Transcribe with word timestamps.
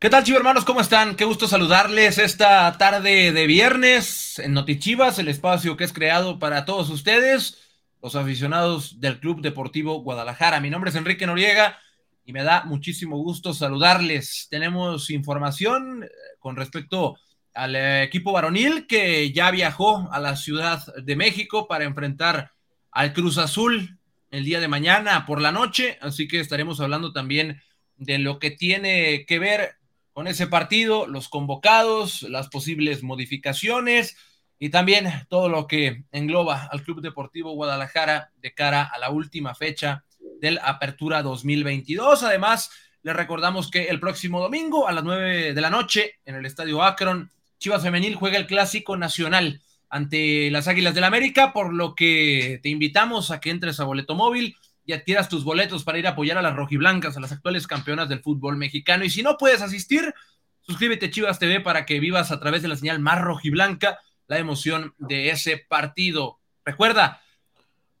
¿Qué 0.00 0.10
tal, 0.10 0.22
chicos 0.22 0.38
hermanos? 0.38 0.64
¿Cómo 0.64 0.80
están? 0.80 1.16
Qué 1.16 1.24
gusto 1.24 1.48
saludarles 1.48 2.18
esta 2.18 2.78
tarde 2.78 3.32
de 3.32 3.46
viernes 3.48 4.38
en 4.38 4.52
Notichivas, 4.52 5.18
el 5.18 5.26
espacio 5.26 5.76
que 5.76 5.82
es 5.82 5.92
creado 5.92 6.38
para 6.38 6.64
todos 6.64 6.88
ustedes, 6.90 7.58
los 8.00 8.14
aficionados 8.14 9.00
del 9.00 9.18
Club 9.18 9.40
Deportivo 9.40 10.00
Guadalajara. 10.02 10.60
Mi 10.60 10.70
nombre 10.70 10.90
es 10.90 10.94
Enrique 10.94 11.26
Noriega 11.26 11.80
y 12.24 12.32
me 12.32 12.44
da 12.44 12.62
muchísimo 12.62 13.18
gusto 13.18 13.52
saludarles. 13.52 14.46
Tenemos 14.48 15.10
información 15.10 16.04
eh, 16.04 16.08
con 16.38 16.54
respecto 16.54 17.16
al 17.52 17.74
equipo 17.74 18.30
varonil 18.30 18.86
que 18.86 19.32
ya 19.32 19.50
viajó 19.50 20.08
a 20.12 20.20
la 20.20 20.36
Ciudad 20.36 20.80
de 20.94 21.16
México 21.16 21.66
para 21.66 21.82
enfrentar 21.82 22.52
al 22.92 23.12
Cruz 23.12 23.36
Azul 23.36 23.98
el 24.30 24.44
día 24.44 24.60
de 24.60 24.68
mañana 24.68 25.26
por 25.26 25.40
la 25.40 25.50
noche, 25.50 25.98
así 26.00 26.28
que 26.28 26.38
estaremos 26.38 26.80
hablando 26.80 27.12
también 27.12 27.60
de 27.96 28.18
lo 28.18 28.38
que 28.38 28.52
tiene 28.52 29.26
que 29.26 29.40
ver 29.40 29.77
con 30.18 30.26
ese 30.26 30.48
partido, 30.48 31.06
los 31.06 31.28
convocados, 31.28 32.22
las 32.22 32.48
posibles 32.48 33.04
modificaciones 33.04 34.16
y 34.58 34.70
también 34.70 35.06
todo 35.28 35.48
lo 35.48 35.68
que 35.68 36.06
engloba 36.10 36.68
al 36.72 36.82
Club 36.82 37.02
Deportivo 37.02 37.52
Guadalajara 37.52 38.32
de 38.38 38.52
cara 38.52 38.82
a 38.82 38.98
la 38.98 39.10
última 39.10 39.54
fecha 39.54 40.02
del 40.40 40.58
Apertura 40.64 41.22
2022. 41.22 42.24
Además, 42.24 42.68
les 43.04 43.14
recordamos 43.14 43.70
que 43.70 43.84
el 43.84 44.00
próximo 44.00 44.40
domingo 44.40 44.88
a 44.88 44.92
las 44.92 45.04
9 45.04 45.54
de 45.54 45.60
la 45.60 45.70
noche 45.70 46.14
en 46.24 46.34
el 46.34 46.46
Estadio 46.46 46.82
Akron, 46.82 47.30
Chivas 47.60 47.84
Femenil 47.84 48.16
juega 48.16 48.38
el 48.38 48.48
Clásico 48.48 48.96
Nacional 48.96 49.62
ante 49.88 50.50
las 50.50 50.66
Águilas 50.66 50.96
del 50.96 51.04
América, 51.04 51.52
por 51.52 51.72
lo 51.72 51.94
que 51.94 52.58
te 52.60 52.70
invitamos 52.70 53.30
a 53.30 53.38
que 53.38 53.50
entres 53.50 53.78
a 53.78 53.84
Boleto 53.84 54.16
Móvil 54.16 54.56
y 54.88 54.94
adquieras 54.94 55.28
tus 55.28 55.44
boletos 55.44 55.84
para 55.84 55.98
ir 55.98 56.06
a 56.06 56.12
apoyar 56.12 56.38
a 56.38 56.42
las 56.42 56.56
rojiblancas, 56.56 57.14
a 57.14 57.20
las 57.20 57.30
actuales 57.30 57.66
campeonas 57.66 58.08
del 58.08 58.22
fútbol 58.22 58.56
mexicano. 58.56 59.04
Y 59.04 59.10
si 59.10 59.22
no 59.22 59.36
puedes 59.36 59.60
asistir, 59.60 60.14
suscríbete 60.62 61.06
a 61.06 61.10
Chivas 61.10 61.38
TV 61.38 61.60
para 61.60 61.84
que 61.84 62.00
vivas 62.00 62.32
a 62.32 62.40
través 62.40 62.62
de 62.62 62.68
la 62.68 62.76
señal 62.76 62.98
más 62.98 63.20
rojiblanca 63.20 63.98
la 64.28 64.38
emoción 64.38 64.94
de 64.96 65.28
ese 65.28 65.58
partido. 65.58 66.40
Recuerda, 66.64 67.20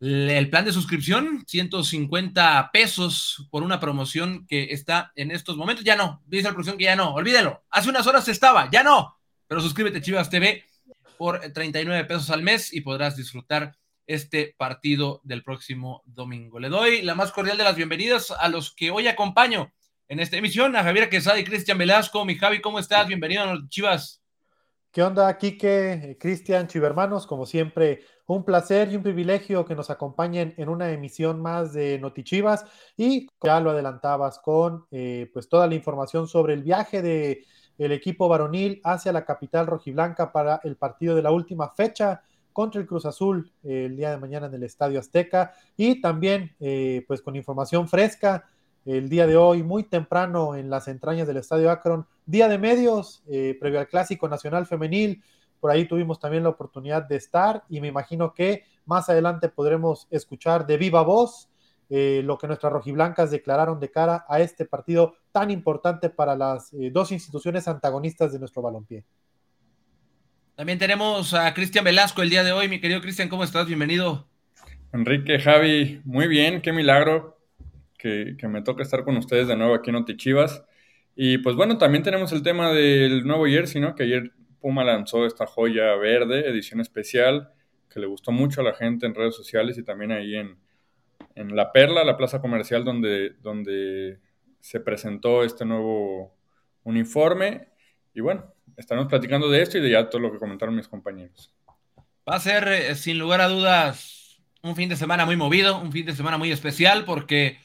el 0.00 0.48
plan 0.48 0.64
de 0.64 0.72
suscripción, 0.72 1.44
150 1.46 2.70
pesos 2.72 3.46
por 3.50 3.62
una 3.62 3.80
promoción 3.80 4.46
que 4.46 4.68
está 4.70 5.12
en 5.14 5.30
estos 5.30 5.58
momentos. 5.58 5.84
Ya 5.84 5.94
no, 5.94 6.22
dice 6.24 6.44
la 6.44 6.52
producción 6.52 6.78
que 6.78 6.84
ya 6.84 6.96
no, 6.96 7.12
olvídelo. 7.12 7.64
Hace 7.68 7.90
unas 7.90 8.06
horas 8.06 8.26
estaba, 8.28 8.70
ya 8.70 8.82
no. 8.82 9.14
Pero 9.46 9.60
suscríbete 9.60 9.98
a 9.98 10.00
Chivas 10.00 10.30
TV 10.30 10.64
por 11.18 11.38
39 11.38 12.06
pesos 12.06 12.30
al 12.30 12.42
mes 12.42 12.72
y 12.72 12.80
podrás 12.80 13.14
disfrutar 13.14 13.76
este 14.08 14.54
partido 14.56 15.20
del 15.22 15.44
próximo 15.44 16.02
domingo. 16.06 16.58
Le 16.58 16.70
doy 16.70 17.02
la 17.02 17.14
más 17.14 17.30
cordial 17.30 17.58
de 17.58 17.64
las 17.64 17.76
bienvenidas 17.76 18.32
a 18.32 18.48
los 18.48 18.74
que 18.74 18.90
hoy 18.90 19.06
acompaño 19.06 19.70
en 20.08 20.18
esta 20.18 20.38
emisión, 20.38 20.74
a 20.74 20.82
Javier 20.82 21.10
Quesada 21.10 21.38
y 21.38 21.44
Cristian 21.44 21.76
Velasco. 21.76 22.24
Mi 22.24 22.34
Javi, 22.34 22.62
¿cómo 22.62 22.78
estás? 22.78 23.06
Bienvenido 23.06 23.42
a 23.44 23.58
Chivas. 23.68 24.22
¿Qué 24.90 25.02
onda, 25.02 25.36
Quique, 25.36 26.16
Cristian, 26.18 26.66
Chivermanos? 26.66 27.26
Como 27.26 27.44
siempre, 27.44 28.00
un 28.26 28.46
placer 28.46 28.90
y 28.90 28.96
un 28.96 29.02
privilegio 29.02 29.66
que 29.66 29.74
nos 29.74 29.90
acompañen 29.90 30.54
en 30.56 30.70
una 30.70 30.90
emisión 30.90 31.42
más 31.42 31.74
de 31.74 31.98
Notichivas 31.98 32.64
y 32.96 33.28
ya 33.42 33.60
lo 33.60 33.70
adelantabas 33.70 34.38
con 34.38 34.86
eh, 34.90 35.30
pues 35.34 35.50
toda 35.50 35.66
la 35.66 35.74
información 35.74 36.26
sobre 36.26 36.54
el 36.54 36.62
viaje 36.62 37.02
de 37.02 37.44
equipo 37.76 38.26
varonil 38.26 38.80
hacia 38.84 39.12
la 39.12 39.26
capital 39.26 39.66
rojiblanca 39.66 40.32
para 40.32 40.62
el 40.64 40.76
partido 40.78 41.14
de 41.14 41.22
la 41.22 41.30
última 41.30 41.68
fecha 41.74 42.22
contra 42.58 42.80
el 42.80 42.88
Cruz 42.88 43.06
Azul 43.06 43.52
eh, 43.62 43.84
el 43.84 43.96
día 43.96 44.10
de 44.10 44.16
mañana 44.16 44.48
en 44.48 44.54
el 44.54 44.64
Estadio 44.64 44.98
Azteca 44.98 45.52
y 45.76 46.00
también 46.00 46.56
eh, 46.58 47.04
pues 47.06 47.22
con 47.22 47.36
información 47.36 47.86
fresca 47.86 48.48
el 48.84 49.08
día 49.08 49.28
de 49.28 49.36
hoy 49.36 49.62
muy 49.62 49.84
temprano 49.84 50.56
en 50.56 50.68
las 50.68 50.88
entrañas 50.88 51.28
del 51.28 51.36
Estadio 51.36 51.70
Akron, 51.70 52.08
día 52.26 52.48
de 52.48 52.58
medios 52.58 53.22
eh, 53.28 53.56
previo 53.60 53.78
al 53.78 53.86
Clásico 53.86 54.28
Nacional 54.28 54.66
Femenil, 54.66 55.22
por 55.60 55.70
ahí 55.70 55.86
tuvimos 55.86 56.18
también 56.18 56.42
la 56.42 56.48
oportunidad 56.48 57.04
de 57.04 57.14
estar 57.14 57.62
y 57.68 57.80
me 57.80 57.86
imagino 57.86 58.34
que 58.34 58.64
más 58.86 59.08
adelante 59.08 59.48
podremos 59.48 60.08
escuchar 60.10 60.66
de 60.66 60.78
viva 60.78 61.02
voz 61.02 61.48
lo 61.88 62.36
que 62.38 62.48
nuestras 62.48 62.72
rojiblancas 62.72 63.30
declararon 63.30 63.78
de 63.78 63.90
cara 63.92 64.26
a 64.28 64.40
este 64.40 64.64
partido 64.64 65.14
tan 65.30 65.52
importante 65.52 66.10
para 66.10 66.34
las 66.34 66.70
dos 66.92 67.12
instituciones 67.12 67.66
antagonistas 67.68 68.32
de 68.32 68.40
nuestro 68.40 68.60
balompié. 68.60 69.04
También 70.58 70.80
tenemos 70.80 71.34
a 71.34 71.54
Cristian 71.54 71.84
Velasco 71.84 72.20
el 72.20 72.30
día 72.30 72.42
de 72.42 72.50
hoy. 72.50 72.66
Mi 72.66 72.80
querido 72.80 73.00
Cristian, 73.00 73.28
¿cómo 73.28 73.44
estás? 73.44 73.68
Bienvenido. 73.68 74.26
Enrique, 74.92 75.38
Javi, 75.38 76.00
muy 76.04 76.26
bien, 76.26 76.62
qué 76.62 76.72
milagro 76.72 77.38
que, 77.96 78.36
me 78.48 78.60
toca 78.62 78.82
estar 78.82 79.04
con 79.04 79.16
ustedes 79.16 79.46
de 79.46 79.54
nuevo 79.54 79.72
aquí 79.72 79.90
en 79.90 79.94
Otichivas. 79.94 80.64
Y 81.14 81.38
pues 81.38 81.54
bueno, 81.54 81.78
también 81.78 82.02
tenemos 82.02 82.32
el 82.32 82.42
tema 82.42 82.72
del 82.72 83.24
nuevo 83.24 83.46
jersey, 83.46 83.80
¿no? 83.80 83.94
Que 83.94 84.02
ayer 84.02 84.32
Puma 84.60 84.82
lanzó 84.82 85.26
esta 85.26 85.46
joya 85.46 85.94
verde, 85.94 86.48
edición 86.48 86.80
especial, 86.80 87.52
que 87.88 88.00
le 88.00 88.08
gustó 88.08 88.32
mucho 88.32 88.60
a 88.60 88.64
la 88.64 88.74
gente 88.74 89.06
en 89.06 89.14
redes 89.14 89.36
sociales 89.36 89.78
y 89.78 89.84
también 89.84 90.10
ahí 90.10 90.34
en, 90.34 90.58
en 91.36 91.54
La 91.54 91.70
Perla, 91.70 92.02
la 92.02 92.16
plaza 92.16 92.40
comercial 92.40 92.84
donde, 92.84 93.36
donde 93.42 94.18
se 94.58 94.80
presentó 94.80 95.44
este 95.44 95.64
nuevo 95.64 96.34
uniforme. 96.82 97.68
Y 98.12 98.22
bueno, 98.22 98.52
estaremos 98.78 99.08
platicando 99.08 99.50
de 99.50 99.60
esto 99.60 99.76
y 99.76 99.80
de 99.80 99.90
ya 99.90 100.08
todo 100.08 100.22
lo 100.22 100.32
que 100.32 100.38
comentaron 100.38 100.74
mis 100.74 100.88
compañeros. 100.88 101.52
Va 102.28 102.36
a 102.36 102.40
ser, 102.40 102.68
eh, 102.68 102.94
sin 102.94 103.18
lugar 103.18 103.40
a 103.40 103.48
dudas, 103.48 104.40
un 104.62 104.76
fin 104.76 104.88
de 104.88 104.96
semana 104.96 105.26
muy 105.26 105.36
movido, 105.36 105.78
un 105.78 105.92
fin 105.92 106.06
de 106.06 106.14
semana 106.14 106.38
muy 106.38 106.52
especial, 106.52 107.04
porque 107.04 107.58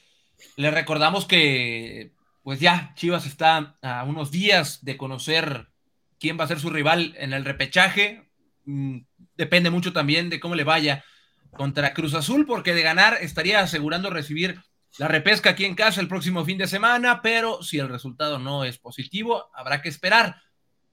le 0.56 0.70
recordamos 0.70 1.24
que, 1.26 2.12
pues 2.42 2.60
ya, 2.60 2.92
Chivas 2.96 3.26
está 3.26 3.76
a 3.80 4.04
unos 4.04 4.30
días 4.30 4.84
de 4.84 4.96
conocer 4.96 5.68
quién 6.18 6.38
va 6.38 6.44
a 6.44 6.48
ser 6.48 6.58
su 6.58 6.70
rival 6.70 7.14
en 7.16 7.32
el 7.32 7.44
repechaje. 7.44 8.28
Mm, 8.64 9.00
depende 9.36 9.70
mucho 9.70 9.92
también 9.92 10.30
de 10.30 10.40
cómo 10.40 10.56
le 10.56 10.64
vaya 10.64 11.04
contra 11.52 11.94
Cruz 11.94 12.14
Azul, 12.14 12.44
porque 12.46 12.74
de 12.74 12.82
ganar 12.82 13.18
estaría 13.20 13.60
asegurando 13.60 14.10
recibir 14.10 14.60
la 14.98 15.08
repesca 15.08 15.50
aquí 15.50 15.64
en 15.64 15.74
casa 15.74 16.00
el 16.00 16.08
próximo 16.08 16.44
fin 16.44 16.58
de 16.58 16.66
semana, 16.66 17.20
pero 17.22 17.62
si 17.62 17.78
el 17.78 17.88
resultado 17.88 18.38
no 18.38 18.64
es 18.64 18.78
positivo, 18.78 19.50
habrá 19.54 19.80
que 19.82 19.88
esperar 19.88 20.36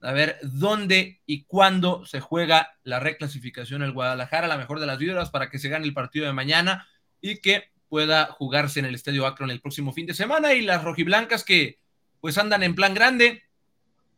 a 0.02 0.12
ver 0.12 0.40
dónde 0.42 1.22
y 1.26 1.44
cuándo 1.44 2.06
se 2.06 2.20
juega 2.20 2.78
la 2.84 3.00
reclasificación 3.00 3.84
el 3.84 3.92
Guadalajara, 3.92 4.48
la 4.48 4.58
mejor 4.58 4.80
de 4.80 4.88
las 4.88 4.98
vibras, 4.98 5.30
para 5.30 5.50
que 5.50 5.60
se 5.60 5.70
gane 5.70 5.86
el 5.86 5.94
partido 5.94 6.26
de 6.26 6.34
mañana 6.34 6.88
y 7.22 7.38
que 7.38 7.72
pueda 7.88 8.26
jugarse 8.28 8.80
en 8.80 8.86
el 8.86 8.96
Estadio 8.96 9.28
Akron 9.28 9.52
el 9.52 9.62
próximo 9.62 9.94
fin 9.94 10.06
de 10.06 10.14
semana. 10.14 10.54
Y 10.54 10.62
las 10.62 10.84
rojiblancas 10.84 11.44
que 11.44 11.80
pues 12.20 12.38
andan 12.38 12.64
en 12.64 12.76
plan 12.76 12.94
grande, 12.94 13.44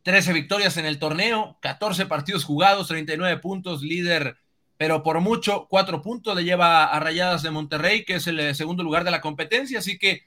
13 0.02 0.32
victorias 0.32 0.76
en 0.76 0.86
el 0.86 0.98
torneo, 0.98 1.58
14 1.62 2.06
partidos 2.06 2.44
jugados, 2.44 2.88
39 2.88 3.40
puntos, 3.40 3.82
líder, 3.82 4.36
pero 4.76 5.02
por 5.02 5.20
mucho, 5.20 5.66
4 5.68 6.02
puntos 6.02 6.36
le 6.36 6.44
lleva 6.44 6.84
a 6.84 7.00
Rayadas 7.00 7.42
de 7.42 7.50
Monterrey, 7.50 8.04
que 8.04 8.16
es 8.16 8.26
el 8.26 8.54
segundo 8.54 8.82
lugar 8.82 9.04
de 9.04 9.10
la 9.10 9.20
competencia, 9.20 9.78
así 9.78 9.98
que 9.98 10.26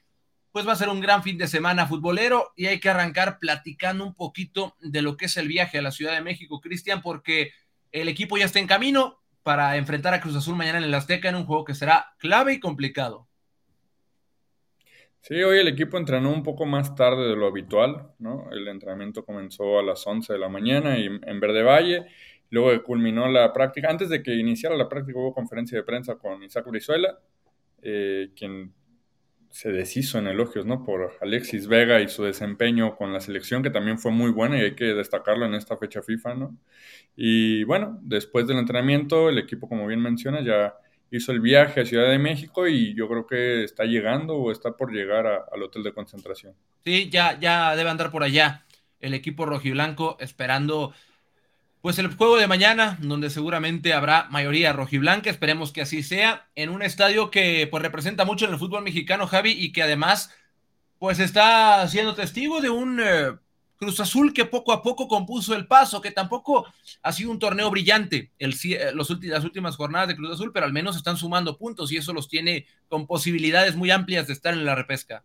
pues 0.52 0.66
va 0.66 0.72
a 0.72 0.76
ser 0.76 0.88
un 0.88 1.00
gran 1.00 1.22
fin 1.22 1.38
de 1.38 1.46
semana 1.46 1.86
futbolero 1.86 2.52
y 2.56 2.66
hay 2.66 2.80
que 2.80 2.88
arrancar 2.88 3.38
platicando 3.38 4.04
un 4.04 4.14
poquito 4.14 4.76
de 4.80 5.02
lo 5.02 5.16
que 5.16 5.26
es 5.26 5.36
el 5.36 5.48
viaje 5.48 5.78
a 5.78 5.82
la 5.82 5.90
Ciudad 5.90 6.14
de 6.14 6.22
México, 6.22 6.60
Cristian, 6.60 7.02
porque 7.02 7.52
el 7.92 8.08
equipo 8.08 8.36
ya 8.36 8.46
está 8.46 8.58
en 8.58 8.66
camino 8.66 9.20
para 9.42 9.76
enfrentar 9.76 10.14
a 10.14 10.20
Cruz 10.20 10.36
Azul 10.36 10.56
mañana 10.56 10.78
en 10.78 10.84
el 10.84 10.94
Azteca 10.94 11.28
en 11.28 11.36
un 11.36 11.46
juego 11.46 11.64
que 11.64 11.74
será 11.74 12.14
clave 12.18 12.54
y 12.54 12.60
complicado. 12.60 13.28
Sí, 15.20 15.34
hoy 15.42 15.58
el 15.58 15.68
equipo 15.68 15.98
entrenó 15.98 16.32
un 16.32 16.42
poco 16.42 16.64
más 16.64 16.94
tarde 16.94 17.28
de 17.28 17.36
lo 17.36 17.48
habitual, 17.48 18.12
¿no? 18.18 18.48
El 18.50 18.68
entrenamiento 18.68 19.24
comenzó 19.24 19.78
a 19.78 19.82
las 19.82 20.06
11 20.06 20.32
de 20.32 20.38
la 20.38 20.48
mañana 20.48 20.96
en 20.96 21.40
Verde 21.40 21.62
Valle, 21.62 22.06
luego 22.50 22.82
culminó 22.82 23.28
la 23.28 23.52
práctica. 23.52 23.90
Antes 23.90 24.08
de 24.08 24.22
que 24.22 24.34
iniciara 24.34 24.76
la 24.76 24.88
práctica 24.88 25.18
hubo 25.18 25.34
conferencia 25.34 25.76
de 25.76 25.84
prensa 25.84 26.16
con 26.16 26.42
Isaac 26.42 26.66
Brizuela, 26.66 27.18
eh, 27.82 28.30
quien 28.36 28.72
se 29.50 29.70
deshizo 29.70 30.18
en 30.18 30.26
elogios, 30.26 30.66
¿no? 30.66 30.84
Por 30.84 31.16
Alexis 31.20 31.66
Vega 31.66 32.00
y 32.00 32.08
su 32.08 32.24
desempeño 32.24 32.96
con 32.96 33.12
la 33.12 33.20
selección, 33.20 33.62
que 33.62 33.70
también 33.70 33.98
fue 33.98 34.12
muy 34.12 34.30
buena 34.30 34.58
y 34.58 34.62
hay 34.62 34.74
que 34.74 34.86
destacarlo 34.86 35.46
en 35.46 35.54
esta 35.54 35.76
fecha 35.76 36.02
FIFA, 36.02 36.34
¿no? 36.34 36.56
Y 37.16 37.64
bueno, 37.64 37.98
después 38.02 38.46
del 38.46 38.58
entrenamiento, 38.58 39.28
el 39.28 39.38
equipo, 39.38 39.68
como 39.68 39.86
bien 39.86 40.00
menciona, 40.00 40.42
ya 40.42 40.74
hizo 41.10 41.32
el 41.32 41.40
viaje 41.40 41.80
a 41.80 41.86
Ciudad 41.86 42.10
de 42.10 42.18
México 42.18 42.68
y 42.68 42.94
yo 42.94 43.08
creo 43.08 43.26
que 43.26 43.64
está 43.64 43.84
llegando 43.84 44.36
o 44.36 44.52
está 44.52 44.76
por 44.76 44.92
llegar 44.92 45.26
al 45.26 45.62
hotel 45.62 45.82
de 45.82 45.92
concentración. 45.92 46.54
Sí, 46.84 47.08
ya, 47.10 47.38
ya 47.40 47.74
debe 47.74 47.90
andar 47.90 48.10
por 48.10 48.22
allá 48.22 48.66
el 49.00 49.14
equipo 49.14 49.46
rojiblanco 49.46 50.16
esperando 50.20 50.92
pues 51.80 51.98
el 51.98 52.14
juego 52.14 52.36
de 52.36 52.46
mañana, 52.46 52.98
donde 53.00 53.30
seguramente 53.30 53.92
habrá 53.92 54.28
mayoría 54.30 54.72
rojiblanca, 54.72 55.30
esperemos 55.30 55.72
que 55.72 55.82
así 55.82 56.02
sea, 56.02 56.48
en 56.54 56.70
un 56.70 56.82
estadio 56.82 57.30
que 57.30 57.68
pues 57.70 57.82
representa 57.82 58.24
mucho 58.24 58.46
en 58.46 58.52
el 58.52 58.58
fútbol 58.58 58.82
mexicano, 58.82 59.26
Javi, 59.26 59.52
y 59.52 59.72
que 59.72 59.82
además 59.82 60.34
pues 60.98 61.20
está 61.20 61.86
siendo 61.88 62.14
testigo 62.14 62.60
de 62.60 62.70
un 62.70 63.00
eh, 63.00 63.32
Cruz 63.76 64.00
Azul 64.00 64.32
que 64.32 64.44
poco 64.44 64.72
a 64.72 64.82
poco 64.82 65.06
compuso 65.06 65.54
el 65.54 65.68
paso, 65.68 66.00
que 66.00 66.10
tampoco 66.10 66.66
ha 67.02 67.12
sido 67.12 67.30
un 67.30 67.38
torneo 67.38 67.70
brillante 67.70 68.32
eh, 68.38 68.90
los 68.92 69.10
las 69.22 69.44
últimas 69.44 69.76
jornadas 69.76 70.08
de 70.08 70.16
Cruz 70.16 70.32
Azul, 70.32 70.50
pero 70.52 70.66
al 70.66 70.72
menos 70.72 70.96
están 70.96 71.16
sumando 71.16 71.56
puntos 71.56 71.92
y 71.92 71.96
eso 71.96 72.12
los 72.12 72.28
tiene 72.28 72.66
con 72.88 73.06
posibilidades 73.06 73.76
muy 73.76 73.92
amplias 73.92 74.26
de 74.26 74.32
estar 74.32 74.52
en 74.52 74.64
la 74.64 74.74
repesca. 74.74 75.22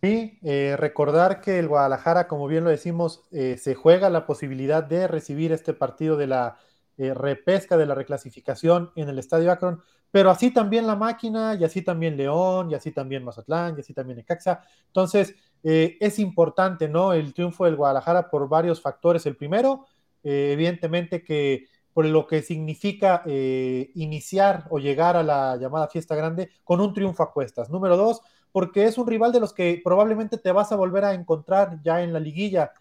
Sí, 0.00 0.38
eh, 0.42 0.76
recordar 0.78 1.40
que 1.40 1.58
el 1.58 1.66
Guadalajara, 1.66 2.28
como 2.28 2.46
bien 2.46 2.62
lo 2.62 2.70
decimos, 2.70 3.24
eh, 3.32 3.56
se 3.58 3.74
juega 3.74 4.08
la 4.10 4.26
posibilidad 4.26 4.84
de 4.84 5.08
recibir 5.08 5.50
este 5.50 5.74
partido 5.74 6.16
de 6.16 6.28
la 6.28 6.56
eh, 6.98 7.14
repesca, 7.14 7.76
de 7.76 7.86
la 7.86 7.96
reclasificación 7.96 8.92
en 8.94 9.08
el 9.08 9.18
Estadio 9.18 9.50
Akron, 9.50 9.82
pero 10.12 10.30
así 10.30 10.52
también 10.52 10.86
la 10.86 10.94
máquina, 10.94 11.56
y 11.58 11.64
así 11.64 11.82
también 11.82 12.16
León, 12.16 12.70
y 12.70 12.74
así 12.76 12.92
también 12.92 13.24
Mazatlán, 13.24 13.74
y 13.76 13.80
así 13.80 13.92
también 13.92 14.18
Necaxa. 14.18 14.62
Entonces, 14.86 15.34
es 15.62 16.18
importante, 16.20 16.88
¿no? 16.88 17.12
El 17.12 17.34
triunfo 17.34 17.64
del 17.64 17.76
Guadalajara 17.76 18.30
por 18.30 18.48
varios 18.48 18.80
factores. 18.80 19.26
El 19.26 19.36
primero, 19.36 19.86
evidentemente 20.22 21.22
que 21.22 21.66
por 21.92 22.06
lo 22.06 22.26
que 22.26 22.40
significa 22.42 23.22
iniciar 23.26 24.64
o 24.70 24.78
llegar 24.78 25.16
a 25.16 25.22
la 25.22 25.56
llamada 25.56 25.88
fiesta 25.88 26.14
grande 26.14 26.50
con 26.64 26.80
un 26.80 26.94
triunfo 26.94 27.22
a 27.22 27.32
cuestas. 27.32 27.68
Número 27.68 27.96
dos, 27.96 28.22
porque 28.58 28.86
es 28.86 28.98
un 28.98 29.06
rival 29.06 29.30
de 29.30 29.38
los 29.38 29.52
que 29.52 29.80
probablemente 29.84 30.36
te 30.36 30.50
vas 30.50 30.72
a 30.72 30.74
volver 30.74 31.04
a 31.04 31.14
encontrar 31.14 31.80
ya 31.80 32.02
en 32.02 32.12
la 32.12 32.18
liguilla. 32.18 32.72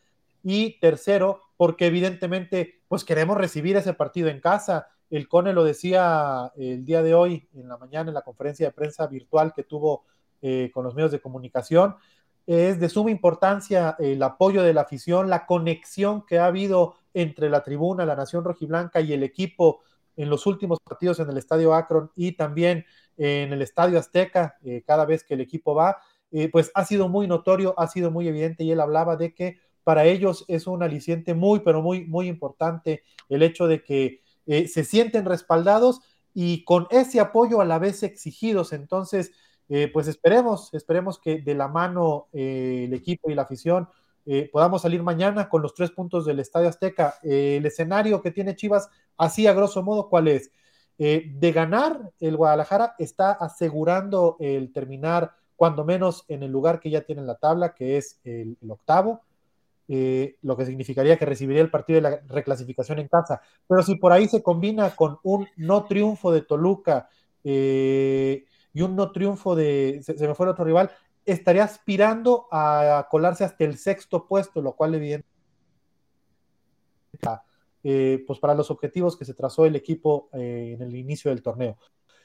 Y 0.41 0.79
tercero, 0.79 1.43
porque 1.55 1.85
evidentemente, 1.85 2.81
pues 2.87 3.03
queremos 3.03 3.37
recibir 3.37 3.77
ese 3.77 3.93
partido 3.93 4.27
en 4.29 4.39
casa. 4.39 4.87
El 5.11 5.27
Cone 5.27 5.53
lo 5.53 5.63
decía 5.63 6.51
el 6.55 6.83
día 6.83 7.03
de 7.03 7.13
hoy, 7.13 7.47
en 7.53 7.69
la 7.69 7.77
mañana, 7.77 8.09
en 8.09 8.15
la 8.15 8.23
conferencia 8.23 8.65
de 8.65 8.73
prensa 8.73 9.05
virtual 9.05 9.53
que 9.55 9.61
tuvo 9.61 10.05
eh, 10.41 10.71
con 10.73 10.83
los 10.83 10.95
medios 10.95 11.11
de 11.11 11.21
comunicación. 11.21 11.95
Es 12.47 12.79
de 12.79 12.89
suma 12.89 13.11
importancia 13.11 13.95
el 13.99 14.23
apoyo 14.23 14.63
de 14.63 14.73
la 14.73 14.81
afición, 14.81 15.29
la 15.29 15.45
conexión 15.45 16.25
que 16.25 16.39
ha 16.39 16.47
habido 16.47 16.95
entre 17.13 17.51
la 17.51 17.61
tribuna, 17.61 18.03
la 18.03 18.15
Nación 18.15 18.43
Rojiblanca 18.43 18.99
y 18.99 19.13
el 19.13 19.21
equipo 19.21 19.81
en 20.15 20.31
los 20.31 20.47
últimos 20.47 20.79
partidos 20.79 21.19
en 21.19 21.29
el 21.29 21.37
Estadio 21.37 21.75
Akron 21.75 22.09
y 22.15 22.31
también 22.31 22.83
en 23.17 23.51
el 23.51 23.61
Estadio 23.61 23.99
Azteca 23.99 24.57
eh, 24.63 24.83
cada 24.85 25.05
vez 25.05 25.23
que 25.23 25.33
el 25.33 25.41
equipo 25.41 25.75
va, 25.75 25.97
eh, 26.31 26.49
pues 26.49 26.71
ha 26.75 26.85
sido 26.85 27.09
muy 27.09 27.27
notorio, 27.27 27.73
ha 27.77 27.87
sido 27.87 28.11
muy 28.11 28.27
evidente 28.27 28.63
y 28.63 28.71
él 28.71 28.79
hablaba 28.79 29.15
de 29.17 29.33
que 29.33 29.57
para 29.83 30.05
ellos 30.05 30.45
es 30.47 30.67
un 30.67 30.83
aliciente 30.83 31.33
muy, 31.33 31.61
pero 31.61 31.81
muy, 31.81 32.05
muy 32.05 32.27
importante 32.27 33.03
el 33.29 33.41
hecho 33.41 33.67
de 33.67 33.83
que 33.83 34.21
eh, 34.45 34.67
se 34.67 34.83
sienten 34.83 35.25
respaldados 35.25 36.01
y 36.33 36.63
con 36.63 36.87
ese 36.91 37.19
apoyo 37.19 37.61
a 37.61 37.65
la 37.65 37.79
vez 37.79 38.03
exigidos. 38.03 38.71
Entonces, 38.73 39.31
pues 39.91 40.07
esperemos, 40.07 40.73
esperemos 40.73 41.19
que 41.19 41.41
de 41.41 41.53
la 41.53 41.67
mano 41.67 42.27
el 42.31 42.93
equipo 42.93 43.29
y 43.29 43.35
la 43.35 43.41
afición 43.41 43.89
podamos 44.53 44.83
salir 44.83 45.03
mañana 45.03 45.49
con 45.49 45.61
los 45.61 45.73
tres 45.73 45.91
puntos 45.91 46.25
del 46.25 46.39
Estadio 46.39 46.69
Azteca. 46.69 47.15
el 47.23 47.65
escenario 47.65 48.21
que 48.21 48.31
tiene 48.31 48.55
Chivas, 48.55 48.89
así 49.17 49.45
a 49.45 49.53
grosso 49.53 49.83
modo, 49.83 50.07
¿cuál 50.09 50.29
es? 50.29 50.51
Eh, 50.99 51.31
de 51.35 51.51
ganar, 51.51 52.11
el 52.19 52.35
Guadalajara 52.35 52.95
está 52.97 53.31
asegurando 53.31 54.35
el 54.39 54.71
terminar 54.71 55.33
cuando 55.55 55.85
menos 55.85 56.25
en 56.27 56.43
el 56.43 56.51
lugar 56.51 56.79
que 56.79 56.89
ya 56.89 57.01
tiene 57.01 57.21
en 57.21 57.27
la 57.27 57.37
tabla, 57.37 57.73
que 57.73 57.97
es 57.97 58.19
el, 58.23 58.57
octavo, 58.67 59.21
eh, 59.87 60.37
lo 60.41 60.57
que 60.57 60.65
significaría 60.65 61.17
que 61.17 61.25
recibiría 61.25 61.61
el 61.61 61.71
partido 61.71 61.97
de 61.97 62.01
la 62.01 62.21
reclasificación 62.27 62.99
en 62.99 63.07
casa. 63.07 63.41
Pero 63.67 63.83
si 63.83 63.95
por 63.95 64.11
ahí 64.11 64.27
se 64.27 64.41
combina 64.41 64.95
con 64.95 65.19
un 65.23 65.47
no 65.55 65.85
triunfo 65.85 66.31
de 66.31 66.41
Toluca 66.41 67.09
eh, 67.43 68.45
y 68.73 68.81
un 68.81 68.95
no 68.95 69.11
triunfo 69.11 69.55
de, 69.55 70.01
se, 70.03 70.27
me 70.27 70.35
fue 70.35 70.45
el 70.45 70.51
otro 70.51 70.65
rival, 70.65 70.91
estaría 71.25 71.63
aspirando 71.63 72.47
a 72.51 73.07
colarse 73.09 73.43
hasta 73.43 73.63
el 73.65 73.77
sexto 73.77 74.27
puesto, 74.27 74.61
lo 74.61 74.73
cual 74.73 74.95
evidentemente 74.95 75.37
eh, 77.89 78.21
pues 78.27 78.37
para 78.39 78.53
los 78.53 78.69
objetivos 78.69 79.15
que 79.15 79.23
se 79.23 79.33
trazó 79.33 79.65
el 79.65 79.73
equipo 79.77 80.27
eh, 80.33 80.73
en 80.75 80.81
el 80.81 80.93
inicio 80.93 81.31
del 81.31 81.41
torneo. 81.41 81.77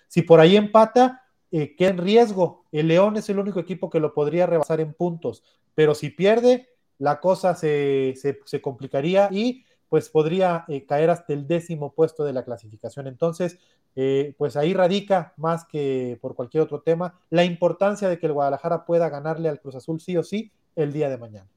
Si 0.09 0.23
por 0.23 0.41
ahí 0.41 0.57
empata, 0.57 1.23
eh, 1.53 1.77
queda 1.77 1.91
en 1.91 1.99
riesgo. 1.99 2.65
El 2.73 2.89
León 2.89 3.17
es 3.17 3.31
el 3.31 3.39
único 3.39 3.61
equipo 3.61 3.89
que 3.89 4.01
lo 4.01 4.13
podría 4.13 4.47
rebasar 4.47 4.81
en 4.81 4.93
puntos, 4.93 5.45
pero 5.77 5.95
si 5.95 6.11
pierde, 6.11 6.69
la 6.99 7.21
cosa 7.21 7.55
se, 7.55 8.13
complicaría 8.61 9.29
y 9.31 9.65
pues 9.89 10.09
podría 10.09 10.67
caer 10.89 11.11
hasta 11.11 11.33
el 11.33 11.47
décimo 11.47 11.93
puesto 11.93 12.25
de 12.25 12.33
la 12.33 12.45
clasificación. 12.45 13.07
Entonces, 13.07 13.61
pues 14.37 14.57
ahí 14.57 14.75
radica 14.75 15.33
más 15.37 15.65
que 15.65 16.19
por 16.21 16.35
cualquier 16.35 16.65
otro 16.65 16.81
tema 16.81 17.21
la 17.31 17.45
importancia 17.45 18.09
de 18.09 18.19
que 18.19 18.27
el 18.27 18.33
Guadalajara 18.33 18.85
pueda 18.85 19.09
ganarle 19.11 19.49
al 19.49 19.61
Cruz 19.61 19.77
Azul 19.77 20.01
sí 20.01 20.17
o 20.17 20.25
sí 20.25 20.51
el 20.75 20.93
día 20.93 21.09
de 21.09 21.19
mañana. 21.19 21.49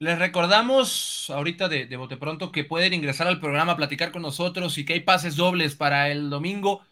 Les 0.00 0.18
recordamos 0.18 1.30
ahorita 1.30 1.68
de, 1.68 1.86
de 1.86 1.96
bote 1.96 2.16
pronto 2.16 2.50
que 2.50 2.64
pueden 2.64 2.92
ingresar 2.94 3.26
al 3.26 3.40
programa 3.40 3.72
a 3.72 3.76
platicar 3.76 4.10
con 4.10 4.22
nosotros 4.22 4.76
y 4.76 4.84
que 4.84 4.94
hay 4.94 5.00
pases 5.00 5.36
dobles 5.36 5.76
para 5.76 6.10
el 6.10 6.30
domingo, 6.30 6.82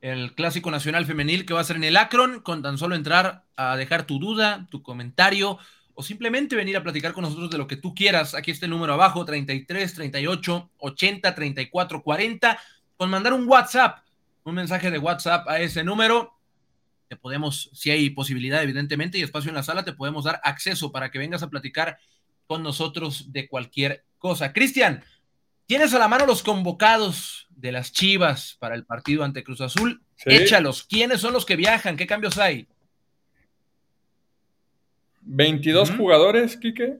el 0.00 0.34
Clásico 0.34 0.70
Nacional 0.70 1.06
Femenil 1.06 1.46
que 1.46 1.54
va 1.54 1.60
a 1.60 1.64
ser 1.64 1.76
en 1.76 1.84
el 1.84 1.96
Akron, 1.96 2.40
con 2.40 2.62
tan 2.62 2.76
solo 2.76 2.94
entrar 2.94 3.44
a 3.56 3.76
dejar 3.76 4.06
tu 4.06 4.18
duda, 4.18 4.66
tu 4.70 4.82
comentario 4.82 5.58
o 5.94 6.02
simplemente 6.02 6.54
venir 6.56 6.76
a 6.76 6.82
platicar 6.82 7.12
con 7.12 7.22
nosotros 7.22 7.50
de 7.50 7.58
lo 7.58 7.66
que 7.66 7.76
tú 7.76 7.94
quieras. 7.94 8.34
Aquí 8.34 8.50
está 8.50 8.66
el 8.66 8.70
número 8.70 8.92
abajo, 8.92 9.24
33, 9.24 9.94
38, 9.94 10.70
80, 10.78 11.34
34, 11.34 12.02
40, 12.02 12.60
con 12.96 13.10
mandar 13.10 13.32
un 13.32 13.48
WhatsApp, 13.48 13.98
un 14.44 14.54
mensaje 14.54 14.90
de 14.90 14.98
WhatsApp 14.98 15.48
a 15.48 15.58
ese 15.58 15.82
número. 15.82 16.34
Te 17.08 17.16
podemos, 17.16 17.70
si 17.72 17.90
hay 17.90 18.10
posibilidad 18.10 18.62
evidentemente 18.62 19.18
y 19.18 19.22
espacio 19.22 19.48
en 19.48 19.56
la 19.56 19.64
sala, 19.64 19.84
te 19.84 19.92
podemos 19.92 20.24
dar 20.24 20.40
acceso 20.44 20.92
para 20.92 21.10
que 21.10 21.18
vengas 21.18 21.42
a 21.42 21.50
platicar 21.50 21.98
con 22.48 22.62
nosotros 22.62 23.30
de 23.30 23.46
cualquier 23.46 24.04
cosa. 24.16 24.52
Cristian, 24.52 25.04
tienes 25.66 25.94
a 25.94 25.98
la 25.98 26.08
mano 26.08 26.26
los 26.26 26.42
convocados 26.42 27.46
de 27.50 27.70
las 27.70 27.92
Chivas 27.92 28.56
para 28.58 28.74
el 28.74 28.84
partido 28.84 29.22
ante 29.22 29.44
Cruz 29.44 29.60
Azul. 29.60 30.02
Échalos. 30.24 30.82
¿Quiénes 30.82 31.20
son 31.20 31.34
los 31.34 31.44
que 31.44 31.56
viajan? 31.56 31.96
¿Qué 31.96 32.06
cambios 32.06 32.38
hay? 32.38 32.66
22 35.20 35.90
jugadores, 35.92 36.56
Quique. 36.56 36.96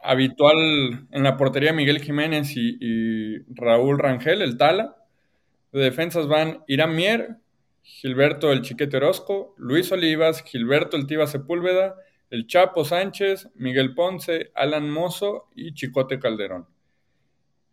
Habitual 0.00 1.08
en 1.10 1.22
la 1.22 1.36
portería 1.36 1.72
Miguel 1.72 2.00
Jiménez 2.00 2.52
y, 2.54 3.38
Raúl 3.54 3.98
Rangel, 3.98 4.42
el 4.42 4.58
Tala. 4.58 4.96
De 5.72 5.80
defensas 5.80 6.28
van 6.28 6.62
Irán 6.66 6.94
Mier, 6.94 7.36
Gilberto 7.82 8.52
el 8.52 8.62
Chiquete 8.62 8.98
Orozco, 8.98 9.54
Luis 9.56 9.90
Olivas, 9.92 10.42
Gilberto 10.42 10.96
el 10.96 11.06
Tiba 11.06 11.26
Sepúlveda, 11.26 11.96
el 12.30 12.46
Chapo 12.46 12.84
Sánchez, 12.84 13.48
Miguel 13.54 13.94
Ponce, 13.94 14.50
Alan 14.54 14.90
Mozo 14.90 15.48
y 15.54 15.74
Chicote 15.74 16.18
Calderón. 16.18 16.66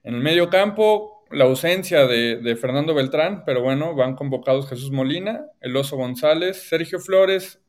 En 0.04 0.16
el 0.16 0.22
medio 0.22 0.50
campo, 0.50 1.26
la 1.32 1.46
ausencia 1.46 2.06
de, 2.06 2.56
Fernando 2.56 2.94
Beltrán, 2.94 3.44
pero 3.46 3.62
bueno, 3.62 3.96
van 3.96 4.16
convocados 4.16 4.70
Jesús 4.70 4.92
Molina, 4.92 5.46
El 5.62 5.76
Oso 5.76 5.98
González, 5.98 6.62
Sergio 6.70 7.00
Flores, 7.00 7.60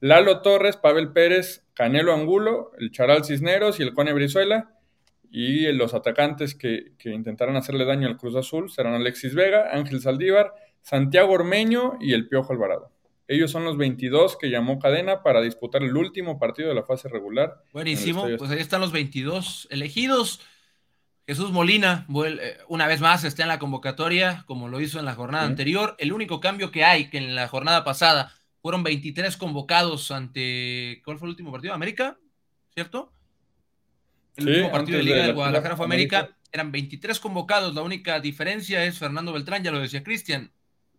Lalo 0.00 0.42
Torres, 0.42 0.76
Pavel 0.76 1.12
Pérez, 1.12 1.64
Canelo 1.74 2.12
Angulo, 2.12 2.72
el 2.78 2.90
Charal 2.92 3.24
Cisneros 3.24 3.80
y 3.80 3.82
el 3.82 3.94
Cone 3.94 4.12
Brizuela. 4.12 4.72
Y 5.30 5.72
los 5.72 5.94
atacantes 5.94 6.54
que, 6.54 6.92
que 6.98 7.18
hacerle 7.56 7.84
daño 7.84 8.06
al 8.06 8.16
Cruz 8.16 8.36
Azul 8.36 8.70
serán 8.70 8.94
Alexis 8.94 9.34
Vega, 9.34 9.70
Ángel 9.72 10.00
Saldívar, 10.00 10.52
Santiago 10.82 11.32
Ormeño 11.32 11.98
y 12.00 12.12
el 12.12 12.28
Piojo 12.28 12.52
Alvarado. 12.52 12.95
Ellos 13.28 13.50
son 13.50 13.64
los 13.64 13.76
22 13.76 14.36
que 14.36 14.50
llamó 14.50 14.78
Cadena 14.78 15.22
para 15.22 15.40
disputar 15.40 15.82
el 15.82 15.96
último 15.96 16.38
partido 16.38 16.68
de 16.68 16.74
la 16.74 16.84
fase 16.84 17.08
regular. 17.08 17.62
Buenísimo, 17.72 18.26
pues 18.38 18.50
ahí 18.50 18.60
están 18.60 18.80
los 18.80 18.92
22 18.92 19.66
elegidos. 19.70 20.40
Jesús 21.26 21.50
Molina, 21.50 22.06
eh, 22.24 22.58
una 22.68 22.86
vez 22.86 23.00
más, 23.00 23.24
está 23.24 23.42
en 23.42 23.48
la 23.48 23.58
convocatoria, 23.58 24.44
como 24.46 24.68
lo 24.68 24.80
hizo 24.80 25.00
en 25.00 25.04
la 25.04 25.14
jornada 25.16 25.44
anterior. 25.44 25.96
El 25.98 26.12
único 26.12 26.38
cambio 26.38 26.70
que 26.70 26.84
hay, 26.84 27.10
que 27.10 27.18
en 27.18 27.34
la 27.34 27.48
jornada 27.48 27.82
pasada 27.82 28.32
fueron 28.62 28.84
23 28.84 29.36
convocados 29.36 30.12
ante. 30.12 31.02
¿Cuál 31.04 31.18
fue 31.18 31.26
el 31.26 31.30
último 31.30 31.50
partido? 31.50 31.74
¿América? 31.74 32.16
¿Cierto? 32.74 33.12
El 34.36 34.48
último 34.48 34.70
partido 34.70 34.98
de 34.98 35.04
Liga 35.04 35.26
de 35.26 35.32
Guadalajara 35.32 35.76
fue 35.76 35.86
América. 35.86 36.36
Eran 36.52 36.70
23 36.70 37.18
convocados. 37.18 37.74
La 37.74 37.82
única 37.82 38.20
diferencia 38.20 38.84
es 38.84 38.98
Fernando 38.98 39.32
Beltrán, 39.32 39.64
ya 39.64 39.72
lo 39.72 39.80
decía 39.80 40.04
Cristian. 40.04 40.52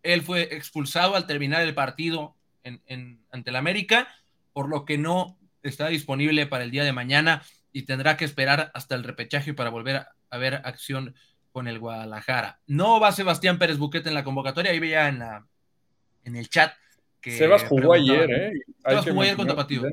Él 0.03 0.21
fue 0.21 0.55
expulsado 0.55 1.15
al 1.15 1.27
terminar 1.27 1.61
el 1.61 1.73
partido 1.73 2.35
en, 2.63 3.21
ante 3.31 3.49
el 3.49 3.55
América, 3.55 4.07
por 4.53 4.69
lo 4.69 4.85
que 4.85 4.97
no 4.97 5.37
está 5.63 5.87
disponible 5.87 6.47
para 6.47 6.63
el 6.63 6.71
día 6.71 6.83
de 6.83 6.93
mañana 6.93 7.43
y 7.71 7.83
tendrá 7.83 8.17
que 8.17 8.25
esperar 8.25 8.71
hasta 8.73 8.95
el 8.95 9.03
repechaje 9.03 9.53
para 9.53 9.69
volver 9.69 10.07
a, 10.29 10.37
ver 10.37 10.55
acción 10.55 11.15
con 11.51 11.67
el 11.67 11.79
Guadalajara. 11.79 12.59
No 12.67 12.99
va 12.99 13.11
Sebastián 13.11 13.59
Pérez 13.59 13.77
Buquete 13.77 14.09
en 14.09 14.15
la 14.15 14.23
convocatoria, 14.23 14.71
ahí 14.71 14.79
veía 14.79 15.07
en, 15.09 15.19
la, 15.19 15.45
en 16.23 16.35
el 16.35 16.49
chat 16.49 16.73
que. 17.21 17.31
Sebas 17.31 17.63
jugó 17.63 17.93
ayer, 17.93 18.31
¿eh? 18.31 18.51
Sebas 18.85 19.05
jugó 19.05 19.21
ayer 19.21 19.35
con 19.35 19.47
Tapatío. 19.47 19.83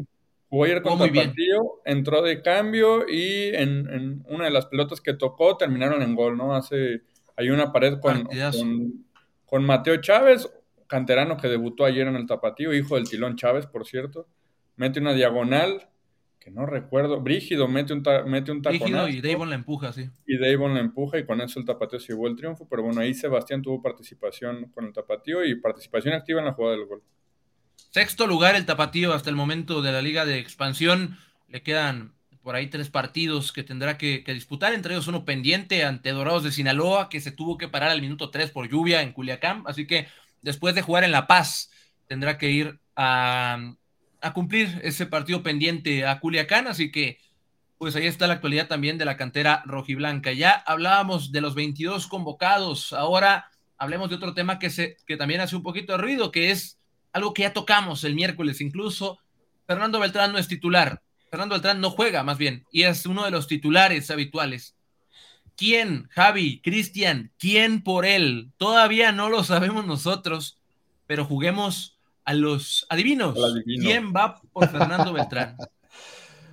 Jugó 0.49 0.65
ayer 0.65 0.83
con 0.83 0.99
Tapatío, 0.99 1.81
entró 1.85 2.23
de 2.23 2.43
cambio 2.43 3.09
y 3.09 3.55
en, 3.55 4.25
una 4.29 4.45
de 4.45 4.51
las 4.51 4.67
pelotas 4.67 5.01
que 5.01 5.15
tocó 5.15 5.57
terminaron 5.57 6.03
en 6.03 6.15
gol, 6.15 6.37
¿no? 6.37 6.55
Hace. 6.55 7.03
Hay 7.37 7.51
una 7.51 7.73
pared 7.73 7.99
con, 7.99 8.25
con 8.25 9.04
Mateo 9.63 9.97
Chávez, 9.99 10.49
canterano 10.87 11.37
que 11.37 11.49
debutó 11.49 11.85
ayer 11.85 12.07
en 12.07 12.17
el 12.17 12.27
Tapatío, 12.27 12.75
hijo 12.75 12.97
del 12.97 13.09
Tilón 13.09 13.37
Chávez, 13.37 13.67
por 13.67 13.87
cierto. 13.87 14.27
Mete 14.77 15.01
una 15.01 15.13
diagonal, 15.13 15.89
que 16.45 16.51
no 16.51 16.67
recuerdo. 16.67 17.21
Brígido 17.21 17.69
mete 17.69 17.93
un, 17.95 18.03
mete 18.27 18.53
un 18.53 18.61
Brígido 18.61 19.09
y 19.09 19.21
Davon 19.21 19.49
la 19.49 19.55
empuja, 19.55 19.93
sí. 19.93 20.11
Y 20.27 20.37
Davon 20.37 20.75
la 20.75 20.81
empuja 20.81 21.19
y 21.19 21.25
con 21.25 21.41
eso 21.41 21.59
el 21.59 21.65
Tapatío 21.65 21.99
se 21.99 22.13
llevó 22.13 22.27
el 22.27 22.37
triunfo. 22.37 22.69
Pero 22.69 22.83
bueno, 22.83 23.01
ahí 23.01 23.15
Sebastián 23.15 23.63
tuvo 23.63 23.81
participación 23.81 24.71
con 24.71 24.85
el 24.85 24.93
Tapatío 24.93 25.45
y 25.45 25.55
participación 25.55 26.15
activa 26.15 26.41
en 26.41 26.47
la 26.47 26.53
jugada 26.53 26.77
del 26.77 26.87
gol. 26.87 27.03
Sexto 27.91 28.27
lugar 28.27 28.57
el 28.57 28.67
Tapatío 28.67 29.13
hasta 29.15 29.31
el 29.31 29.37
momento 29.37 29.81
de 29.81 29.93
la 29.93 30.03
Liga 30.03 30.27
de 30.27 30.39
Expansión. 30.39 31.17
Le 31.49 31.63
quedan 31.63 32.14
por 32.45 32.55
ahí 32.55 32.67
tres 32.67 32.91
partidos 32.91 33.53
que 33.53 33.63
tendrá 33.63 33.97
que, 33.97 34.23
disputar, 34.27 34.75
entre 34.75 34.93
ellos 34.93 35.09
uno 35.09 35.25
pendiente 35.25 35.83
ante 35.83 36.11
Dorados 36.11 36.45
de 36.45 36.53
Sinaloa, 36.53 37.09
que 37.09 37.23
se 37.23 37.33
tuvo 37.33 37.57
que 37.57 37.69
parar 37.69 37.91
al 37.91 38.03
minuto 38.03 38.31
3 38.31 38.51
por 38.51 38.69
lluvia 38.69 39.01
en 39.01 39.13
Culiacán, 39.13 39.63
así 39.67 39.87
que 39.87 40.09
después 40.43 40.75
de 40.75 40.83
jugar 40.83 41.05
en 41.05 41.11
La 41.11 41.27
Paz, 41.27 41.71
tendrá 42.07 42.37
que 42.37 42.51
ir 42.51 42.79
a, 42.97 43.73
a 44.21 44.33
cumplir 44.35 44.79
ese 44.85 45.07
partido 45.07 45.43
pendiente 45.43 46.07
a 46.07 46.21
Culiacán, 46.21 46.67
así 46.67 46.93
que 46.93 47.19
pues 47.79 47.97
ahí 47.97 48.07
está 48.07 48.27
la 48.27 48.35
actualidad 48.35 48.69
también 48.69 48.99
de 48.99 49.07
la 49.07 49.17
cantera 49.17 49.63
rojiblanca. 49.65 50.33
Ya 50.33 50.53
hablábamos 50.53 51.33
de 51.33 51.41
los 51.41 51.55
22 51.55 52.07
convocados, 52.09 52.93
ahora 52.93 53.51
hablemos 53.79 54.11
de 54.11 54.17
otro 54.17 54.35
tema 54.35 54.59
que, 54.59 54.69
se, 54.69 54.99
que 55.07 55.17
también 55.17 55.41
hace 55.41 55.57
un 55.57 55.63
poquito 55.63 55.93
de 55.93 55.99
ruido, 55.99 56.31
que 56.31 56.51
es 56.51 56.79
algo 57.11 57.33
que 57.33 57.43
ya 57.43 57.55
tocamos 57.55 58.05
el 58.05 58.15
miércoles, 58.15 58.61
incluso 58.61 59.19
Fernando 59.67 59.99
Beltrán 59.99 60.33
no 60.33 60.39
es 60.39 60.47
titular, 60.47 61.01
Fernando 61.35 61.57
Beltrán 61.57 61.81
no 61.81 61.91
juega 61.91 62.23
más 62.23 62.39
bien 62.39 62.65
y 62.71 62.85
es 62.85 63.07
uno 63.07 63.25
de 63.25 63.33
los 63.33 63.49
titulares 63.49 64.09
habituales. 64.13 64.77
¿Quién, 65.57 66.07
Javi, 66.13 66.63
Cristian? 66.63 67.33
¿Quién 67.41 67.83
por 67.83 68.07
él? 68.07 68.53
Todavía 68.57 69.11
no 69.11 69.29
lo 69.29 69.43
sabemos 69.43 69.85
nosotros, 69.85 70.61
pero 71.09 71.25
juguemos 71.25 71.99
a 72.25 72.35
los 72.35 72.87
adivinos. 72.89 73.37
¿Quién 73.65 74.13
va 74.15 74.41
por 74.53 74.69
Fernando 74.69 75.13
Beltrán? 75.13 75.57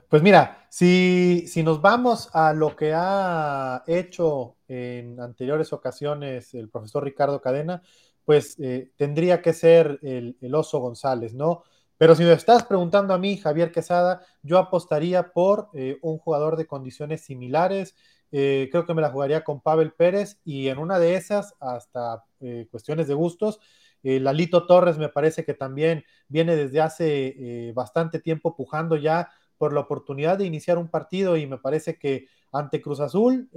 Pues 0.09 0.21
mira, 0.23 0.65
si, 0.67 1.45
si, 1.47 1.63
nos 1.63 1.79
vamos 1.79 2.29
a 2.33 2.51
lo 2.51 2.75
que 2.75 2.91
ha 2.93 3.81
hecho 3.87 4.57
en 4.67 5.21
anteriores 5.21 5.71
ocasiones 5.71 6.53
el 6.53 6.67
profesor 6.67 7.05
Ricardo 7.05 7.39
Cadena, 7.39 7.81
pues 8.25 8.59
eh, 8.59 8.91
tendría 8.97 9.41
que 9.41 9.53
ser 9.53 9.99
el, 10.01 10.35
el, 10.41 10.53
oso 10.53 10.79
González, 10.79 11.33
¿no? 11.33 11.63
Pero 12.01 12.15
si 12.15 12.23
me 12.23 12.33
estás 12.33 12.63
preguntando 12.63 13.13
a 13.13 13.19
mí, 13.19 13.37
Javier 13.37 13.71
Quesada, 13.71 14.25
yo 14.41 14.57
apostaría 14.57 15.33
por 15.33 15.69
eh, 15.75 15.99
un 16.01 16.17
jugador 16.17 16.57
de 16.57 16.65
condiciones 16.65 17.21
similares. 17.21 17.95
Eh, 18.31 18.69
creo 18.71 18.87
que 18.87 18.95
me 18.95 19.03
la 19.03 19.11
jugaría 19.11 19.43
con 19.43 19.61
Pavel 19.61 19.91
Pérez 19.91 20.39
y 20.43 20.69
en 20.69 20.79
una 20.79 20.97
de 20.97 21.13
esas, 21.13 21.53
hasta 21.59 22.23
eh, 22.39 22.67
cuestiones 22.71 23.07
de 23.07 23.13
gustos, 23.13 23.59
Lalito 24.01 24.65
Torres 24.65 24.97
me 24.97 25.09
parece 25.09 25.45
que 25.45 25.53
también 25.53 26.03
viene 26.27 26.55
desde 26.55 26.81
hace 26.81 27.71
bastante 27.75 28.19
tiempo 28.19 28.55
pujando 28.55 28.95
ya 28.95 29.29
por 29.59 29.71
la 29.71 29.81
oportunidad 29.81 30.39
de 30.39 30.45
iniciar 30.45 30.79
un 30.79 30.87
partido 30.87 31.37
y 31.37 31.45
me 31.45 31.59
parece 31.59 31.99
que 31.99 32.25
ante 32.51 32.81
Cruz 32.81 32.99
Azul, 32.99 33.47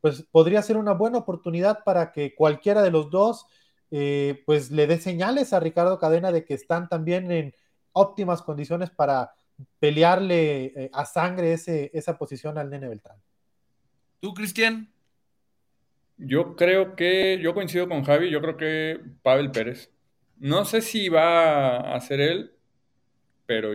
pues 0.00 0.24
podría 0.30 0.62
ser 0.62 0.76
una 0.76 0.92
buena 0.92 1.18
oportunidad 1.18 1.82
para 1.82 2.12
que 2.12 2.36
cualquiera 2.36 2.80
de 2.80 2.92
los 2.92 3.10
dos 3.10 3.46
eh, 3.90 4.42
pues 4.46 4.70
le 4.70 4.86
dé 4.86 4.98
señales 4.98 5.52
a 5.52 5.60
Ricardo 5.60 5.98
Cadena 5.98 6.32
de 6.32 6.44
que 6.44 6.54
están 6.54 6.88
también 6.88 7.30
en 7.30 7.54
óptimas 7.92 8.42
condiciones 8.42 8.90
para 8.90 9.32
pelearle 9.78 10.64
eh, 10.64 10.90
a 10.92 11.04
sangre 11.04 11.52
ese, 11.52 11.90
esa 11.94 12.18
posición 12.18 12.58
al 12.58 12.70
nene 12.70 12.88
Beltrán. 12.88 13.18
¿Tú, 14.20 14.34
Cristian? 14.34 14.90
Yo 16.18 16.56
creo 16.56 16.96
que, 16.96 17.38
yo 17.42 17.54
coincido 17.54 17.88
con 17.88 18.04
Javi, 18.04 18.30
yo 18.30 18.40
creo 18.40 18.56
que 18.56 19.00
Pavel 19.22 19.50
Pérez. 19.50 19.90
No 20.38 20.64
sé 20.64 20.80
si 20.82 21.08
va 21.08 21.94
a 21.94 22.00
ser 22.00 22.20
él, 22.20 22.52
pero 23.46 23.72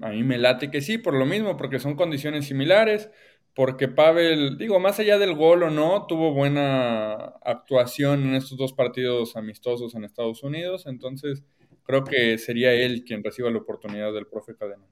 a 0.00 0.08
mí 0.08 0.22
me 0.22 0.38
late 0.38 0.70
que 0.70 0.80
sí, 0.80 0.98
por 0.98 1.14
lo 1.14 1.26
mismo, 1.26 1.56
porque 1.56 1.78
son 1.78 1.96
condiciones 1.96 2.46
similares 2.46 3.10
porque 3.54 3.88
Pavel, 3.88 4.56
digo, 4.56 4.80
más 4.80 4.98
allá 4.98 5.18
del 5.18 5.34
gol 5.34 5.62
o 5.64 5.70
no, 5.70 6.06
tuvo 6.06 6.32
buena 6.32 7.12
actuación 7.44 8.22
en 8.24 8.34
estos 8.34 8.56
dos 8.56 8.72
partidos 8.72 9.36
amistosos 9.36 9.94
en 9.94 10.04
Estados 10.04 10.42
Unidos, 10.42 10.86
entonces 10.86 11.42
creo 11.82 12.04
que 12.04 12.38
sería 12.38 12.72
él 12.72 13.04
quien 13.04 13.22
reciba 13.22 13.50
la 13.50 13.58
oportunidad 13.58 14.12
del 14.12 14.26
profe 14.26 14.56
Cadena. 14.56 14.86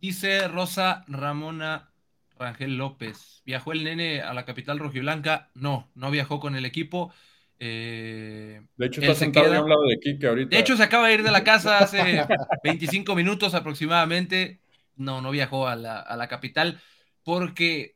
Dice 0.00 0.48
Rosa 0.48 1.04
Ramona 1.06 1.92
Rangel 2.38 2.76
López, 2.76 3.42
¿viajó 3.44 3.72
el 3.72 3.84
nene 3.84 4.22
a 4.22 4.32
la 4.32 4.44
capital 4.44 4.78
rojiblanca? 4.78 5.50
No, 5.54 5.90
no 5.94 6.10
viajó 6.10 6.40
con 6.40 6.56
el 6.56 6.64
equipo. 6.64 7.12
Eh, 7.58 8.62
de 8.76 8.86
hecho, 8.86 9.00
está 9.00 9.14
sentado 9.14 9.54
a 9.54 9.62
un 9.62 9.68
lado 9.68 9.86
de 9.86 9.98
Kike 10.00 10.26
ahorita. 10.26 10.56
De 10.56 10.60
hecho, 10.60 10.76
se 10.76 10.82
acaba 10.82 11.08
de 11.08 11.14
ir 11.14 11.22
de 11.22 11.30
la 11.30 11.44
casa 11.44 11.78
hace 11.78 12.26
25 12.64 13.14
minutos 13.14 13.54
aproximadamente. 13.54 14.60
No, 14.96 15.20
no 15.20 15.30
viajó 15.30 15.68
a 15.68 15.76
la, 15.76 16.00
a 16.00 16.16
la 16.16 16.26
capital 16.26 16.80
porque, 17.24 17.94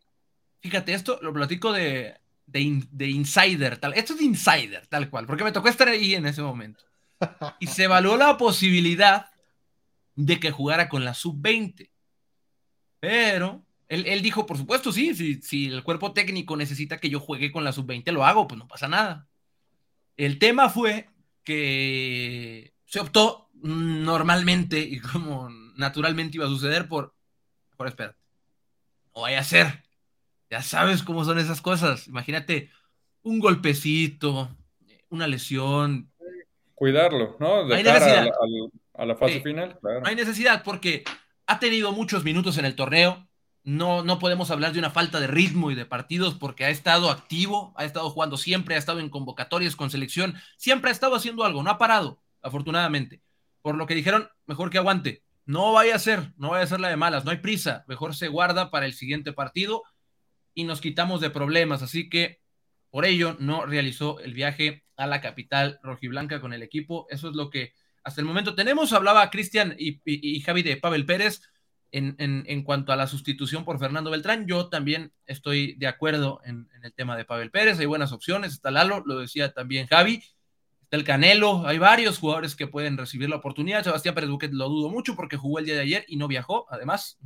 fíjate, 0.60 0.94
esto 0.94 1.18
lo 1.22 1.32
platico 1.32 1.72
de, 1.72 2.16
de, 2.46 3.08
insider, 3.08 3.78
tal. 3.78 3.94
Esto 3.94 4.12
es 4.12 4.20
de 4.20 4.24
insider, 4.24 4.86
tal 4.86 5.10
cual, 5.10 5.26
porque 5.26 5.44
me 5.44 5.52
tocó 5.52 5.68
estar 5.68 5.88
ahí 5.88 6.14
en 6.14 6.26
ese 6.26 6.42
momento. 6.42 6.84
Y 7.60 7.66
se 7.66 7.84
evaluó 7.84 8.16
la 8.16 8.36
posibilidad 8.36 9.30
de 10.14 10.38
que 10.38 10.50
jugara 10.50 10.88
con 10.88 11.04
la 11.04 11.14
sub-20. 11.14 11.90
Pero 13.00 13.64
él, 13.88 14.22
dijo, 14.22 14.46
por 14.46 14.56
supuesto, 14.56 14.92
sí, 14.92 15.14
si, 15.14 15.40
si 15.42 15.66
el 15.66 15.82
cuerpo 15.82 16.12
técnico 16.12 16.56
necesita 16.56 16.98
que 16.98 17.08
yo 17.08 17.20
juegue 17.20 17.52
con 17.52 17.64
la 17.64 17.72
sub-20, 17.72 18.10
lo 18.12 18.24
hago, 18.24 18.46
pues 18.46 18.58
no 18.58 18.68
pasa 18.68 18.88
nada. 18.88 19.28
El 20.16 20.38
tema 20.38 20.68
fue 20.70 21.08
que 21.44 22.74
se 22.84 23.00
optó 23.00 23.50
normalmente 23.54 24.80
y 24.80 24.98
como 25.00 25.48
naturalmente 25.76 26.36
iba 26.36 26.46
a 26.46 26.50
suceder 26.50 26.88
por, 26.88 27.14
por 27.76 27.86
espérate, 27.86 28.18
o 29.16 29.22
vaya 29.22 29.40
a 29.40 29.44
ser. 29.44 29.82
Ya 30.50 30.62
sabes 30.62 31.02
cómo 31.02 31.24
son 31.24 31.38
esas 31.38 31.62
cosas. 31.62 32.06
Imagínate 32.06 32.70
un 33.22 33.40
golpecito, 33.40 34.54
una 35.08 35.26
lesión. 35.26 36.12
Cuidarlo, 36.74 37.36
¿no? 37.40 37.66
De 37.66 37.82
cara 37.82 38.30
a, 38.94 39.06
la, 39.06 39.16
fase 39.16 39.40
final, 39.40 39.78
No 39.82 40.06
hay 40.06 40.14
necesidad 40.14 40.62
porque 40.62 41.02
ha 41.46 41.58
tenido 41.58 41.92
muchos 41.92 42.24
minutos 42.24 42.58
en 42.58 42.66
el 42.66 42.76
torneo. 42.76 43.26
No, 43.64 44.04
no 44.04 44.18
podemos 44.18 44.50
hablar 44.50 44.74
de 44.74 44.78
una 44.78 44.90
falta 44.90 45.18
de 45.18 45.26
ritmo 45.26 45.70
y 45.70 45.74
de 45.74 45.86
partidos 45.86 46.34
porque 46.34 46.66
ha 46.66 46.70
estado 46.70 47.10
activo, 47.10 47.72
ha 47.76 47.86
estado 47.86 48.10
jugando 48.10 48.36
siempre, 48.36 48.74
ha 48.74 48.78
estado 48.78 49.00
en 49.00 49.08
convocatorias 49.08 49.76
con 49.76 49.90
selección, 49.90 50.34
siempre 50.58 50.90
ha 50.90 50.92
estado 50.92 51.16
haciendo 51.16 51.42
algo, 51.42 51.62
no 51.62 51.70
ha 51.70 51.78
parado, 51.78 52.20
afortunadamente. 52.42 53.22
Por 53.62 53.76
lo 53.76 53.86
que 53.86 53.94
dijeron, 53.94 54.28
mejor 54.44 54.70
que 54.70 54.78
aguante. 54.78 55.25
No 55.46 55.72
vaya 55.72 55.94
a 55.94 55.98
ser, 56.00 56.32
no 56.36 56.50
vaya 56.50 56.64
a 56.64 56.66
ser 56.66 56.80
la 56.80 56.88
de 56.88 56.96
malas, 56.96 57.24
no 57.24 57.30
hay 57.30 57.38
prisa, 57.38 57.84
mejor 57.86 58.16
se 58.16 58.26
guarda 58.26 58.70
para 58.70 58.84
el 58.84 58.94
siguiente 58.94 59.32
partido 59.32 59.84
y 60.54 60.64
nos 60.64 60.80
quitamos 60.80 61.20
de 61.20 61.30
problemas, 61.30 61.82
así 61.82 62.08
que 62.08 62.40
por 62.90 63.04
ello 63.04 63.36
no 63.38 63.64
realizó 63.64 64.18
el 64.20 64.34
viaje 64.34 64.84
a 64.96 65.06
la 65.06 65.20
capital 65.20 65.78
rojiblanca 65.84 66.40
con 66.40 66.52
el 66.52 66.62
equipo, 66.62 67.06
eso 67.10 67.28
es 67.28 67.36
lo 67.36 67.50
que 67.50 67.74
hasta 68.02 68.20
el 68.20 68.26
momento 68.26 68.54
tenemos, 68.56 68.92
hablaba 68.92 69.30
Cristian 69.30 69.76
y, 69.78 70.40
Javi 70.40 70.62
de 70.62 70.76
Pavel 70.76 71.06
Pérez 71.06 71.42
en, 71.92 72.16
en, 72.18 72.62
cuanto 72.62 72.92
a 72.92 72.96
la 72.96 73.06
sustitución 73.06 73.64
por 73.64 73.78
Fernando 73.78 74.10
Beltrán, 74.10 74.46
yo 74.46 74.68
también 74.68 75.12
estoy 75.26 75.74
de 75.74 75.86
acuerdo 75.86 76.40
en, 76.44 76.68
en 76.74 76.84
el 76.84 76.92
tema 76.92 77.16
de 77.16 77.24
Pavel 77.24 77.52
Pérez, 77.52 77.78
hay 77.78 77.86
buenas 77.86 78.12
opciones, 78.12 78.52
está 78.52 78.70
Lalo, 78.70 79.02
lo 79.06 79.18
decía 79.18 79.52
también 79.52 79.86
Javi, 79.86 80.24
El 80.96 81.04
Canelo, 81.04 81.66
hay 81.66 81.76
varios 81.76 82.18
jugadores 82.18 82.56
que 82.56 82.66
pueden 82.66 82.96
recibir 82.96 83.28
la 83.28 83.36
oportunidad. 83.36 83.84
Sebastián 83.84 84.14
Pérez 84.14 84.30
Buquet 84.30 84.52
lo 84.52 84.68
dudo 84.70 84.88
mucho 84.88 85.14
porque 85.14 85.36
jugó 85.36 85.58
el 85.58 85.66
día 85.66 85.74
de 85.74 85.82
ayer 85.82 86.04
y 86.08 86.16
no 86.16 86.26
viajó, 86.26 86.66
además. 86.70 87.18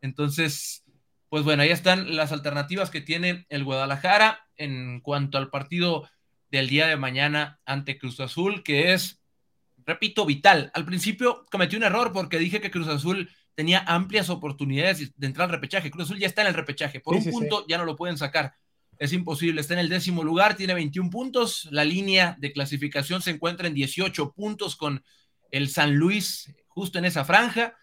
Entonces, 0.00 0.84
pues 1.28 1.42
bueno, 1.42 1.64
ahí 1.64 1.70
están 1.70 2.14
las 2.14 2.30
alternativas 2.30 2.90
que 2.90 3.00
tiene 3.00 3.44
el 3.48 3.64
Guadalajara 3.64 4.46
en 4.56 5.00
cuanto 5.00 5.36
al 5.36 5.50
partido 5.50 6.08
del 6.50 6.68
día 6.68 6.86
de 6.86 6.96
mañana 6.96 7.58
ante 7.64 7.98
Cruz 7.98 8.20
Azul, 8.20 8.62
que 8.62 8.92
es, 8.92 9.20
repito, 9.84 10.24
vital. 10.24 10.70
Al 10.72 10.84
principio 10.84 11.44
cometí 11.50 11.74
un 11.74 11.82
error 11.82 12.12
porque 12.12 12.38
dije 12.38 12.60
que 12.60 12.70
Cruz 12.70 12.86
Azul 12.86 13.30
tenía 13.56 13.82
amplias 13.86 14.30
oportunidades 14.30 15.12
de 15.16 15.26
entrar 15.26 15.46
al 15.46 15.54
repechaje. 15.54 15.90
Cruz 15.90 16.04
Azul 16.04 16.20
ya 16.20 16.28
está 16.28 16.42
en 16.42 16.48
el 16.48 16.54
repechaje. 16.54 17.00
Por 17.00 17.16
un 17.16 17.24
punto 17.24 17.66
ya 17.66 17.78
no 17.78 17.84
lo 17.84 17.96
pueden 17.96 18.16
sacar 18.16 18.54
es 19.02 19.12
imposible. 19.12 19.60
Está 19.60 19.74
en 19.74 19.80
el 19.80 19.88
décimo 19.88 20.22
lugar, 20.22 20.56
tiene 20.56 20.74
21 20.74 21.10
puntos. 21.10 21.66
La 21.72 21.84
línea 21.84 22.36
de 22.38 22.52
clasificación 22.52 23.20
se 23.20 23.32
encuentra 23.32 23.66
en 23.66 23.74
18 23.74 24.32
puntos 24.32 24.76
con 24.76 25.02
el 25.50 25.68
San 25.70 25.96
Luis 25.96 26.54
justo 26.68 27.00
en 27.00 27.04
esa 27.04 27.24
franja. 27.24 27.76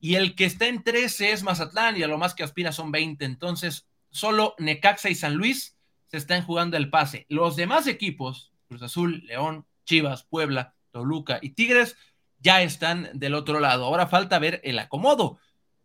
Y 0.00 0.16
el 0.16 0.34
que 0.34 0.46
está 0.46 0.66
en 0.66 0.82
13 0.82 1.30
es 1.30 1.44
Mazatlán 1.44 1.96
y 1.96 2.02
a 2.02 2.08
lo 2.08 2.18
más 2.18 2.34
que 2.34 2.42
aspira 2.42 2.72
son 2.72 2.90
20. 2.90 3.24
Entonces, 3.24 3.86
solo 4.10 4.56
Necaxa 4.58 5.08
y 5.10 5.14
San 5.14 5.34
Luis 5.34 5.76
se 6.08 6.16
están 6.16 6.42
jugando 6.42 6.76
el 6.76 6.90
pase. 6.90 7.24
Los 7.28 7.54
demás 7.54 7.86
equipos, 7.86 8.52
Cruz 8.66 8.82
Azul, 8.82 9.22
León, 9.26 9.66
Chivas, 9.84 10.24
Puebla, 10.24 10.74
Toluca 10.90 11.38
y 11.40 11.50
Tigres, 11.50 11.96
ya 12.40 12.62
están 12.62 13.10
del 13.14 13.34
otro 13.34 13.60
lado. 13.60 13.84
Ahora 13.84 14.08
falta 14.08 14.40
ver 14.40 14.60
el 14.64 14.80
acomodo 14.80 15.38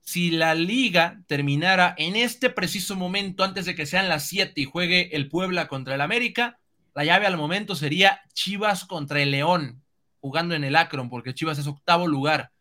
si 0.10 0.32
la 0.32 0.56
liga 0.56 1.22
terminara 1.28 1.94
en 1.96 2.16
este 2.16 2.50
preciso 2.50 2.96
momento, 2.96 3.44
antes 3.44 3.66
de 3.66 3.76
que 3.76 3.86
sean 3.86 4.10
las 4.10 4.26
7 4.26 4.60
y 4.60 4.66
juegue 4.66 5.16
el 5.16 5.30
Puebla 5.30 5.68
contra 5.68 5.94
el 5.94 6.02
América, 6.02 6.58
la 6.96 7.06
llave 7.06 7.28
al 7.28 7.38
momento 7.38 7.76
sería 7.76 8.20
Chivas 8.34 8.86
contra 8.86 9.22
el 9.22 9.30
León, 9.30 9.84
jugando 10.20 10.56
en 10.56 10.64
el 10.64 10.76
Akron, 10.76 11.12
porque 11.12 11.36
Chivas 11.36 11.60
es 11.60 11.68
octavo 11.68 12.08
lugar 12.08 12.52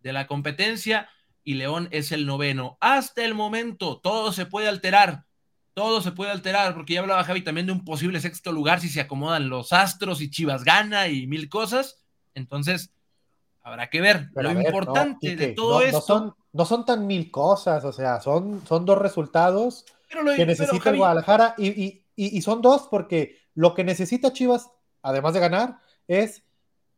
de 0.00 0.14
la 0.14 0.26
competencia 0.26 1.10
y 1.42 1.54
León 1.54 1.88
es 1.90 2.10
el 2.10 2.24
noveno. 2.24 2.78
Hasta 2.80 3.22
el 3.22 3.34
momento, 3.34 4.00
todo 4.02 4.32
se 4.32 4.46
puede 4.46 4.68
alterar, 4.68 5.26
todo 5.74 6.00
se 6.00 6.12
puede 6.12 6.30
alterar, 6.30 6.72
porque 6.72 6.94
ya 6.94 7.00
hablaba 7.00 7.24
Javi 7.24 7.42
también 7.42 7.66
de 7.66 7.72
un 7.72 7.84
posible 7.84 8.18
sexto 8.18 8.50
lugar 8.50 8.80
si 8.80 8.88
se 8.88 9.02
acomodan 9.02 9.50
los 9.50 9.74
astros 9.74 10.22
y 10.22 10.30
Chivas 10.30 10.64
gana 10.64 11.08
y 11.08 11.26
mil 11.26 11.50
cosas. 11.50 12.02
Entonces, 12.34 12.94
Habrá 13.64 13.88
que 13.88 14.02
ver. 14.02 14.28
lo 14.34 14.50
importante 14.52 15.36
de 15.36 15.48
todo 15.48 15.80
esto. 15.80 15.98
No 15.98 16.02
son, 16.02 16.34
no 16.54 16.64
son 16.64 16.84
tan 16.84 17.06
mil 17.06 17.32
cosas, 17.32 17.84
o 17.84 17.92
sea, 17.92 18.20
son, 18.20 18.64
son 18.64 18.86
dos 18.86 18.96
resultados 18.96 19.84
que 20.36 20.46
necesita 20.46 20.90
el 20.90 20.98
Guadalajara 20.98 21.56
y, 21.58 22.40
son 22.42 22.62
dos 22.62 22.86
porque 22.88 23.38
lo 23.54 23.74
que 23.74 23.82
necesita 23.82 24.32
Chivas, 24.32 24.70
además 25.02 25.34
de 25.34 25.40
ganar, 25.40 25.78
es 26.06 26.44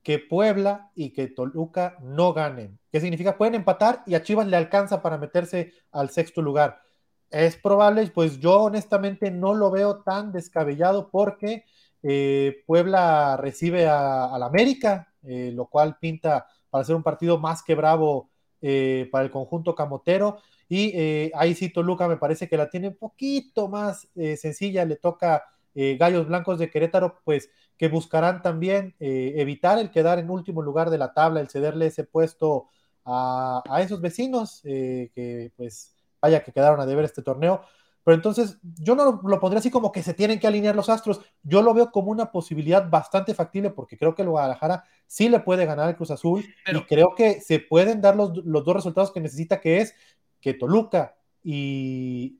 que 0.02 0.18
Puebla 0.18 0.90
y 0.94 1.10
que 1.10 1.28
Toluca 1.28 1.96
no 2.02 2.34
ganen. 2.34 2.78
¿Qué 2.92 3.00
significa? 3.00 3.38
Pueden 3.38 3.54
empatar 3.54 4.02
y 4.06 4.14
a 4.14 4.22
Chivas 4.22 4.46
le 4.46 4.58
alcanza 4.58 5.00
para 5.00 5.16
meterse 5.16 5.72
al 5.90 6.10
sexto 6.10 6.42
lugar. 6.42 6.82
Es 7.30 7.56
probable, 7.56 8.06
pues 8.08 8.38
yo 8.38 8.60
honestamente 8.60 9.30
no 9.30 9.54
lo 9.54 9.70
veo 9.70 10.02
tan 10.02 10.32
descabellado 10.32 11.08
porque 11.08 11.64
eh, 12.02 12.62
Puebla 12.66 13.38
recibe 13.38 13.88
al 13.88 14.42
América, 14.42 15.14
eh, 15.22 15.50
lo 15.54 15.66
cual 15.66 15.96
pinta 15.98 16.46
para 16.68 16.84
ser 16.84 16.94
un 16.94 17.02
partido 17.02 17.38
más 17.38 17.62
que 17.62 17.74
bravo 17.74 18.28
eh, 18.60 19.08
para 19.10 19.24
el 19.24 19.30
conjunto 19.30 19.74
camotero. 19.74 20.38
Y 20.68 21.30
ahí 21.34 21.54
sí, 21.54 21.72
Toluca 21.72 22.08
me 22.08 22.16
parece 22.16 22.48
que 22.48 22.56
la 22.56 22.68
tiene 22.68 22.88
un 22.88 22.96
poquito 22.96 23.68
más 23.68 24.08
sencilla, 24.36 24.84
le 24.84 24.96
toca 24.96 25.44
Gallos 25.74 26.26
Blancos 26.26 26.58
de 26.58 26.70
Querétaro, 26.70 27.20
pues 27.24 27.50
que 27.76 27.86
buscarán 27.86 28.42
también 28.42 28.96
evitar 28.98 29.78
el 29.78 29.92
quedar 29.92 30.18
en 30.18 30.28
último 30.28 30.62
lugar 30.62 30.90
de 30.90 30.98
la 30.98 31.12
tabla, 31.14 31.38
el 31.38 31.48
cederle 31.48 31.86
ese 31.86 32.02
puesto 32.02 32.66
a, 33.04 33.62
a 33.70 33.80
esos 33.80 34.00
vecinos 34.00 34.60
que 34.64 35.52
pues 35.56 35.94
vaya 36.20 36.42
que 36.42 36.50
quedaron 36.50 36.80
a 36.80 36.86
deber 36.86 37.04
este 37.04 37.22
torneo. 37.22 37.62
Pero 38.06 38.14
entonces 38.14 38.60
yo 38.62 38.94
no 38.94 39.20
lo, 39.20 39.40
pondría 39.40 39.58
así 39.58 39.68
como 39.68 39.90
que 39.90 40.00
se 40.00 40.14
tienen 40.14 40.38
que 40.38 40.46
alinear 40.46 40.76
los 40.76 40.88
astros. 40.88 41.22
Yo 41.42 41.60
lo 41.60 41.74
veo 41.74 41.90
como 41.90 42.12
una 42.12 42.30
posibilidad 42.30 42.88
bastante 42.88 43.34
factible 43.34 43.70
porque 43.70 43.98
creo 43.98 44.14
que 44.14 44.22
el 44.22 44.28
Guadalajara 44.28 44.84
sí 45.08 45.28
le 45.28 45.40
puede 45.40 45.66
ganar 45.66 45.88
al 45.88 45.96
Cruz 45.96 46.12
Azul 46.12 46.44
y 46.72 46.80
creo 46.82 47.16
que 47.16 47.40
se 47.40 47.58
pueden 47.58 48.00
dar 48.00 48.14
los, 48.14 48.30
dos 48.32 48.74
resultados 48.76 49.10
que 49.10 49.18
necesita, 49.18 49.60
que 49.60 49.78
es 49.80 49.92
que 50.40 50.54
Toluca 50.54 51.16
y, 51.42 52.38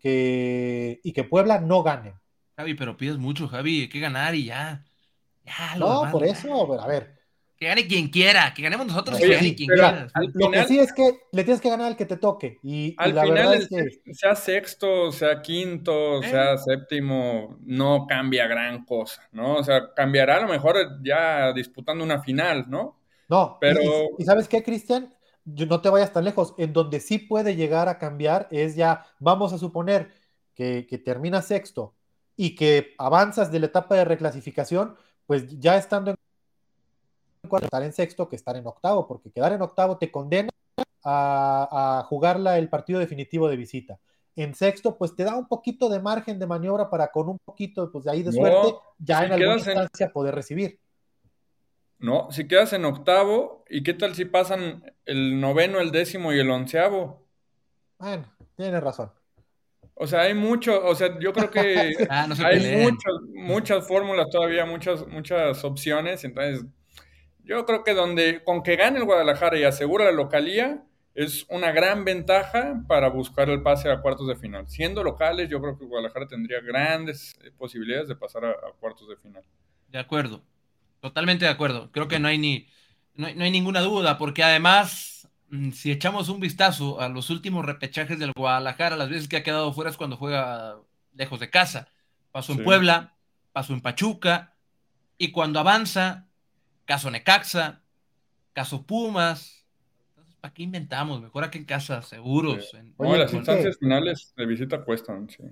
que, 0.00 1.00
y 1.02 1.12
que 1.12 1.24
Puebla 1.24 1.60
no 1.60 1.82
ganen. 1.82 2.14
Javi, 2.56 2.74
pero 2.74 2.96
pides 2.96 3.18
mucho, 3.18 3.48
Javi, 3.48 3.80
hay 3.80 3.88
que 3.88 3.98
ganar 3.98 4.36
y 4.36 4.44
ya. 4.44 4.84
no, 5.76 6.08
por 6.12 6.22
eso, 6.22 6.80
a 6.80 6.86
ver, 6.86 7.19
que 7.60 7.66
gane 7.66 7.86
quien 7.86 8.08
quiera, 8.08 8.54
que 8.54 8.62
ganemos 8.62 8.86
nosotros 8.86 9.18
que 9.18 9.28
gane 9.28 9.54
quien 9.54 9.68
quiera. 9.68 10.08
Lo 10.32 10.50
que 10.50 10.64
sí 10.64 10.78
es 10.78 10.94
que 10.94 11.24
le 11.30 11.44
tienes 11.44 11.60
que 11.60 11.68
ganar 11.68 11.88
al 11.88 11.96
que 11.96 12.06
te 12.06 12.16
toque. 12.16 12.58
Y, 12.62 12.94
al 12.96 13.14
la 13.14 13.22
final, 13.22 13.52
es 13.52 13.68
que... 13.68 14.14
sea 14.14 14.34
sexto, 14.34 15.12
sea 15.12 15.42
quinto, 15.42 16.22
eh. 16.22 16.30
sea 16.30 16.56
séptimo, 16.56 17.58
no 17.60 18.06
cambia 18.06 18.46
gran 18.46 18.86
cosa, 18.86 19.28
¿no? 19.32 19.56
O 19.56 19.62
sea, 19.62 19.92
cambiará 19.92 20.38
a 20.38 20.40
lo 20.40 20.48
mejor 20.48 21.02
ya 21.04 21.52
disputando 21.52 22.02
una 22.02 22.22
final, 22.22 22.64
¿no? 22.70 22.98
No, 23.28 23.58
pero. 23.60 23.82
¿Y, 24.16 24.24
sabes 24.24 24.48
qué, 24.48 24.62
Cristian? 24.62 25.14
No 25.44 25.82
te 25.82 25.90
vayas 25.90 26.14
tan 26.14 26.24
lejos. 26.24 26.54
En 26.56 26.72
donde 26.72 26.98
sí 26.98 27.18
puede 27.18 27.56
llegar 27.56 27.90
a 27.90 27.98
cambiar 27.98 28.48
es 28.50 28.74
ya, 28.74 29.04
vamos 29.18 29.52
a 29.52 29.58
suponer 29.58 30.10
que, 30.54 30.86
que 30.88 30.96
termina 30.96 31.42
sexto 31.42 31.94
y 32.36 32.54
que 32.54 32.94
avanzas 32.96 33.52
de 33.52 33.60
la 33.60 33.66
etapa 33.66 33.96
de 33.96 34.06
reclasificación, 34.06 34.96
pues 35.26 35.58
ya 35.58 35.76
estando 35.76 36.12
en 36.12 36.16
estar 37.62 37.82
en 37.82 37.92
sexto 37.92 38.28
que 38.28 38.36
estar 38.36 38.56
en 38.56 38.66
octavo, 38.66 39.06
porque 39.06 39.30
quedar 39.30 39.52
en 39.52 39.62
octavo 39.62 39.98
te 39.98 40.10
condena 40.10 40.50
a, 41.04 42.04
jugarla 42.08 42.58
el 42.58 42.68
partido 42.68 42.98
definitivo 42.98 43.48
de 43.48 43.56
visita. 43.56 43.98
En 44.36 44.54
sexto, 44.54 44.96
pues 44.96 45.14
te 45.16 45.24
da 45.24 45.36
un 45.36 45.48
poquito 45.48 45.88
de 45.88 46.00
margen 46.00 46.38
de 46.38 46.46
maniobra 46.46 46.88
para 46.88 47.08
con 47.08 47.28
un 47.28 47.38
poquito 47.44 47.90
pues, 47.90 48.04
de 48.04 48.12
ahí 48.12 48.22
de 48.22 48.32
suerte, 48.32 48.74
ya 48.98 49.24
en 49.24 49.32
alguna 49.32 49.56
instancia 49.56 50.12
poder 50.12 50.34
recibir. 50.34 50.78
No, 51.98 52.30
si 52.30 52.48
quedas 52.48 52.72
en 52.72 52.86
octavo, 52.86 53.64
¿y 53.68 53.82
qué 53.82 53.92
tal 53.92 54.14
si 54.14 54.24
pasan 54.24 54.82
el 55.04 55.38
noveno, 55.38 55.80
el 55.80 55.90
décimo 55.90 56.32
y 56.32 56.38
el 56.38 56.50
onceavo? 56.50 57.26
Bueno, 57.98 58.24
tienes 58.56 58.82
razón. 58.82 59.12
O 59.94 60.06
sea, 60.06 60.22
hay 60.22 60.32
mucho, 60.32 60.82
o 60.86 60.94
sea, 60.94 61.18
yo 61.18 61.34
creo 61.34 61.50
que 61.50 61.92
ah, 62.10 62.26
hay 62.42 62.84
muchas, 62.84 63.12
muchas 63.34 63.86
fórmulas 63.86 64.28
todavía, 64.30 64.64
muchas, 64.64 65.06
muchas 65.08 65.62
opciones, 65.62 66.24
entonces 66.24 66.64
yo 67.50 67.66
creo 67.66 67.82
que 67.82 67.94
donde 67.94 68.44
con 68.44 68.62
que 68.62 68.76
gane 68.76 68.98
el 68.98 69.04
Guadalajara 69.04 69.58
y 69.58 69.64
asegura 69.64 70.04
la 70.04 70.12
localía 70.12 70.84
es 71.14 71.46
una 71.48 71.72
gran 71.72 72.04
ventaja 72.04 72.84
para 72.86 73.08
buscar 73.08 73.50
el 73.50 73.60
pase 73.60 73.90
a 73.90 74.00
cuartos 74.00 74.28
de 74.28 74.36
final. 74.36 74.68
Siendo 74.68 75.02
locales, 75.02 75.50
yo 75.50 75.60
creo 75.60 75.76
que 75.76 75.84
Guadalajara 75.84 76.28
tendría 76.28 76.60
grandes 76.60 77.34
eh, 77.42 77.50
posibilidades 77.58 78.06
de 78.06 78.14
pasar 78.14 78.44
a, 78.44 78.54
cuartos 78.78 79.08
de 79.08 79.16
final. 79.16 79.42
De 79.88 79.98
acuerdo, 79.98 80.44
totalmente 81.00 81.44
de 81.44 81.50
acuerdo. 81.50 81.90
Creo 81.90 82.06
que 82.06 82.20
no 82.20 82.28
hay 82.28 82.38
ni 82.38 82.68
no 83.16 83.26
hay, 83.26 83.50
ninguna 83.50 83.80
duda, 83.80 84.16
porque 84.16 84.44
además, 84.44 85.28
mm, 85.48 85.72
si 85.72 85.90
echamos 85.90 86.28
un 86.28 86.38
vistazo 86.38 87.00
a 87.00 87.08
los 87.08 87.28
últimos 87.30 87.66
repechajes 87.66 88.18
del 88.20 88.32
Guadalajara, 88.32 88.96
las 88.96 89.10
veces 89.10 89.26
que 89.26 89.36
ha 89.36 89.42
quedado 89.42 89.72
fuera 89.72 89.90
es 89.90 89.96
cuando 89.96 90.16
juega 90.16 90.78
lejos 91.14 91.40
de 91.40 91.50
casa. 91.50 91.88
Pasó 92.30 92.52
en 92.52 92.62
Puebla, 92.62 93.16
pasó 93.52 93.74
en 93.74 93.80
Pachuca, 93.80 94.54
y 95.18 95.32
cuando 95.32 95.58
avanza 95.58 96.29
caso 96.90 97.08
Necaxa, 97.08 97.80
caso 98.52 98.84
Pumas. 98.84 99.64
Entonces, 100.08 100.34
¿para 100.40 100.52
qué 100.52 100.64
inventamos? 100.64 101.22
Mejor 101.22 101.44
aquí 101.44 101.58
en 101.58 101.64
casa, 101.64 102.02
seguros. 102.02 102.72
Oye, 102.96 103.16
las 103.16 103.32
instancias 103.32 103.78
finales 103.78 104.34
de 104.36 104.44
visita 104.44 104.84
cuestan, 104.84 105.28
sí. 105.30 105.44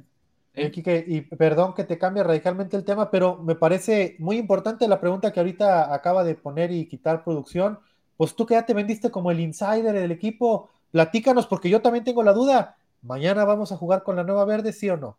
Eh, 0.54 1.04
y 1.06 1.20
perdón 1.20 1.74
que 1.74 1.84
te 1.84 1.96
cambie 1.96 2.24
radicalmente 2.24 2.76
el 2.76 2.82
tema, 2.82 3.08
pero 3.08 3.40
me 3.40 3.54
parece 3.54 4.16
muy 4.18 4.36
importante 4.36 4.88
la 4.88 5.00
pregunta 5.00 5.32
que 5.32 5.38
ahorita 5.38 5.94
acaba 5.94 6.24
de 6.24 6.34
poner 6.34 6.72
y 6.72 6.88
quitar 6.88 7.22
producción. 7.22 7.78
Pues 8.16 8.34
tú 8.34 8.44
que 8.44 8.54
ya 8.54 8.66
te 8.66 8.74
vendiste 8.74 9.12
como 9.12 9.30
el 9.30 9.38
insider 9.38 9.92
del 9.92 10.10
equipo, 10.10 10.70
platícanos, 10.90 11.46
porque 11.46 11.70
yo 11.70 11.80
también 11.80 12.02
tengo 12.02 12.24
la 12.24 12.32
duda. 12.32 12.78
¿Mañana 13.00 13.44
vamos 13.44 13.70
a 13.70 13.76
jugar 13.76 14.02
con 14.02 14.16
la 14.16 14.24
nueva 14.24 14.44
verde, 14.44 14.72
sí 14.72 14.90
o 14.90 14.96
no? 14.96 15.16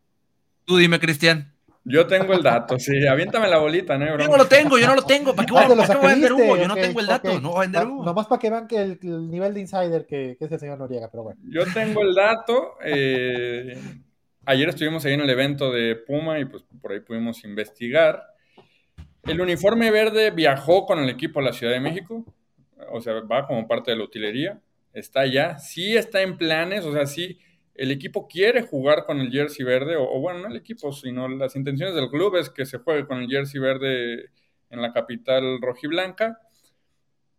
Tú 0.66 0.76
dime, 0.76 1.00
Cristian. 1.00 1.54
Yo 1.86 2.06
tengo 2.08 2.34
el 2.34 2.44
dato, 2.44 2.78
sí. 2.78 2.92
Aviéntame 3.08 3.48
la 3.48 3.58
bolita, 3.58 3.98
¿no? 3.98 4.18
Yo 4.18 4.28
no 4.28 4.38
lo 4.38 4.46
tengo, 4.46 4.78
yo 4.78 4.88
no 4.88 4.96
lo 4.96 5.04
tengo. 5.04 5.34
¿Para 5.34 5.46
qué 5.46 5.54
voy, 5.54 5.64
a 5.64 6.08
vender 6.08 6.34
humo? 6.34 6.58
Yo 6.58 6.68
no 6.68 6.76
tengo 6.76 7.00
el 7.00 7.08
dato, 7.08 7.40
no 7.40 7.50
voy 7.52 7.58
a 7.58 7.62
vender 7.62 7.88
humo. 7.88 8.04
Nomás 8.04 8.28
para 8.28 8.40
que 8.40 8.50
vean 8.50 8.68
que 8.68 8.82
el, 8.82 9.00
nivel 9.30 9.54
de 9.54 9.62
insider 9.62 10.06
que, 10.06 10.38
es 10.40 10.52
el 10.52 10.60
señor 10.60 10.78
Noriega, 10.78 11.10
pero 11.10 11.24
bueno. 11.24 11.40
Yo 11.44 11.64
tengo 11.74 12.02
el 12.02 12.14
dato. 12.14 12.76
Eh, 12.84 13.78
ayer 14.46 14.70
estuvimos 14.70 15.06
ahí 15.06 15.14
en 15.14 15.22
el 15.22 15.30
evento 15.30 15.72
de 15.72 15.96
Puma 15.96 16.40
y 16.40 16.46
pues 16.46 16.64
por 16.82 16.92
ahí 16.92 17.00
pudimos 17.00 17.44
investigar. 17.44 18.24
El 19.24 19.42
uniforme 19.42 19.92
verde 19.92 20.32
viajó 20.32 20.86
con 20.86 21.00
el 21.00 21.10
equipo 21.10 21.40
a 21.40 21.44
la 21.44 21.54
Ciudad 21.54 21.74
de 21.74 21.80
México. 21.80 22.26
O 22.92 23.02
sea, 23.02 23.14
va 23.22 23.48
como 23.48 23.68
parte 23.68 23.92
de 23.92 23.98
la 23.98 24.04
utilería. 24.04 24.60
Está 24.94 25.22
allá. 25.22 25.58
Sí 25.60 25.96
está 25.96 26.22
en 26.22 26.38
planes, 26.38 26.86
o 26.86 26.92
sea, 26.92 27.06
sí 27.06 27.40
el 27.80 27.92
equipo 27.92 28.28
quiere 28.28 28.64
jugar 28.64 29.06
con 29.06 29.22
el 29.22 29.32
jersey 29.32 29.64
verde, 29.64 29.96
o, 29.96 30.20
bueno, 30.20 30.40
no 30.40 30.48
el 30.48 30.58
equipo, 30.58 30.92
sino 30.92 31.30
las 31.30 31.56
intenciones 31.56 31.96
del 31.96 32.10
club 32.10 32.36
es 32.36 32.50
que 32.50 32.66
se 32.66 32.80
juegue 32.80 33.08
con 33.08 33.20
el 33.20 33.30
jersey 33.30 33.62
verde 33.62 34.32
en 34.70 34.82
la 34.82 34.92
capital 34.92 35.62
rojiblanca, 35.62 36.42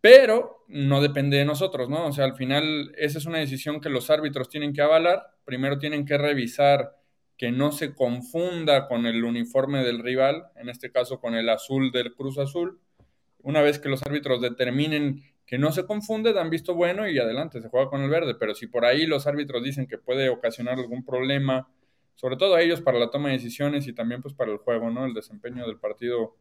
pero 0.01 0.65
no 0.67 0.99
depende 0.99 1.37
de 1.37 1.45
nosotros, 1.45 1.91
¿no? 1.91 2.07
O 2.07 2.11
sea, 2.11 2.25
al 2.25 2.33
final 2.33 2.91
esa 2.97 3.19
es 3.19 3.27
una 3.27 3.37
decisión 3.37 3.81
que 3.81 3.89
los 3.89 4.09
árbitros 4.09 4.49
tienen 4.49 4.73
que 4.73 4.81
avalar, 4.81 5.27
primero 5.45 5.77
tienen 5.77 6.07
que 6.07 6.17
revisar 6.17 6.95
que 7.37 7.51
no 7.51 7.71
se 7.71 7.93
confunda 7.93 8.87
con 8.87 9.05
el 9.05 9.23
uniforme 9.23 9.83
del 9.83 9.99
rival, 9.99 10.47
en 10.55 10.69
este 10.69 10.91
caso 10.91 11.19
con 11.19 11.35
el 11.35 11.49
azul 11.49 11.91
del 11.91 12.15
Cruz 12.15 12.39
Azul. 12.39 12.79
Una 13.43 13.61
vez 13.61 13.77
que 13.77 13.89
los 13.89 14.01
árbitros 14.01 14.41
determinen 14.41 15.21
que 15.45 15.57
no 15.57 15.71
se 15.71 15.85
confunde, 15.85 16.33
dan 16.33 16.49
visto 16.49 16.73
bueno 16.75 17.09
y 17.09 17.19
adelante, 17.19 17.61
se 17.61 17.69
juega 17.69 17.89
con 17.89 18.01
el 18.01 18.09
verde, 18.09 18.35
pero 18.35 18.55
si 18.55 18.67
por 18.67 18.85
ahí 18.85 19.05
los 19.05 19.27
árbitros 19.27 19.63
dicen 19.63 19.87
que 19.87 19.97
puede 19.97 20.29
ocasionar 20.29 20.79
algún 20.79 21.03
problema, 21.03 21.67
sobre 22.15 22.37
todo 22.37 22.55
a 22.55 22.61
ellos 22.61 22.81
para 22.81 22.99
la 22.99 23.09
toma 23.09 23.29
de 23.29 23.35
decisiones 23.35 23.87
y 23.87 23.93
también 23.93 24.21
pues 24.21 24.33
para 24.33 24.51
el 24.51 24.57
juego, 24.57 24.89
¿no? 24.89 25.05
El 25.05 25.13
desempeño 25.13 25.65
del 25.65 25.77
partido, 25.77 26.35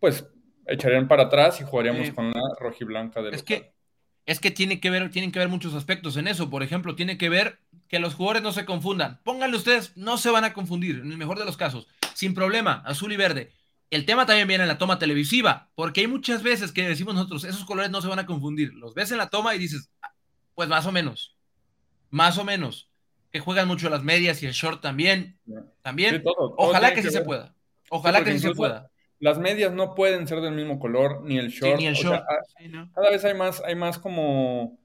pues 0.00 0.26
echarían 0.66 1.08
para 1.08 1.24
atrás 1.24 1.60
y 1.60 1.64
jugaríamos 1.64 2.10
con 2.10 2.30
la 2.30 2.40
rojiblanca 2.58 3.22
del 3.22 3.34
Es 3.34 3.42
que 3.42 3.72
es 4.24 4.38
que 4.38 4.52
tiene 4.52 4.80
que 4.80 4.88
ver, 4.88 5.10
tienen 5.10 5.32
que 5.32 5.40
ver 5.40 5.48
muchos 5.48 5.74
aspectos 5.74 6.16
en 6.16 6.28
eso. 6.28 6.48
Por 6.48 6.62
ejemplo, 6.62 6.94
tiene 6.94 7.18
que 7.18 7.28
ver 7.28 7.58
que 7.88 7.98
los 7.98 8.14
jugadores 8.14 8.42
no 8.42 8.52
se 8.52 8.64
confundan. 8.64 9.20
Pónganle 9.24 9.56
ustedes, 9.56 9.96
no 9.96 10.16
se 10.16 10.30
van 10.30 10.44
a 10.44 10.52
confundir, 10.52 11.00
en 11.00 11.10
el 11.10 11.18
mejor 11.18 11.40
de 11.40 11.44
los 11.44 11.56
casos. 11.56 11.88
Sin 12.14 12.32
problema, 12.32 12.82
azul 12.86 13.12
y 13.12 13.16
verde 13.16 13.50
el 13.92 14.06
tema 14.06 14.24
también 14.24 14.48
viene 14.48 14.64
en 14.64 14.68
la 14.68 14.78
toma 14.78 14.98
televisiva, 14.98 15.68
porque 15.74 16.00
hay 16.00 16.06
muchas 16.06 16.42
veces 16.42 16.72
que 16.72 16.88
decimos 16.88 17.14
nosotros, 17.14 17.44
esos 17.44 17.66
colores 17.66 17.90
no 17.90 18.00
se 18.00 18.08
van 18.08 18.18
a 18.18 18.24
confundir. 18.24 18.72
Los 18.72 18.94
ves 18.94 19.12
en 19.12 19.18
la 19.18 19.28
toma 19.28 19.54
y 19.54 19.58
dices, 19.58 19.90
ah, 20.00 20.14
pues 20.54 20.66
más 20.70 20.86
o 20.86 20.92
menos, 20.92 21.36
más 22.08 22.38
o 22.38 22.44
menos. 22.44 22.88
Que 23.30 23.40
juegan 23.40 23.68
mucho 23.68 23.90
las 23.90 24.02
medias 24.02 24.42
y 24.42 24.46
el 24.46 24.52
short 24.52 24.80
también. 24.80 25.38
También. 25.82 26.22
Ojalá 26.56 26.94
que 26.94 27.02
sí 27.02 27.10
se 27.10 27.20
pueda. 27.20 27.54
Ojalá 27.90 28.24
que 28.24 28.32
sí 28.32 28.38
se 28.38 28.54
pueda. 28.54 28.90
Las 29.18 29.38
medias 29.38 29.72
no 29.72 29.94
pueden 29.94 30.26
ser 30.26 30.40
del 30.40 30.54
mismo 30.54 30.78
color, 30.78 31.22
ni 31.22 31.38
el 31.38 31.50
short. 31.50 31.78
ni 31.78 31.86
el 31.86 31.94
short. 31.94 32.24
Cada 32.94 33.10
vez 33.10 33.24
hay 33.26 33.34
más, 33.34 33.62
hay 33.62 33.74
más 33.74 33.98
como 33.98 34.78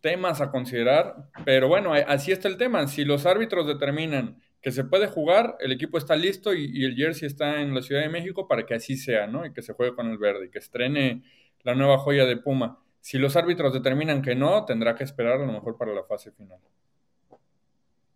temas 0.00 0.40
a 0.40 0.50
considerar, 0.50 1.30
pero 1.44 1.68
bueno, 1.68 1.92
así 1.94 2.32
está 2.32 2.48
el 2.48 2.56
tema. 2.56 2.86
Si 2.88 3.04
los 3.04 3.26
árbitros 3.26 3.66
determinan 3.66 4.42
que 4.64 4.72
se 4.72 4.82
puede 4.82 5.08
jugar, 5.08 5.58
el 5.60 5.72
equipo 5.72 5.98
está 5.98 6.16
listo 6.16 6.54
y, 6.54 6.86
el 6.86 6.96
jersey 6.96 7.26
está 7.26 7.60
en 7.60 7.74
la 7.74 7.82
Ciudad 7.82 8.00
de 8.00 8.08
México 8.08 8.48
para 8.48 8.64
que 8.64 8.72
así 8.72 8.96
sea, 8.96 9.26
¿no? 9.26 9.44
Y 9.44 9.52
que 9.52 9.60
se 9.60 9.74
juegue 9.74 9.94
con 9.94 10.10
el 10.10 10.16
verde 10.16 10.46
y 10.46 10.50
que 10.50 10.58
estrene 10.58 11.22
la 11.64 11.74
nueva 11.74 11.98
joya 11.98 12.24
de 12.24 12.38
Puma. 12.38 12.78
Si 12.98 13.18
los 13.18 13.36
árbitros 13.36 13.74
determinan 13.74 14.22
que 14.22 14.34
no, 14.34 14.64
tendrá 14.64 14.94
que 14.94 15.04
esperar 15.04 15.34
a 15.34 15.44
lo 15.44 15.52
mejor 15.52 15.76
para 15.76 15.92
la 15.92 16.02
fase 16.04 16.32
final. 16.32 16.58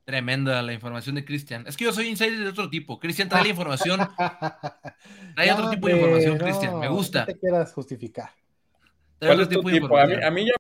Tremenda 0.07 0.63
la 0.63 0.73
información 0.73 1.17
de 1.17 1.27
Cristian. 1.27 1.67
Es 1.67 1.77
que 1.77 1.85
yo 1.85 1.93
soy 1.93 2.09
insider 2.09 2.39
de 2.39 2.49
otro 2.49 2.71
tipo. 2.71 2.99
Cristian 2.99 3.29
trae 3.29 3.43
la 3.43 3.51
información. 3.51 4.01
Trae 5.35 5.53
otro 5.53 5.69
tipo 5.69 5.87
de 5.87 5.97
información, 5.97 6.39
Cristian. 6.39 6.79
Me 6.79 6.89
gusta. 6.89 7.21
No 7.21 7.27
te 7.27 7.39
quieras 7.39 7.75
justificar. 7.75 8.31
¿Cuál 9.21 9.41
es 9.43 9.51
tu 9.51 9.61
tipo? 9.63 9.99
A 9.99 10.31
mí, 10.31 10.47
ya, 10.47 10.53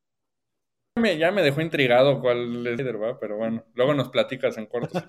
me, 0.98 1.16
ya, 1.16 1.30
me, 1.30 1.42
dejó 1.42 1.60
intrigado 1.60 2.20
cuál 2.20 2.66
es 2.66 2.78
líder, 2.78 3.02
¿va? 3.02 3.18
Pero 3.18 3.36
bueno, 3.36 3.64
luego 3.74 3.94
nos 3.94 4.08
platicas 4.08 4.58
en 4.58 4.66
corto 4.66 5.02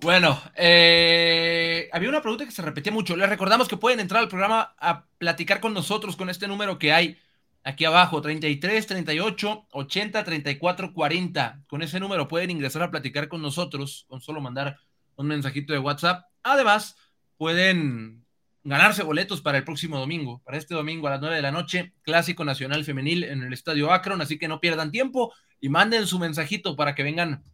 Bueno, 0.00 0.38
eh, 0.54 1.88
había 1.90 2.10
una 2.10 2.20
pregunta 2.20 2.44
que 2.44 2.50
se 2.50 2.60
repetía 2.60 2.92
mucho. 2.92 3.16
Les 3.16 3.28
recordamos 3.28 3.68
que 3.68 3.78
pueden 3.78 4.00
entrar 4.00 4.20
al 4.20 4.28
programa 4.28 4.74
a 4.78 5.06
platicar 5.16 5.60
con 5.60 5.72
nosotros 5.72 6.14
con 6.14 6.28
este 6.28 6.46
número 6.46 6.78
que 6.78 6.92
hay 6.92 7.16
aquí 7.62 7.86
abajo, 7.86 8.20
33, 8.20 8.86
38, 8.86 9.68
80, 9.70 10.24
34, 10.24 10.92
40. 10.92 11.64
Con 11.66 11.82
ese 11.82 12.00
número 12.00 12.28
pueden 12.28 12.50
ingresar 12.50 12.82
a 12.82 12.90
platicar 12.90 13.28
con 13.28 13.40
nosotros, 13.40 14.04
con 14.06 14.20
solo 14.20 14.42
mandar 14.42 14.76
un 15.16 15.26
mensajito 15.26 15.72
de 15.72 15.78
WhatsApp. 15.78 16.26
Además, 16.42 16.96
pueden 17.38 18.23
ganarse 18.64 19.02
boletos 19.02 19.42
para 19.42 19.58
el 19.58 19.64
próximo 19.64 19.98
domingo, 19.98 20.40
para 20.44 20.56
este 20.56 20.74
domingo 20.74 21.06
a 21.06 21.12
las 21.12 21.20
9 21.20 21.36
de 21.36 21.42
la 21.42 21.52
noche, 21.52 21.92
Clásico 22.02 22.44
Nacional 22.44 22.84
Femenil 22.84 23.24
en 23.24 23.42
el 23.42 23.52
Estadio 23.52 23.92
Akron, 23.92 24.20
así 24.22 24.38
que 24.38 24.48
no 24.48 24.60
pierdan 24.60 24.90
tiempo 24.90 25.32
y 25.60 25.68
manden 25.68 26.06
su 26.06 26.18
mensajito 26.18 26.74
para 26.74 26.94
que 26.94 27.02
vengan 27.02 27.44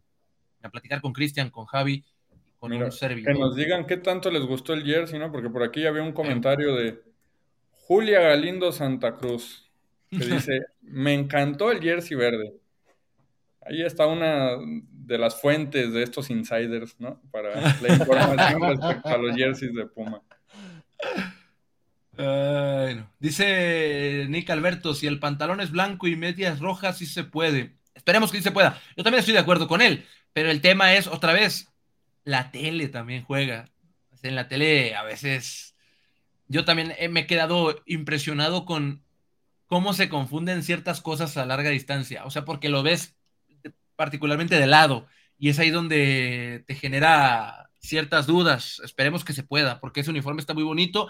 a 0.63 0.69
platicar 0.69 1.01
con 1.01 1.11
Cristian, 1.11 1.49
con 1.49 1.65
Javi, 1.65 2.05
con 2.57 2.71
un 2.71 2.91
servidor. 2.91 3.33
Que 3.33 3.39
nos 3.39 3.55
digan 3.55 3.85
qué 3.85 3.97
tanto 3.97 4.31
les 4.31 4.43
gustó 4.43 4.73
el 4.73 4.85
jersey, 4.85 5.19
¿no? 5.19 5.31
Porque 5.31 5.49
por 5.49 5.63
aquí 5.63 5.85
había 5.85 6.03
un 6.03 6.13
comentario 6.13 6.75
de 6.75 7.01
Julia 7.71 8.21
Galindo 8.21 8.71
Santa 8.71 9.15
Cruz 9.15 9.69
que 10.09 10.17
dice, 10.25 10.61
me 10.81 11.13
encantó 11.13 11.71
el 11.71 11.81
jersey 11.81 12.15
verde. 12.15 12.53
Ahí 13.61 13.81
está 13.83 14.07
una 14.07 14.57
de 14.57 15.17
las 15.17 15.39
fuentes 15.39 15.91
de 15.91 16.03
estos 16.03 16.29
insiders, 16.29 16.99
¿no? 16.99 17.21
Para 17.31 17.59
la 17.81 17.89
información 17.89 18.61
respecto 18.61 19.09
a 19.09 19.17
los 19.17 19.35
jerseys 19.35 19.73
de 19.73 19.85
Puma. 19.87 20.21
Dice 23.19 24.25
Nick 24.29 24.49
Alberto, 24.49 24.93
si 24.93 25.07
el 25.07 25.19
pantalón 25.19 25.61
es 25.61 25.71
blanco 25.71 26.07
y 26.07 26.15
medias 26.15 26.59
rojas, 26.59 26.97
sí 26.97 27.05
se 27.05 27.23
puede. 27.23 27.75
Esperemos 27.93 28.31
que 28.31 28.37
sí 28.37 28.43
se 28.43 28.51
pueda. 28.51 28.79
Yo 28.95 29.03
también 29.03 29.19
estoy 29.19 29.33
de 29.33 29.39
acuerdo 29.39 29.67
con 29.67 29.81
él, 29.81 30.05
pero 30.33 30.49
el 30.49 30.61
tema 30.61 30.93
es, 30.93 31.07
otra 31.07 31.33
vez, 31.33 31.71
la 32.23 32.51
tele 32.51 32.87
también 32.87 33.23
juega. 33.23 33.69
En 34.23 34.35
la 34.35 34.47
tele 34.47 34.95
a 34.95 35.03
veces 35.03 35.75
yo 36.47 36.65
también 36.65 36.93
me 37.11 37.21
he 37.21 37.27
quedado 37.27 37.81
impresionado 37.85 38.65
con 38.65 39.03
cómo 39.67 39.93
se 39.93 40.09
confunden 40.09 40.63
ciertas 40.63 40.99
cosas 40.99 41.37
a 41.37 41.45
larga 41.45 41.69
distancia. 41.69 42.25
O 42.25 42.29
sea, 42.29 42.43
porque 42.43 42.69
lo 42.69 42.83
ves 42.83 43.15
particularmente 43.95 44.59
de 44.59 44.67
lado 44.67 45.07
y 45.39 45.49
es 45.49 45.59
ahí 45.59 45.69
donde 45.69 46.63
te 46.67 46.75
genera 46.75 47.70
ciertas 47.81 48.27
dudas. 48.27 48.81
Esperemos 48.83 49.25
que 49.25 49.33
se 49.33 49.43
pueda, 49.43 49.79
porque 49.79 50.01
ese 50.01 50.11
uniforme 50.11 50.41
está 50.41 50.53
muy 50.53 50.63
bonito 50.63 51.09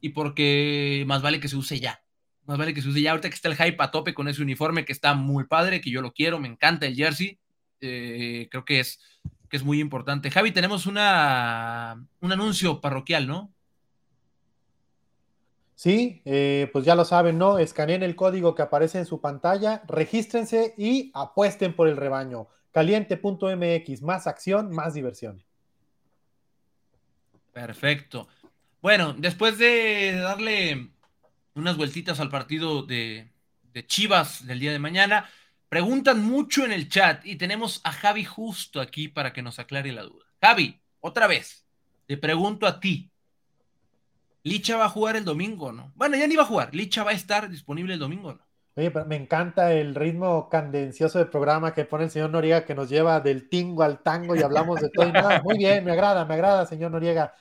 y 0.00 0.10
porque 0.10 1.04
más 1.06 1.22
vale 1.22 1.40
que 1.40 1.48
se 1.48 1.56
use 1.56 1.78
ya. 1.78 2.02
Más 2.46 2.58
vale 2.58 2.74
que 2.74 2.82
se 2.82 2.88
use 2.88 3.02
ya. 3.02 3.10
Ahorita 3.10 3.28
que 3.28 3.34
está 3.34 3.48
el 3.48 3.56
hype 3.56 3.82
a 3.82 3.90
tope 3.90 4.14
con 4.14 4.28
ese 4.28 4.42
uniforme 4.42 4.84
que 4.84 4.92
está 4.92 5.14
muy 5.14 5.44
padre, 5.44 5.80
que 5.80 5.90
yo 5.90 6.00
lo 6.02 6.12
quiero, 6.12 6.38
me 6.38 6.48
encanta 6.48 6.86
el 6.86 6.96
jersey. 6.96 7.38
Eh, 7.80 8.48
creo 8.50 8.64
que 8.64 8.80
es, 8.80 9.00
que 9.48 9.56
es 9.56 9.64
muy 9.64 9.80
importante. 9.80 10.30
Javi, 10.30 10.52
tenemos 10.52 10.86
una, 10.86 12.06
un 12.20 12.32
anuncio 12.32 12.80
parroquial, 12.80 13.26
¿no? 13.26 13.52
Sí, 15.74 16.22
eh, 16.24 16.70
pues 16.72 16.86
ya 16.86 16.94
lo 16.94 17.04
saben, 17.04 17.36
¿no? 17.36 17.58
Escaneen 17.58 18.02
el 18.02 18.16
código 18.16 18.54
que 18.54 18.62
aparece 18.62 18.98
en 18.98 19.04
su 19.04 19.20
pantalla, 19.20 19.82
regístrense 19.86 20.74
y 20.78 21.10
apuesten 21.14 21.76
por 21.76 21.88
el 21.88 21.98
rebaño. 21.98 22.48
Caliente.mx, 22.72 24.02
más 24.02 24.26
acción, 24.26 24.70
más 24.70 24.94
diversión. 24.94 25.45
Perfecto. 27.56 28.28
Bueno, 28.82 29.14
después 29.16 29.56
de 29.56 30.14
darle 30.20 30.90
unas 31.54 31.78
vueltitas 31.78 32.20
al 32.20 32.28
partido 32.28 32.82
de, 32.82 33.32
Chivas 33.86 34.46
del 34.46 34.60
día 34.60 34.72
de 34.72 34.78
mañana, 34.78 35.26
preguntan 35.70 36.22
mucho 36.22 36.66
en 36.66 36.72
el 36.72 36.90
chat 36.90 37.24
y 37.24 37.36
tenemos 37.36 37.80
a 37.84 37.92
Javi 37.92 38.24
justo 38.24 38.78
aquí 38.78 39.08
para 39.08 39.32
que 39.32 39.40
nos 39.40 39.58
aclare 39.58 39.90
la 39.92 40.02
duda. 40.02 40.26
Javi, 40.38 40.78
otra 41.00 41.26
vez, 41.26 41.64
te 42.04 42.18
pregunto 42.18 42.66
a 42.66 42.78
ti, 42.78 43.10
Licha 44.42 44.76
va 44.76 44.84
a 44.84 44.90
jugar 44.90 45.16
el 45.16 45.24
domingo, 45.24 45.72
¿no? 45.72 45.92
Bueno, 45.94 46.18
ya 46.18 46.26
ni 46.26 46.36
va 46.36 46.42
a 46.42 46.46
jugar. 46.46 46.74
Licha 46.74 47.04
va 47.04 47.12
a 47.12 47.14
estar 47.14 47.48
disponible 47.48 47.94
el 47.94 48.00
domingo, 48.00 48.34
¿no? 48.34 48.46
Oye, 48.74 48.90
pero 48.90 49.06
me 49.06 49.16
encanta 49.16 49.72
el 49.72 49.94
ritmo 49.94 50.50
candencioso 50.50 51.18
del 51.18 51.28
programa 51.28 51.72
que 51.72 51.86
pone 51.86 52.04
el 52.04 52.10
señor 52.10 52.28
Noriega, 52.28 52.66
que 52.66 52.74
nos 52.74 52.90
lleva 52.90 53.20
del 53.20 53.48
tingo 53.48 53.82
al 53.82 54.02
tango 54.02 54.36
y 54.36 54.42
hablamos 54.42 54.82
de 54.82 54.90
todo 54.90 55.08
y 55.08 55.12
nada. 55.12 55.40
Muy 55.42 55.56
bien, 55.56 55.82
me 55.82 55.92
agrada, 55.92 56.26
me 56.26 56.34
agrada, 56.34 56.66
señor 56.66 56.90
Noriega. 56.90 57.32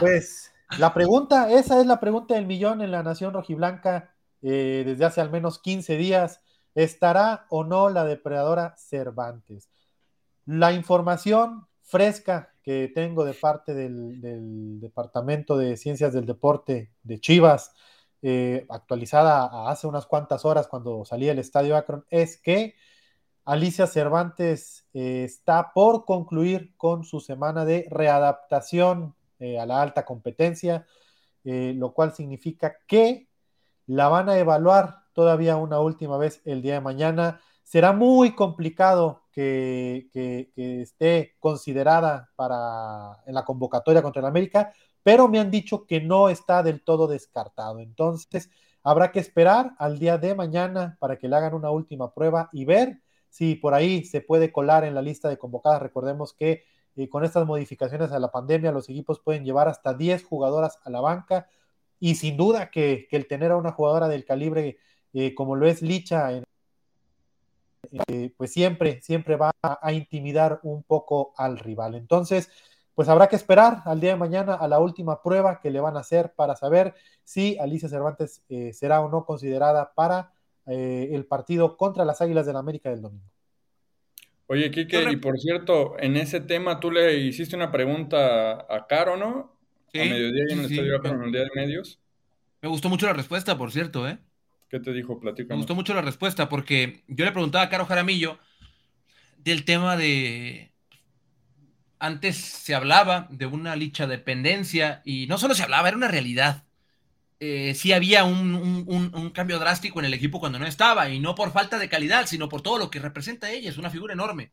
Pues 0.00 0.52
la 0.78 0.94
pregunta, 0.94 1.50
esa 1.50 1.80
es 1.80 1.86
la 1.86 1.98
pregunta 1.98 2.34
del 2.34 2.46
millón 2.46 2.82
en 2.82 2.92
la 2.92 3.02
Nación 3.02 3.34
Rojiblanca 3.34 4.14
eh, 4.42 4.84
desde 4.86 5.04
hace 5.04 5.20
al 5.20 5.30
menos 5.30 5.58
15 5.58 5.96
días. 5.96 6.40
¿Estará 6.74 7.46
o 7.48 7.64
no 7.64 7.88
la 7.88 8.04
depredadora 8.04 8.76
Cervantes? 8.76 9.68
La 10.44 10.72
información 10.72 11.66
fresca 11.82 12.54
que 12.62 12.92
tengo 12.94 13.24
de 13.24 13.34
parte 13.34 13.74
del, 13.74 14.78
Departamento 14.78 15.56
de 15.56 15.76
Ciencias 15.76 16.12
del 16.12 16.26
Deporte 16.26 16.92
de 17.02 17.18
Chivas, 17.18 17.72
eh, 18.20 18.66
actualizada 18.68 19.70
hace 19.70 19.86
unas 19.86 20.06
cuantas 20.06 20.44
horas 20.44 20.68
cuando 20.68 21.04
salía 21.04 21.32
el 21.32 21.38
Estadio 21.38 21.76
Akron, 21.76 22.04
es 22.10 22.36
que 22.36 22.74
Alicia 23.48 23.86
Cervantes 23.86 24.86
eh, 24.92 25.24
está 25.24 25.72
por 25.72 26.04
concluir 26.04 26.76
con 26.76 27.04
su 27.04 27.18
semana 27.18 27.64
de 27.64 27.86
readaptación 27.90 29.14
eh, 29.38 29.58
a 29.58 29.64
la 29.64 29.80
alta 29.80 30.04
competencia, 30.04 30.86
lo 31.44 31.94
cual 31.94 32.12
significa 32.12 32.76
que 32.86 33.26
la 33.86 34.08
van 34.08 34.28
a 34.28 34.38
evaluar 34.38 35.04
todavía 35.14 35.56
una 35.56 35.80
última 35.80 36.18
vez 36.18 36.42
el 36.44 36.60
día 36.60 36.74
de 36.74 36.82
mañana. 36.82 37.40
Será 37.62 37.94
muy 37.94 38.34
complicado 38.34 39.22
que, 39.32 40.10
esté 40.54 41.36
considerada 41.38 42.28
para 42.36 43.22
en 43.24 43.32
la 43.32 43.46
convocatoria 43.46 44.02
contra 44.02 44.20
el 44.20 44.26
América, 44.26 44.74
pero 45.02 45.26
me 45.26 45.40
han 45.40 45.50
dicho 45.50 45.86
que 45.86 46.02
no 46.02 46.28
está 46.28 46.62
del 46.62 46.82
todo 46.82 47.06
descartado. 47.06 47.78
Entonces, 47.78 48.50
habrá 48.82 49.10
que 49.10 49.20
esperar 49.20 49.74
al 49.78 49.98
día 49.98 50.18
de 50.18 50.34
mañana 50.34 50.98
para 51.00 51.16
que 51.16 51.28
le 51.28 51.36
hagan 51.36 51.54
una 51.54 51.70
última 51.70 52.12
prueba 52.12 52.50
y 52.52 52.66
ver 52.66 53.00
si 53.28 53.54
por 53.54 53.74
ahí 53.74 54.04
se 54.04 54.20
puede 54.20 54.52
colar 54.52 54.84
en 54.84 54.94
la 54.94 55.02
lista 55.02 55.28
de 55.28 55.38
convocadas. 55.38 55.82
Recordemos 55.82 56.32
que 56.32 56.64
eh, 56.98 57.08
con 57.08 57.24
estas 57.24 57.46
modificaciones 57.46 58.10
a 58.10 58.18
la 58.18 58.32
pandemia, 58.32 58.72
los 58.72 58.88
equipos 58.88 59.20
pueden 59.20 59.44
llevar 59.44 59.68
hasta 59.68 59.94
10 59.94 60.24
jugadoras 60.24 60.80
a 60.84 60.90
la 60.90 61.00
banca 61.00 61.48
y 62.00 62.16
sin 62.16 62.36
duda 62.36 62.70
que, 62.70 63.06
el 63.12 63.28
tener 63.28 63.52
a 63.52 63.56
una 63.56 63.70
jugadora 63.70 64.08
del 64.08 64.24
calibre 64.24 64.78
eh, 65.12 65.32
como 65.34 65.54
lo 65.54 65.68
es 65.68 65.80
Licha 65.80 66.32
eh, 68.08 68.34
pues 68.36 68.52
siempre, 68.52 69.00
siempre 69.00 69.36
va 69.36 69.52
a, 69.62 69.92
intimidar 69.92 70.58
un 70.64 70.82
poco 70.82 71.32
al 71.36 71.58
rival. 71.58 71.94
Entonces, 71.94 72.50
pues 72.94 73.08
habrá 73.08 73.28
que 73.28 73.36
esperar 73.36 73.82
al 73.84 74.00
día 74.00 74.10
de 74.10 74.16
mañana 74.16 74.54
a 74.54 74.66
la 74.66 74.80
última 74.80 75.22
prueba 75.22 75.60
que 75.60 75.70
le 75.70 75.80
van 75.80 75.96
a 75.96 76.00
hacer 76.00 76.34
para 76.34 76.56
saber 76.56 76.94
si 77.22 77.56
Alicia 77.58 77.88
Cervantes 77.88 78.42
será 78.72 79.00
o 79.00 79.08
no 79.08 79.24
considerada 79.24 79.92
para 79.94 80.32
eh, 80.68 81.10
el 81.12 81.24
partido 81.26 81.76
contra 81.76 82.04
las 82.04 82.20
Águilas 82.20 82.46
del 82.46 82.54
la 82.54 82.60
América 82.60 82.90
del 82.90 83.02
domingo. 83.02 83.30
Oye, 84.46 84.70
Kike, 84.70 85.10
y 85.12 85.16
por 85.16 85.38
cierto, 85.38 85.96
en 85.98 86.16
ese 86.16 86.40
tema 86.40 86.80
tú 86.80 86.90
le 86.90 87.18
hiciste 87.18 87.54
una 87.54 87.70
pregunta 87.70 88.66
a 88.68 88.86
Caro, 88.86 89.16
¿no? 89.16 89.58
Sí, 89.92 90.00
a 90.00 90.04
mediodía 90.04 90.44
y 90.48 90.52
en 90.52 90.58
el 90.60 90.64
estadio 90.64 91.04
en 91.04 91.22
el 91.22 91.32
día 91.32 91.42
de 91.42 91.50
medios. 91.54 91.98
Me 92.62 92.68
gustó 92.68 92.88
mucho 92.88 93.06
la 93.06 93.12
respuesta, 93.12 93.56
por 93.58 93.72
cierto, 93.72 94.08
¿eh? 94.08 94.18
¿Qué 94.68 94.80
te 94.80 94.92
dijo? 94.92 95.20
Platícame. 95.20 95.50
Me 95.50 95.56
gustó 95.56 95.74
mucho 95.74 95.94
la 95.94 96.02
respuesta 96.02 96.48
porque 96.48 97.02
yo 97.08 97.24
le 97.24 97.32
preguntaba 97.32 97.64
a 97.64 97.68
Caro 97.68 97.86
Jaramillo 97.86 98.38
del 99.38 99.64
tema 99.64 99.96
de. 99.96 100.72
Antes 101.98 102.36
se 102.36 102.74
hablaba 102.74 103.26
de 103.30 103.46
una 103.46 103.74
licha 103.74 104.06
dependencia 104.06 105.02
y 105.04 105.26
no 105.26 105.36
solo 105.36 105.54
se 105.54 105.62
hablaba, 105.62 105.88
era 105.88 105.96
una 105.96 106.08
realidad. 106.08 106.64
Eh, 107.40 107.74
sí 107.74 107.92
había 107.92 108.24
un, 108.24 109.30
cambio 109.32 109.58
drástico 109.60 110.00
en 110.00 110.06
el 110.06 110.14
equipo 110.14 110.40
cuando 110.40 110.58
no 110.58 110.66
estaba 110.66 111.08
y 111.10 111.20
no 111.20 111.34
por 111.36 111.52
falta 111.52 111.78
de 111.78 111.88
calidad, 111.88 112.26
sino 112.26 112.48
por 112.48 112.62
todo 112.62 112.78
lo 112.78 112.90
que 112.90 112.98
representa 112.98 113.50
ella. 113.50 113.70
Es 113.70 113.78
una 113.78 113.90
figura 113.90 114.14
enorme. 114.14 114.52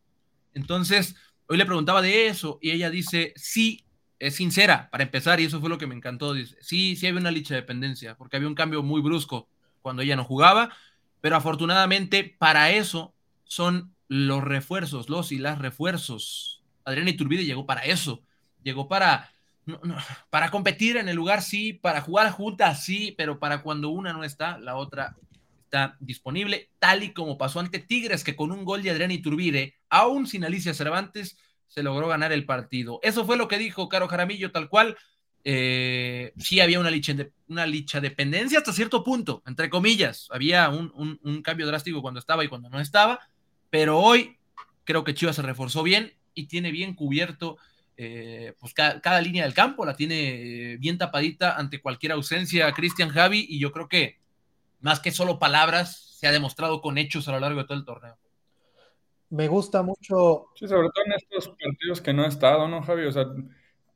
Entonces, 0.54 1.16
hoy 1.48 1.58
le 1.58 1.66
preguntaba 1.66 2.02
de 2.02 2.28
eso 2.28 2.60
y 2.62 2.72
ella 2.72 2.90
dice: 2.90 3.34
Sí, 3.36 3.86
es 4.20 4.36
sincera 4.36 4.90
para 4.92 5.04
empezar, 5.04 5.40
y 5.40 5.46
eso 5.46 5.60
fue 5.60 5.70
lo 5.70 5.78
que 5.78 5.88
me 5.88 5.96
encantó. 5.96 6.34
Dice: 6.34 6.56
Sí, 6.62 6.96
sí 6.96 7.08
había 7.08 7.22
una 7.22 7.32
licha 7.32 7.56
dependencia 7.56 8.16
porque 8.16 8.38
había 8.38 8.48
un 8.48 8.56
cambio 8.56 8.84
muy 8.84 9.02
brusco 9.02 9.50
cuando 9.82 10.02
ella 10.04 10.16
no 10.16 10.24
jugaba, 10.24 10.76
pero 11.22 11.36
afortunadamente 11.36 12.36
para 12.38 12.72
eso 12.72 13.16
son 13.46 13.96
los 14.08 14.44
refuerzos, 14.44 15.10
los 15.10 15.32
y 15.32 15.40
las 15.40 15.60
refuerzos. 15.60 16.64
Adriana 16.84 17.10
Iturbide 17.10 17.46
llegó 17.46 17.66
para 17.66 17.82
eso, 17.82 18.22
llegó 18.64 18.88
para 18.88 19.32
para 20.30 20.52
competir 20.52 20.98
en 20.98 21.10
el 21.10 21.16
lugar 21.16 21.42
sí, 21.42 21.74
para 21.74 22.02
jugar 22.02 22.32
juntas 22.32 22.84
sí, 22.84 23.14
pero 23.18 23.40
para 23.40 23.62
cuando 23.62 23.90
una 23.90 24.14
no 24.14 24.24
está, 24.24 24.58
la 24.58 24.76
otra 24.76 25.16
está 25.64 25.98
disponible, 26.00 26.70
tal 26.80 27.04
y 27.04 27.14
como 27.14 27.38
pasó 27.38 27.60
ante 27.60 27.80
Tigres, 27.80 28.24
que 28.24 28.36
con 28.36 28.52
un 28.52 28.64
gol 28.66 28.84
de 28.84 28.92
Adrián 28.92 29.12
Iturbide, 29.12 29.76
aún 29.90 30.28
sin 30.28 30.46
Alicia 30.46 30.74
Cervantes, 30.74 31.38
se 31.68 31.84
logró 31.84 32.08
ganar 32.08 32.32
el 32.32 32.46
partido. 32.46 33.00
Eso 33.04 33.26
fue 33.26 33.38
lo 33.38 33.48
que 33.48 33.58
dijo 33.58 33.90
Caro 33.90 34.08
Jaramillo, 34.08 34.52
tal 34.52 34.70
cual. 34.70 34.98
Eh, 35.48 36.34
sí 36.38 36.60
había 36.60 36.80
una 36.80 36.90
licha, 36.90 37.14
una 37.48 37.68
licha 37.68 38.02
dependencia 38.02 38.58
hasta 38.58 38.74
cierto 38.74 39.04
punto, 39.04 39.44
entre 39.46 39.70
comillas. 39.70 40.28
Había 40.32 40.70
un, 40.70 41.20
un 41.22 41.42
cambio 41.44 41.68
drástico 41.68 42.02
cuando 42.02 42.20
estaba 42.20 42.44
y 42.44 42.48
cuando 42.48 42.70
no 42.70 42.80
estaba, 42.80 43.20
pero 43.70 44.00
hoy 44.00 44.38
creo 44.86 45.04
que 45.04 45.14
Chivas 45.14 45.36
se 45.36 45.42
reforzó 45.42 45.84
bien 45.84 46.14
y 46.34 46.48
tiene 46.48 46.72
bien 46.72 46.96
cubierto 46.96 47.58
eh, 47.98 48.54
pues 48.60 48.74
cada, 48.74 49.22
línea 49.22 49.44
del 49.44 49.54
campo, 49.54 49.86
la 49.86 49.96
tiene 49.96 50.74
eh, 50.74 50.78
bien 50.78 50.98
tapadita 50.98 51.56
ante 51.56 51.82
cualquier 51.82 52.12
ausencia 52.12 52.72
Cristian 52.74 53.10
Javi 53.10 53.46
y 53.48 53.60
yo 53.60 53.72
creo 53.72 53.88
que 53.88 54.20
más 54.82 55.00
que 55.00 55.12
solo 55.12 55.40
palabras, 55.40 56.16
se 56.20 56.28
ha 56.28 56.32
demostrado 56.32 56.82
con 56.82 56.98
hechos 56.98 57.28
a 57.28 57.32
lo 57.32 57.40
largo 57.40 57.60
de 57.60 57.66
todo 57.66 57.78
el 57.78 57.86
torneo. 57.86 58.18
Me 59.30 59.48
gusta 59.48 59.82
mucho. 59.82 60.48
Sí, 60.56 60.68
sobre 60.68 60.90
todo 60.90 61.06
en 61.06 61.14
estos 61.14 61.50
partidos 61.50 62.02
que 62.02 62.14
no 62.14 62.24
ha 62.24 62.28
estado, 62.28 62.68
¿no, 62.68 62.84
Javi? 62.84 63.06
O 63.06 63.12
sea, 63.12 63.26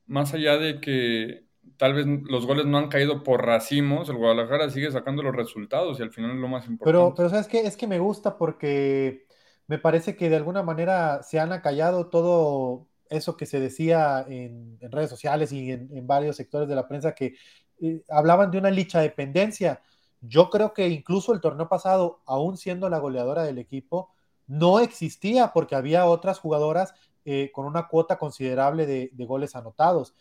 más 0.06 0.34
allá 0.34 0.56
de 0.56 0.80
que 0.80 1.44
tal 1.76 1.94
vez 1.94 2.06
los 2.06 2.46
goles 2.46 2.66
no 2.66 2.78
han 2.78 2.88
caído 2.88 3.22
por 3.22 3.46
racimos, 3.46 4.08
el 4.08 4.16
Guadalajara 4.16 4.68
sigue 4.70 4.90
sacando 4.90 5.22
los 5.22 5.34
resultados 5.34 5.98
y 5.98 6.02
al 6.02 6.10
final 6.10 6.32
es 6.32 6.38
lo 6.38 6.48
más 6.48 6.66
importante. 6.66 6.84
Pero, 6.84 7.14
pero 7.16 7.28
¿sabes 7.28 7.46
qué? 7.46 7.60
Es 7.60 7.76
que 7.76 7.86
me 7.86 8.00
gusta 8.00 8.36
porque 8.36 9.26
me 9.68 9.78
parece 9.78 10.16
que 10.16 10.28
de 10.28 10.36
alguna 10.36 10.62
manera 10.64 11.22
se 11.22 11.38
han 11.38 11.52
acallado 11.52 12.08
todo 12.08 12.89
eso 13.10 13.36
que 13.36 13.44
se 13.44 13.60
decía 13.60 14.24
en, 14.28 14.78
redes 14.80 15.10
sociales 15.10 15.52
y 15.52 15.72
en, 15.72 16.06
varios 16.06 16.36
sectores 16.36 16.68
de 16.68 16.76
la 16.76 16.88
prensa 16.88 17.14
que 17.14 17.34
eh, 17.80 18.02
hablaban 18.08 18.50
de 18.50 18.58
una 18.58 18.70
licha 18.70 19.00
dependencia. 19.00 19.82
Yo 20.20 20.48
creo 20.48 20.72
que 20.72 20.88
incluso 20.88 21.34
el 21.34 21.40
torneo 21.40 21.68
pasado, 21.68 22.22
aún 22.24 22.56
siendo 22.56 22.88
la 22.88 22.98
goleadora 22.98 23.42
del 23.42 23.58
equipo, 23.58 24.10
no 24.46 24.80
existía 24.80 25.52
porque 25.52 25.74
había 25.74 26.06
otras 26.06 26.38
jugadoras 26.38 26.94
eh, 27.24 27.50
con 27.52 27.66
una 27.66 27.88
cuota 27.88 28.16
considerable 28.18 28.86
de, 28.86 29.10
goles 29.26 29.56
anotados. 29.56 30.14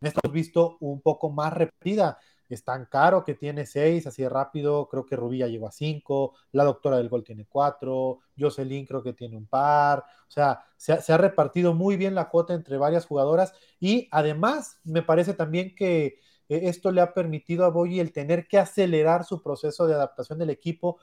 Esto 0.00 0.20
hemos 0.22 0.34
visto 0.34 0.76
un 0.80 1.00
poco 1.00 1.30
más 1.30 1.52
repetida 1.52 2.18
es 2.54 2.64
tan 2.64 2.86
caro 2.86 3.24
que 3.24 3.34
tiene 3.34 3.66
seis, 3.66 4.06
así 4.06 4.22
de 4.22 4.28
rápido, 4.28 4.88
creo 4.88 5.04
que 5.04 5.16
Rubí 5.16 5.38
ya 5.38 5.48
llegó 5.48 5.66
a 5.68 5.72
cinco, 5.72 6.34
la 6.52 6.64
doctora 6.64 6.96
del 6.98 7.08
gol 7.08 7.24
tiene 7.24 7.46
cuatro, 7.48 8.20
Jocelyn 8.38 8.86
creo 8.86 9.02
que 9.02 9.12
tiene 9.12 9.36
un 9.36 9.46
par, 9.46 9.98
o 9.98 10.30
sea, 10.30 10.64
se 10.76 11.12
ha, 11.12 11.16
repartido 11.16 11.74
muy 11.74 11.96
bien 11.96 12.14
la 12.14 12.28
cuota 12.28 12.54
entre 12.54 12.76
varias 12.78 13.06
jugadoras 13.06 13.52
y 13.80 14.08
además 14.10 14.80
me 14.84 15.02
parece 15.02 15.34
también 15.34 15.74
que 15.74 16.20
eh, 16.48 16.60
esto 16.64 16.92
le 16.92 17.00
ha 17.00 17.14
permitido 17.14 17.64
a 17.64 17.70
Boyi 17.70 18.00
el 18.00 18.12
tener 18.12 18.46
que 18.46 18.58
acelerar 18.58 19.24
su 19.24 19.42
proceso 19.42 19.86
de 19.86 19.94
adaptación 19.94 20.38
del 20.38 20.50
equipo, 20.50 20.98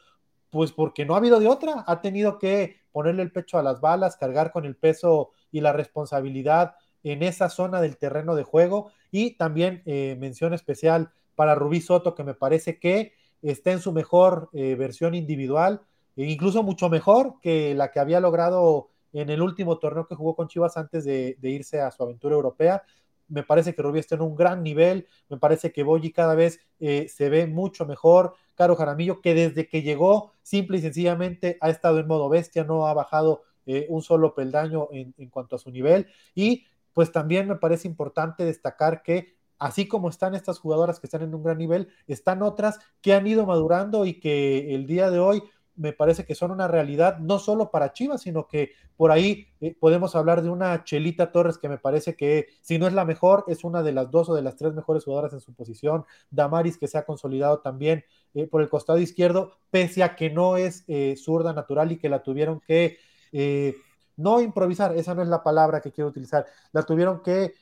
pues 0.49 0.71
porque 0.71 1.05
no 1.05 1.15
ha 1.15 1.17
habido 1.17 1.39
de 1.39 1.47
otra, 1.47 1.83
ha 1.87 2.01
tenido 2.01 2.37
que 2.37 2.81
ponerle 2.91 3.23
el 3.23 3.31
pecho 3.31 3.57
a 3.57 3.63
las 3.63 3.81
balas, 3.81 4.17
cargar 4.17 4.51
con 4.51 4.65
el 4.65 4.75
peso 4.75 5.31
y 5.51 5.61
la 5.61 5.73
responsabilidad 5.73 6.75
en 7.03 7.21
esa 7.23 7.49
zona 7.49 7.81
del 7.81 7.97
terreno 7.97 8.35
de 8.35 8.43
juego 8.43 8.91
y 9.11 9.31
también 9.31 9.81
eh, 9.85 10.15
mención 10.19 10.53
especial 10.53 11.11
para 11.35 11.55
Rubí 11.55 11.81
Soto, 11.81 12.15
que 12.15 12.23
me 12.23 12.33
parece 12.33 12.79
que 12.79 13.13
está 13.41 13.71
en 13.71 13.79
su 13.79 13.91
mejor 13.91 14.49
eh, 14.53 14.75
versión 14.75 15.15
individual, 15.15 15.81
e 16.15 16.25
incluso 16.25 16.63
mucho 16.63 16.89
mejor 16.89 17.35
que 17.41 17.73
la 17.75 17.91
que 17.91 17.99
había 17.99 18.19
logrado 18.19 18.89
en 19.11 19.29
el 19.29 19.41
último 19.41 19.77
torneo 19.77 20.07
que 20.07 20.15
jugó 20.15 20.35
con 20.35 20.47
Chivas 20.47 20.77
antes 20.77 21.05
de, 21.05 21.37
irse 21.41 21.81
a 21.81 21.91
su 21.91 22.03
aventura 22.03 22.35
europea. 22.35 22.83
Me 23.27 23.43
parece 23.43 23.73
que 23.73 23.81
Rubí 23.81 23.99
está 23.99 24.15
en 24.15 24.21
un 24.21 24.35
gran 24.35 24.63
nivel, 24.63 25.07
me 25.29 25.37
parece 25.37 25.71
que 25.71 25.83
Boyi 25.83 26.11
cada 26.11 26.35
vez 26.35 26.59
eh, 26.79 27.07
se 27.09 27.29
ve 27.29 27.47
mucho 27.47 27.85
mejor. 27.85 28.33
Caro 28.55 28.75
Jaramillo, 28.75 29.21
que 29.21 29.33
desde 29.33 29.67
que 29.67 29.81
llegó, 29.81 30.31
simple 30.41 30.77
y 30.77 30.81
sencillamente 30.81 31.57
ha 31.61 31.69
estado 31.69 31.99
en 31.99 32.07
modo 32.07 32.29
bestia, 32.29 32.63
no 32.63 32.87
ha 32.87 32.93
bajado 32.93 33.43
eh, 33.65 33.85
un 33.89 34.01
solo 34.01 34.35
peldaño 34.35 34.89
en, 34.91 35.13
en 35.17 35.29
cuanto 35.29 35.55
a 35.55 35.59
su 35.59 35.71
nivel. 35.71 36.07
Y 36.35 36.65
pues 36.93 37.11
también 37.11 37.47
me 37.47 37.55
parece 37.55 37.87
importante 37.87 38.45
destacar 38.45 39.01
que 39.01 39.35
así 39.63 39.87
como 39.87 40.09
están 40.09 40.35
estas 40.35 40.59
jugadoras 40.59 40.99
que 40.99 41.07
están 41.07 41.21
en 41.21 41.33
un 41.33 41.41
gran 41.41 41.57
nivel, 41.57 41.87
están 42.05 42.43
otras 42.43 42.79
que 43.01 43.13
han 43.13 43.25
ido 43.25 43.45
madurando 43.45 44.05
y 44.05 44.19
que 44.19 44.75
el 44.75 44.85
día 44.85 45.09
de 45.09 45.19
hoy 45.19 45.41
me 45.77 45.93
parece 45.93 46.25
que 46.25 46.35
son 46.35 46.51
una 46.51 46.67
realidad 46.67 47.17
no 47.19 47.39
solo 47.39 47.71
para 47.71 47.93
Chivas, 47.93 48.23
sino 48.23 48.45
que 48.45 48.71
por 48.97 49.09
ahí 49.09 49.47
eh, 49.61 49.73
podemos 49.79 50.17
hablar 50.17 50.41
de 50.41 50.49
una 50.49 50.83
Chelita 50.83 51.31
Torres 51.31 51.57
que 51.57 51.69
me 51.69 51.77
parece 51.77 52.17
que 52.17 52.47
si 52.59 52.77
no 52.77 52.87
es 52.87 52.93
la 52.93 53.05
mejor, 53.05 53.45
es 53.47 53.63
una 53.63 53.81
de 53.83 53.93
las 53.93 54.11
dos 54.11 54.27
o 54.27 54.35
de 54.35 54.41
las 54.41 54.57
tres 54.57 54.73
mejores 54.73 55.05
jugadoras 55.05 55.31
en 55.31 55.39
su 55.39 55.53
posición. 55.53 56.03
Damaris 56.29 56.77
que 56.77 56.89
se 56.89 56.97
ha 56.97 57.05
consolidado 57.05 57.61
también 57.61 58.03
eh, 58.33 58.47
por 58.47 58.61
el 58.61 58.69
costado 58.69 58.99
izquierdo, 58.99 59.53
pese 59.71 60.03
a 60.03 60.17
que 60.17 60.29
no 60.29 60.57
es 60.57 60.83
eh, 60.89 61.15
zurda 61.17 61.53
natural 61.53 61.93
y 61.93 61.97
que 61.97 62.09
la 62.09 62.21
tuvieron 62.21 62.59
que 62.59 62.97
no 64.17 64.41
improvisar, 64.41 64.95
esa 64.95 65.15
no 65.15 65.23
es 65.23 65.29
la 65.29 65.41
palabra 65.41 65.79
que 65.79 65.91
quiero 65.91 66.09
utilizar, 66.09 66.45
la 66.73 66.83
tuvieron 66.83 67.23
que 67.23 67.53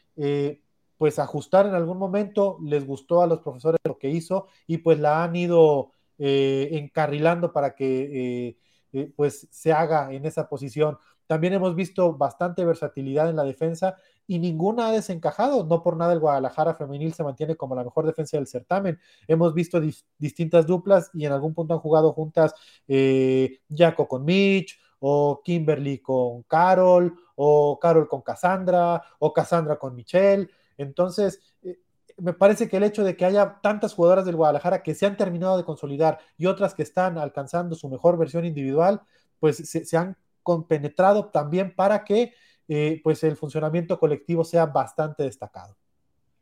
pues 1.02 1.18
ajustar 1.18 1.66
en 1.66 1.74
algún 1.74 1.98
momento, 1.98 2.60
les 2.62 2.86
gustó 2.86 3.24
a 3.24 3.26
los 3.26 3.40
profesores 3.40 3.80
lo 3.84 3.98
que 3.98 4.12
hizo 4.12 4.46
y 4.68 4.78
pues 4.78 5.00
la 5.00 5.24
han 5.24 5.36
ido 5.36 5.94
eh, 6.20 6.70
encarrilando 6.74 7.52
para 7.52 7.74
que 7.74 8.50
eh, 8.50 8.58
eh, 8.94 9.12
pues 9.16 9.48
se 9.50 9.74
haga 9.74 10.14
en 10.14 10.28
esa 10.28 10.48
posición. 10.48 11.00
También 11.26 11.54
hemos 11.54 11.74
visto 11.74 12.16
bastante 12.16 12.64
versatilidad 12.66 13.32
en 13.32 13.36
la 13.36 13.44
defensa 13.44 13.96
y 14.28 14.38
ninguna 14.38 14.90
ha 14.90 14.92
desencajado. 14.92 15.66
No 15.66 15.82
por 15.82 15.98
nada 15.98 16.14
el 16.14 16.20
Guadalajara 16.20 16.76
femenil 16.76 17.16
se 17.16 17.24
mantiene 17.24 17.56
como 17.56 17.74
la 17.74 17.84
mejor 17.84 18.06
defensa 18.06 18.38
del 18.38 18.46
certamen. 18.46 19.00
Hemos 19.28 19.56
visto 19.56 19.82
distintas 20.20 20.68
duplas 20.68 21.10
y 21.16 21.26
en 21.26 21.32
algún 21.32 21.56
punto 21.56 21.74
han 21.74 21.80
jugado 21.80 22.14
juntas 22.14 22.54
Jaco 22.88 24.08
con 24.08 24.24
Mitch 24.24 24.80
o 25.00 25.42
Kimberly 25.44 25.98
con 25.98 26.44
Carol 26.44 27.12
o 27.38 27.80
Carol 27.80 28.08
con 28.08 28.22
Cassandra 28.22 29.02
o 29.18 29.34
Cassandra 29.34 29.80
con 29.80 29.96
Michelle. 29.96 30.48
Entonces, 30.78 31.40
eh, 31.64 31.80
me 32.18 32.34
parece 32.34 32.68
que 32.68 32.78
el 32.78 32.84
hecho 32.84 33.04
de 33.04 33.16
que 33.16 33.26
haya 33.26 33.60
tantas 33.62 33.94
jugadoras 33.94 34.26
del 34.26 34.36
Guadalajara 34.36 34.84
que 34.84 34.96
se 34.96 35.06
han 35.06 35.18
terminado 35.18 35.58
de 35.58 35.64
consolidar 35.64 36.20
y 36.38 36.46
otras 36.46 36.74
que 36.74 36.84
están 36.84 37.18
alcanzando 37.18 37.76
su 37.76 37.90
mejor 37.90 38.18
versión 38.18 38.46
individual, 38.46 39.02
pues 39.40 39.58
se, 39.58 39.98
han 39.98 40.18
compenetrado 40.44 41.30
también 41.30 41.74
para 41.76 42.04
que 42.04 42.34
eh, 42.68 43.02
pues 43.04 43.24
el 43.24 43.36
funcionamiento 43.36 44.00
colectivo 44.00 44.44
sea 44.44 44.68
bastante 44.68 45.24
destacado. 45.24 45.78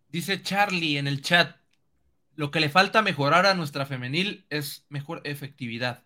Dice 0.10 0.42
Charlie 0.42 0.98
en 0.98 1.08
el 1.08 1.22
chat, 1.22 1.56
lo 2.36 2.52
que 2.52 2.60
le 2.60 2.70
falta 2.70 3.02
mejorar 3.02 3.46
a 3.46 3.54
nuestra 3.54 3.86
femenil 3.86 4.46
es 4.50 4.86
mejor 4.90 5.22
efectividad. 5.24 6.04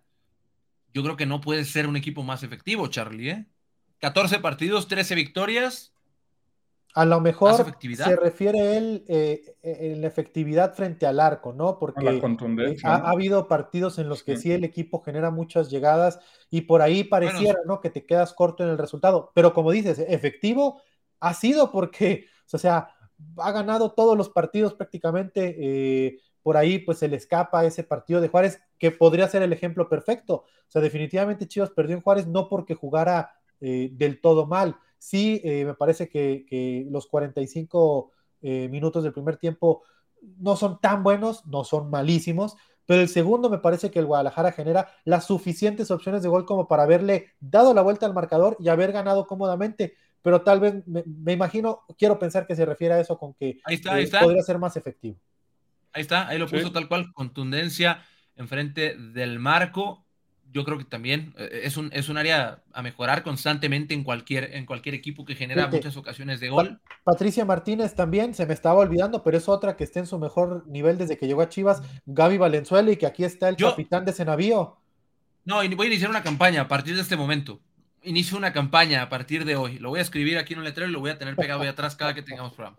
Yo 0.93 1.03
creo 1.03 1.17
que 1.17 1.25
no 1.25 1.41
puede 1.41 1.65
ser 1.65 1.87
un 1.87 1.95
equipo 1.95 2.23
más 2.23 2.43
efectivo, 2.43 2.87
Charlie, 2.87 3.29
¿eh? 3.29 3.45
14 3.99 4.39
partidos, 4.39 4.87
13 4.87 5.15
victorias, 5.15 5.92
a 6.95 7.05
lo 7.05 7.19
mejor 7.19 7.55
se 7.95 8.15
refiere 8.15 8.77
él 8.77 9.03
eh, 9.07 9.55
eh, 9.63 9.93
en 9.93 10.01
la 10.01 10.07
efectividad 10.07 10.75
frente 10.75 11.07
al 11.07 11.19
arco, 11.19 11.51
¿no? 11.51 11.79
Porque 11.79 12.05
eh, 12.05 12.77
ha, 12.83 13.09
habido 13.09 13.47
partidos 13.47 13.97
en 13.97 14.07
los 14.07 14.21
que 14.21 14.37
sí. 14.37 14.51
el 14.51 14.63
equipo 14.63 15.01
genera 15.01 15.31
muchas 15.31 15.71
llegadas 15.71 16.19
y 16.51 16.61
por 16.61 16.83
ahí 16.83 17.03
pareciera, 17.03 17.59
¿no? 17.65 17.81
Que 17.81 17.89
te 17.89 18.05
quedas 18.05 18.33
corto 18.33 18.63
en 18.63 18.69
el 18.69 18.77
resultado. 18.77 19.31
Pero 19.33 19.55
como 19.55 19.71
dices, 19.71 19.97
efectivo 20.07 20.81
ha 21.19 21.33
sido 21.33 21.71
porque, 21.71 22.27
o 22.53 22.57
sea, 22.59 22.89
ha 23.37 23.51
ganado 23.51 23.93
todos 23.93 24.15
los 24.15 24.29
partidos 24.29 24.75
prácticamente. 24.75 26.19
por 26.43 26.57
ahí, 26.57 26.77
pues 26.77 26.99
se 26.99 27.07
le 27.07 27.15
escapa 27.15 27.65
ese 27.65 27.83
partido 27.83 28.21
de 28.21 28.27
Juárez, 28.27 28.61
que 28.77 28.91
podría 28.91 29.27
ser 29.27 29.41
el 29.41 29.53
ejemplo 29.53 29.89
perfecto. 29.89 30.35
O 30.35 30.67
sea, 30.67 30.81
definitivamente 30.81 31.47
Chivas 31.47 31.71
perdió 31.71 31.95
en 31.95 32.03
Juárez 32.03 32.27
no 32.27 32.47
porque 32.49 32.75
jugara 32.75 33.31
del 33.59 34.19
todo 34.19 34.45
mal, 34.45 34.75
Sí, 35.03 35.41
eh, 35.43 35.65
me 35.65 35.73
parece 35.73 36.07
que, 36.07 36.87
los 36.89 37.07
45 37.07 38.13
eh, 38.41 38.69
minutos 38.69 39.03
del 39.03 39.11
primer 39.11 39.35
tiempo 39.35 39.83
no 40.37 40.55
son 40.55 40.79
tan 40.79 41.03
buenos, 41.03 41.45
no 41.45 41.65
son 41.65 41.89
malísimos, 41.89 42.55
pero 42.85 43.01
el 43.01 43.09
segundo 43.09 43.49
me 43.49 43.57
parece 43.57 43.91
que 43.91 43.99
el 43.99 44.05
Guadalajara 44.05 44.53
genera 44.53 44.87
las 45.03 45.27
suficientes 45.27 45.91
opciones 45.91 46.23
de 46.23 46.29
gol 46.29 46.45
como 46.45 46.69
para 46.69 46.83
haberle 46.83 47.33
dado 47.41 47.73
la 47.73 47.81
vuelta 47.81 48.05
al 48.05 48.13
marcador 48.13 48.55
y 48.61 48.69
haber 48.69 48.93
ganado 48.93 49.27
cómodamente. 49.27 49.97
Pero 50.21 50.41
tal 50.41 50.61
vez, 50.61 50.75
me, 50.87 51.33
imagino, 51.33 51.81
quiero 51.97 52.17
pensar 52.17 52.47
que 52.47 52.55
se 52.55 52.65
refiere 52.65 52.93
a 52.93 53.01
eso 53.01 53.17
con 53.17 53.33
que 53.33 53.59
eh, 53.67 54.09
podría 54.21 54.41
ser 54.41 54.57
más 54.57 54.77
efectivo. 54.77 55.17
Ahí 55.91 56.03
está, 56.03 56.29
ahí 56.29 56.39
lo 56.39 56.47
puso 56.47 56.71
tal 56.71 56.87
cual, 56.87 57.11
contundencia 57.11 58.01
enfrente 58.37 58.95
del 58.97 59.37
marco 59.39 60.02
yo 60.53 60.63
creo 60.63 60.77
que 60.77 60.85
también 60.85 61.33
eh, 61.37 61.61
es 61.63 61.77
un, 61.77 61.89
es 61.93 62.09
un 62.09 62.17
área 62.17 62.61
a 62.71 62.81
mejorar 62.81 63.23
constantemente 63.23 63.93
en 63.93 64.03
cualquier, 64.03 64.55
en 64.55 64.65
cualquier 64.65 64.95
equipo 64.95 65.25
que 65.25 65.35
genera 65.35 65.67
muchas 65.67 65.97
ocasiones 65.97 66.39
de 66.39 66.49
gol. 66.49 66.79
Patricia 67.03 67.43
Martínez 67.43 67.95
también, 67.95 68.33
se 68.33 68.45
me 68.45 68.53
estaba 68.53 68.79
olvidando, 68.79 69.23
pero 69.23 69.37
es 69.37 69.49
otra 69.49 69.75
que 69.75 69.83
está 69.83 69.99
en 69.99 70.07
su 70.07 70.19
mejor 70.19 70.65
nivel 70.67 70.97
desde 70.97 71.17
que 71.17 71.27
llegó 71.27 71.41
a 71.41 71.49
Chivas, 71.49 71.81
Gaby 72.05 72.37
Valenzuela, 72.37 72.91
y 72.91 72.97
que 72.97 73.07
aquí 73.07 73.23
está 73.23 73.49
el 73.49 73.57
capitán 73.57 74.05
de 74.05 74.11
ese 74.11 74.25
navío. 74.25 74.77
No, 75.45 75.55
voy 75.55 75.87
a 75.87 75.89
iniciar 75.89 76.09
una 76.09 76.23
campaña 76.23 76.61
a 76.61 76.67
partir 76.67 76.95
de 76.95 77.01
este 77.01 77.17
momento. 77.17 77.59
inicio 78.03 78.37
una 78.37 78.53
campaña 78.53 79.01
a 79.01 79.09
partir 79.09 79.45
de 79.45 79.55
hoy. 79.55 79.79
Lo 79.79 79.89
voy 79.89 79.99
a 79.99 80.03
escribir 80.03 80.37
aquí 80.37 80.53
en 80.53 80.59
un 80.59 80.65
letrero 80.65 80.89
y 80.89 80.93
lo 80.93 80.99
voy 80.99 81.09
a 81.09 81.17
tener 81.17 81.35
pegado 81.35 81.61
ahí 81.61 81.67
atrás 81.67 81.95
cada 81.95 82.13
que 82.13 82.21
tengamos 82.21 82.53
programa. 82.53 82.77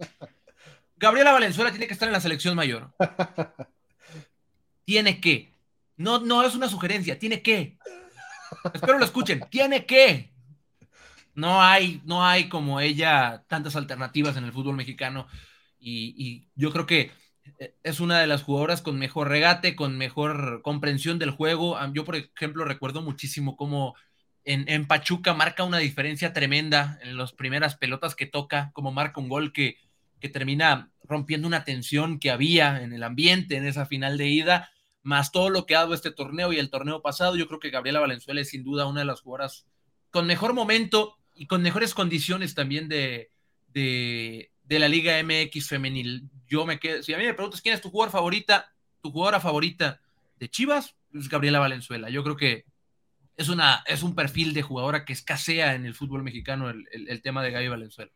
Gabriela 0.96 1.32
Valenzuela 1.32 1.70
tiene 1.70 1.86
que 1.86 1.92
estar 1.92 2.08
en 2.08 2.12
la 2.12 2.20
selección 2.20 2.54
mayor. 2.54 2.92
Tiene 4.84 5.20
que. 5.20 5.53
No, 5.96 6.20
no 6.20 6.42
es 6.42 6.54
una 6.54 6.68
sugerencia, 6.68 7.18
tiene 7.18 7.42
que. 7.42 7.78
Espero 8.72 8.98
lo 8.98 9.04
escuchen. 9.04 9.44
Tiene 9.50 9.86
que. 9.86 10.32
No 11.34 11.62
hay, 11.62 12.00
no 12.04 12.24
hay 12.24 12.48
como 12.48 12.80
ella 12.80 13.44
tantas 13.48 13.76
alternativas 13.76 14.36
en 14.36 14.44
el 14.44 14.52
fútbol 14.52 14.76
mexicano. 14.76 15.26
Y, 15.78 16.48
yo 16.54 16.72
creo 16.72 16.86
que 16.86 17.10
es 17.82 18.00
una 18.00 18.20
de 18.20 18.26
las 18.26 18.42
jugadoras 18.42 18.80
con 18.80 18.98
mejor 18.98 19.28
regate, 19.28 19.76
con 19.76 19.98
mejor 19.98 20.62
comprensión 20.62 21.18
del 21.18 21.30
juego. 21.30 21.76
Yo, 21.92 22.04
por 22.04 22.16
ejemplo, 22.16 22.64
recuerdo 22.64 23.02
muchísimo 23.02 23.56
cómo 23.56 23.94
en, 24.44 24.64
en, 24.68 24.86
Pachuca 24.86 25.34
marca 25.34 25.64
una 25.64 25.78
diferencia 25.78 26.32
tremenda 26.32 26.98
en 27.02 27.16
las 27.16 27.32
primeras 27.32 27.76
pelotas 27.76 28.14
que 28.14 28.26
toca, 28.26 28.70
como 28.72 28.92
marca 28.92 29.20
un 29.20 29.28
gol 29.28 29.52
que, 29.52 29.76
que 30.20 30.28
termina 30.30 30.90
rompiendo 31.02 31.46
una 31.46 31.64
tensión 31.64 32.18
que 32.18 32.30
había 32.30 32.82
en 32.82 32.92
el 32.94 33.02
ambiente 33.02 33.56
en 33.56 33.66
esa 33.66 33.84
final 33.84 34.16
de 34.16 34.28
ida, 34.28 34.70
más 35.04 35.30
todo 35.30 35.50
lo 35.50 35.66
que 35.66 35.76
ha 35.76 35.80
dado 35.80 35.94
este 35.94 36.10
torneo 36.10 36.52
y 36.52 36.58
el 36.58 36.70
torneo 36.70 37.02
pasado. 37.02 37.36
Yo 37.36 37.46
creo 37.46 37.60
que 37.60 37.70
Gabriela 37.70 38.00
Valenzuela 38.00 38.40
es 38.40 38.48
sin 38.48 38.64
duda 38.64 38.86
una 38.86 39.00
de 39.00 39.06
las 39.06 39.20
jugadoras 39.20 39.66
con 40.10 40.26
mejor 40.26 40.54
momento 40.54 41.18
y 41.34 41.46
con 41.46 41.62
mejores 41.62 41.94
condiciones 41.94 42.54
también 42.54 42.88
de, 42.88 43.30
de, 43.68 44.50
la 44.68 44.88
Liga 44.88 45.22
MX 45.22 45.68
femenil. 45.68 46.30
Yo 46.48 46.64
me 46.64 46.80
quedo, 46.80 47.02
si 47.02 47.12
a 47.12 47.18
mí 47.18 47.24
me 47.24 47.34
preguntas 47.34 47.60
quién 47.60 47.74
es 47.74 47.82
tu 47.82 47.90
jugador 47.90 48.12
favorita, 48.12 48.72
tu 49.02 49.10
jugadora 49.10 49.40
favorita 49.40 50.00
de 50.38 50.48
Chivas, 50.48 50.96
es 51.12 51.28
Gabriela 51.28 51.58
Valenzuela. 51.58 52.08
Yo 52.08 52.22
creo 52.24 52.36
que 52.36 52.64
es, 53.36 53.50
una, 53.50 53.84
es 53.86 54.02
un 54.02 54.14
perfil 54.14 54.54
de 54.54 54.62
jugadora 54.62 55.04
que 55.04 55.12
escasea 55.12 55.74
en 55.74 55.84
el 55.84 55.94
fútbol 55.94 56.22
mexicano 56.22 56.70
el, 56.70 56.86
el 56.92 57.20
tema 57.20 57.42
de 57.42 57.50
Gaby 57.50 57.68
Valenzuela. 57.68 58.12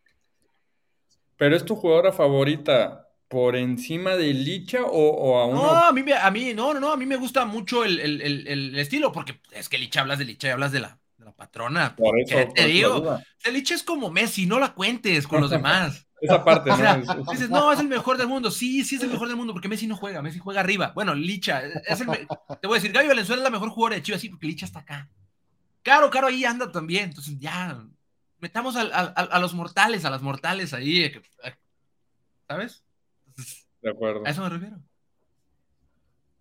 ¿Pero 1.37 1.55
es 1.55 1.65
tu 1.65 1.77
jugadora 1.77 2.13
favorita 2.13 3.08
por 3.29 3.57
encima 3.57 4.17
de 4.17 4.33
Licha 4.33 4.83
o, 4.85 5.39
a 5.39 5.47
uno? 5.47 5.63
No, 5.63 5.71
a 5.71 5.93
mí, 5.93 6.05
a 6.13 6.31
mí, 6.31 6.55
no, 6.55 6.75
no, 6.75 6.81
no, 6.81 6.93
a 6.93 6.97
mí 6.97 7.07
me 7.07 7.17
gusta 7.17 7.45
mucho 7.45 7.85
el, 7.85 8.75
estilo, 8.79 9.13
porque 9.13 9.41
es 9.53 9.69
que 9.69 9.79
Licha 9.79 10.01
hablas 10.01 10.19
de 10.19 10.25
Licha 10.25 10.49
y 10.49 10.51
hablas 10.51 10.73
de 10.73 10.81
la, 10.81 10.99
de 11.19 11.27
la 11.27 11.33
patrona. 11.33 11.95
Por 11.95 12.19
eso, 12.19 12.37
te 12.55 12.67
digo, 12.67 13.19
el 13.45 13.55
Licha 13.55 13.75
es 13.75 13.83
como 13.83 14.11
Messi, 14.11 14.47
no 14.47 14.59
la 14.59 14.73
cuentes 14.73 15.27
con 15.27 15.41
los 15.41 15.51
demás. 15.51 16.07
Esa 16.21 16.45
parte, 16.45 16.71
¿no? 17.07 17.31
dices, 17.31 17.49
no, 17.49 17.73
es 17.73 17.79
el 17.79 17.87
mejor 17.87 18.17
del 18.17 18.27
mundo. 18.27 18.51
Sí, 18.51 18.85
sí 18.85 18.97
es 18.97 19.03
el 19.03 19.11
mejor 19.11 19.29
del 19.29 19.37
mundo, 19.37 19.53
porque 19.53 19.69
Messi 19.69 19.87
no 19.87 19.97
juega, 19.97 20.21
Messi 20.23 20.39
juega 20.39 20.61
arriba. 20.61 20.93
Bueno, 20.95 21.15
Licha, 21.15 21.63
es 21.63 22.01
el 22.01 22.07
te 22.07 22.67
voy 22.67 22.79
a 22.79 22.81
decir, 22.81 22.93
Gaby 22.93 23.09
Valenzuela 23.09 23.41
es 23.41 23.45
la 23.45 23.51
mejor 23.51 23.71
jugadora 23.71 23.97
de 23.97 24.03
Chivas, 24.03 24.21
sí, 24.21 24.29
porque 24.29 24.47
Licha 24.47 24.67
está 24.67 24.81
acá. 24.81 25.09
Caro, 25.83 26.11
Caro 26.11 26.27
ahí 26.27 26.45
anda 26.45 26.73
también, 26.73 27.05
entonces 27.05 27.39
ya, 27.39 27.85
metamos 28.41 28.77
a, 28.77 29.39
los 29.39 29.55
mortales, 29.55 30.05
a 30.05 30.11
las 30.11 30.23
mortales 30.23 30.75
ahí, 30.75 31.05
eh, 31.05 31.23
eh, 31.45 31.55
¿sabes? 32.49 32.83
de 33.83 33.91
acuerdo. 33.91 34.23
A 34.27 34.31
eso 34.31 34.43
me 34.43 34.49
refiero. 34.49 34.77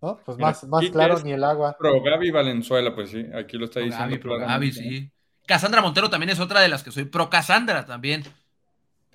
¿No? 0.00 0.20
Pues 0.24 0.38
más, 0.38 0.64
más 0.68 0.88
claro 0.90 1.18
ni 1.24 1.32
el 1.32 1.42
agua. 1.42 1.76
Pero 1.80 2.00
Gaby 2.00 2.30
Valenzuela, 2.30 2.94
pues 2.94 3.10
sí, 3.10 3.26
aquí 3.34 3.58
lo 3.58 3.64
está 3.64 3.80
diciendo. 3.80 4.06
Gaby, 4.06 4.18
pro 4.18 4.38
Gaby, 4.38 4.72
sí. 4.72 5.10
Casandra 5.46 5.80
Montero 5.80 6.10
también 6.10 6.30
es 6.30 6.40
otra 6.40 6.60
de 6.60 6.68
las 6.68 6.84
que 6.84 6.92
soy 6.92 7.04
pro 7.04 7.30
Casandra 7.30 7.84
también. 7.84 8.22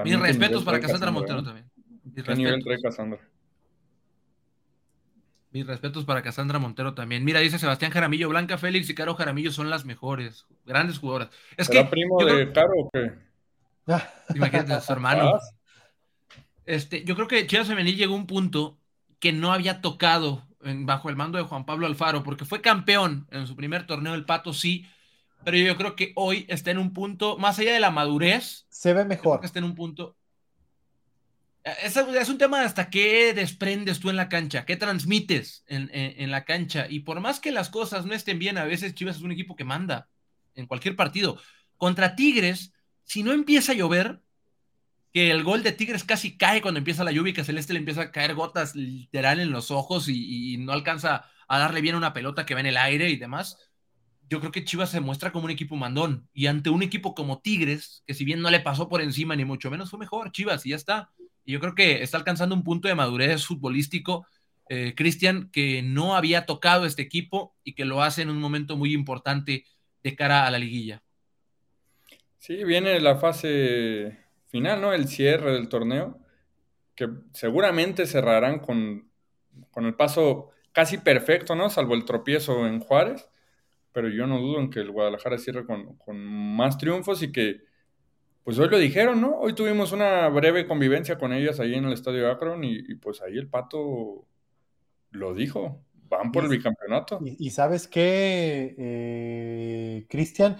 Mis 0.03 0.19
respetos 0.19 0.63
para 0.63 0.79
Casandra 0.79 1.11
Montero 1.11 1.39
eh? 1.39 1.43
también. 1.43 1.71
¿Qué 2.25 2.35
nivel 2.35 2.63
trae 2.63 2.81
Casandra? 2.81 3.19
Mis 5.51 5.67
respetos 5.67 6.03
para 6.03 6.23
Casandra 6.23 6.57
Montero 6.57 6.95
también. 6.95 7.23
Mira, 7.23 7.39
dice 7.39 7.59
Sebastián 7.59 7.91
Jaramillo, 7.91 8.27
Blanca 8.27 8.57
Félix 8.57 8.89
y 8.89 8.95
Caro 8.95 9.13
Jaramillo 9.13 9.51
son 9.51 9.69
las 9.69 9.85
mejores. 9.85 10.47
Grandes 10.65 10.97
jugadoras. 10.97 11.29
Es 11.55 11.69
que. 11.69 11.83
primo 11.85 12.25
de 12.25 12.51
Caro 12.51 12.73
o 12.75 12.89
qué? 12.91 13.13
Imagínate, 14.35 14.81
su 14.81 14.91
hermano. 14.91 15.37
Este, 16.65 17.03
yo 17.03 17.15
creo 17.15 17.27
que 17.27 17.45
Chivas 17.47 17.67
Femenil 17.67 17.97
llegó 17.97 18.13
a 18.13 18.17
un 18.17 18.27
punto 18.27 18.77
que 19.19 19.31
no 19.31 19.53
había 19.53 19.81
tocado 19.81 20.47
bajo 20.61 21.09
el 21.09 21.15
mando 21.15 21.37
de 21.37 21.43
Juan 21.43 21.65
Pablo 21.65 21.87
Alfaro, 21.87 22.23
porque 22.23 22.45
fue 22.45 22.61
campeón 22.61 23.27
en 23.31 23.47
su 23.47 23.55
primer 23.55 23.85
torneo, 23.85 24.13
el 24.13 24.25
Pato 24.25 24.53
sí, 24.53 24.85
pero 25.43 25.57
yo 25.57 25.75
creo 25.75 25.95
que 25.95 26.13
hoy 26.15 26.45
está 26.47 26.71
en 26.71 26.77
un 26.77 26.93
punto, 26.93 27.37
más 27.37 27.59
allá 27.59 27.73
de 27.73 27.81
la 27.81 27.91
madurez, 27.91 28.65
se 28.69 28.93
ve 28.93 29.03
mejor. 29.03 29.41
está 29.43 29.59
en 29.59 29.65
un 29.65 29.75
punto, 29.75 30.15
es, 31.63 32.29
un 32.29 32.37
tema 32.37 32.59
de 32.59 32.65
hasta 32.65 32.89
qué 32.89 33.33
desprendes 33.33 33.99
tú 33.99 34.09
en 34.09 34.17
la 34.17 34.27
cancha, 34.27 34.65
qué 34.65 34.75
transmites 34.75 35.63
en, 35.67 36.31
la 36.31 36.43
cancha. 36.43 36.87
Y 36.89 37.01
por 37.01 37.21
más 37.21 37.39
que 37.39 37.51
las 37.51 37.69
cosas 37.69 38.05
no 38.05 38.13
estén 38.13 38.37
bien, 38.37 38.57
a 38.57 38.65
veces 38.65 38.93
Chivas 38.93 39.17
es 39.17 39.21
un 39.21 39.31
equipo 39.31 39.55
que 39.55 39.63
manda 39.63 40.09
en 40.55 40.67
cualquier 40.67 40.95
partido. 40.95 41.39
Contra 41.77 42.15
Tigres, 42.15 42.73
si 43.03 43.23
no 43.23 43.31
empieza 43.31 43.71
a 43.71 43.75
llover, 43.75 44.21
que 45.13 45.31
el 45.31 45.43
gol 45.43 45.63
de 45.63 45.71
Tigres 45.71 46.03
casi 46.03 46.37
cae 46.37 46.61
cuando 46.61 46.79
empieza 46.79 47.03
la 47.03 47.11
lluvia 47.11 47.31
y 47.31 47.33
que 47.33 47.43
Celeste 47.43 47.73
le 47.73 47.79
empieza 47.79 48.01
a 48.01 48.11
caer 48.11 48.33
gotas 48.33 48.75
literal 48.75 49.39
en 49.39 49.51
los 49.51 49.71
ojos 49.71 50.09
y, 50.09 50.57
no 50.57 50.71
alcanza 50.73 51.29
a 51.47 51.59
darle 51.59 51.81
bien 51.81 51.95
una 51.95 52.13
pelota 52.13 52.45
que 52.45 52.53
va 52.55 52.59
en 52.59 52.65
el 52.65 52.77
aire 52.77 53.09
y 53.09 53.17
demás. 53.17 53.57
Yo 54.29 54.39
creo 54.39 54.51
que 54.51 54.65
Chivas 54.65 54.89
se 54.89 55.01
muestra 55.01 55.31
como 55.31 55.45
un 55.45 55.51
equipo 55.51 55.75
mandón 55.75 56.27
y 56.33 56.47
ante 56.47 56.69
un 56.69 56.81
equipo 56.81 57.13
como 57.13 57.39
Tigres, 57.39 58.03
que 58.07 58.13
si 58.13 58.25
bien 58.25 58.41
no 58.41 58.49
le 58.49 58.59
pasó 58.59 58.89
por 58.89 59.01
encima 59.01 59.35
ni 59.35 59.45
mucho 59.45 59.69
menos, 59.69 59.89
fue 59.89 59.99
mejor 59.99 60.31
Chivas 60.31 60.65
y 60.65 60.69
ya 60.69 60.75
está 60.75 61.11
y 61.45 61.53
yo 61.53 61.59
creo 61.59 61.75
que 61.75 62.03
está 62.03 62.17
alcanzando 62.17 62.55
un 62.55 62.63
punto 62.63 62.87
de 62.87 62.95
madurez 62.95 63.45
futbolístico, 63.45 64.25
eh, 64.69 64.93
Cristian, 64.95 65.49
que 65.51 65.81
no 65.81 66.15
había 66.15 66.45
tocado 66.45 66.85
este 66.85 67.01
equipo 67.01 67.55
y 67.63 67.73
que 67.73 67.85
lo 67.85 68.01
hace 68.01 68.21
en 68.21 68.29
un 68.29 68.39
momento 68.39 68.77
muy 68.77 68.93
importante 68.93 69.65
de 70.03 70.15
cara 70.15 70.47
a 70.47 70.51
la 70.51 70.59
liguilla. 70.59 71.03
Sí, 72.37 72.63
viene 72.63 72.99
la 72.99 73.17
fase 73.17 74.22
final, 74.53 74.81
¿no? 74.81 74.93
El 74.93 75.07
cierre 75.07 75.51
del 75.51 75.67
torneo, 75.67 76.19
que 76.93 77.09
seguramente 77.33 78.05
cerrarán 78.05 78.59
con, 78.59 79.09
con 79.71 79.85
el 79.85 79.95
paso 79.95 80.51
casi 80.71 80.99
perfecto, 80.99 81.55
¿no? 81.55 81.71
Salvo 81.71 81.95
el 81.95 82.05
tropiezo 82.05 82.67
en 82.67 82.79
Juárez, 82.79 83.27
pero 83.91 84.09
yo 84.09 84.27
no 84.27 84.39
dudo 84.39 84.59
en 84.59 84.69
que 84.69 84.79
el 84.79 84.91
Guadalajara 84.91 85.39
cierre 85.39 85.65
con, 85.65 85.97
con 85.97 86.23
más 86.23 86.77
triunfos 86.77 87.23
y 87.23 87.31
que 87.31 87.61
pues 88.43 88.59
hoy 88.59 88.69
lo 88.69 88.77
dijeron, 88.77 89.21
¿no? 89.21 89.39
Hoy 89.39 89.53
tuvimos 89.53 89.91
una 89.91 90.29
breve 90.29 90.67
convivencia 90.67 91.17
con 91.17 91.33
ellas 91.33 91.59
ahí 91.59 91.73
en 91.73 91.85
el 91.85 91.93
Estadio 91.93 92.29
Akron 92.29 92.63
y, 92.63 92.93
pues 92.95 93.23
ahí 93.23 93.39
el 93.39 93.47
Pato 93.47 94.27
lo 95.09 95.33
dijo, 95.33 95.81
van 96.09 96.31
por 96.31 96.43
el 96.43 96.51
bicampeonato. 96.51 97.21
Y, 97.23 97.49
sabes 97.49 97.87
qué, 97.87 98.75
eh, 98.77 100.05
Cristian, 100.09 100.57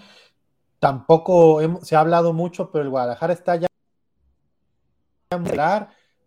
tampoco 0.79 1.59
se 1.83 1.95
ha 1.95 1.99
hablado 1.99 2.33
mucho, 2.33 2.71
pero 2.71 2.85
el 2.85 2.89
Guadalajara 2.89 3.33
está 3.33 3.57
ya 3.57 3.67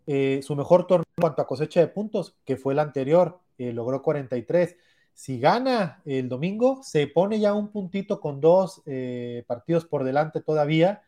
eh, 0.05 0.41
su 0.43 0.55
mejor 0.55 0.87
torneo 0.87 1.05
en 1.17 1.21
cuanto 1.21 1.41
a 1.41 1.47
cosecha 1.47 1.79
de 1.79 1.87
puntos, 1.87 2.35
que 2.45 2.57
fue 2.57 2.73
el 2.73 2.79
anterior, 2.79 3.39
eh, 3.57 3.73
logró 3.73 4.01
43. 4.01 4.75
Si 5.13 5.39
gana 5.39 6.01
el 6.05 6.29
domingo, 6.29 6.81
se 6.83 7.07
pone 7.07 7.39
ya 7.39 7.53
un 7.53 7.71
puntito 7.71 8.19
con 8.19 8.39
dos 8.39 8.83
partidos 9.47 9.85
por 9.85 10.03
delante 10.03 10.41
todavía 10.41 11.01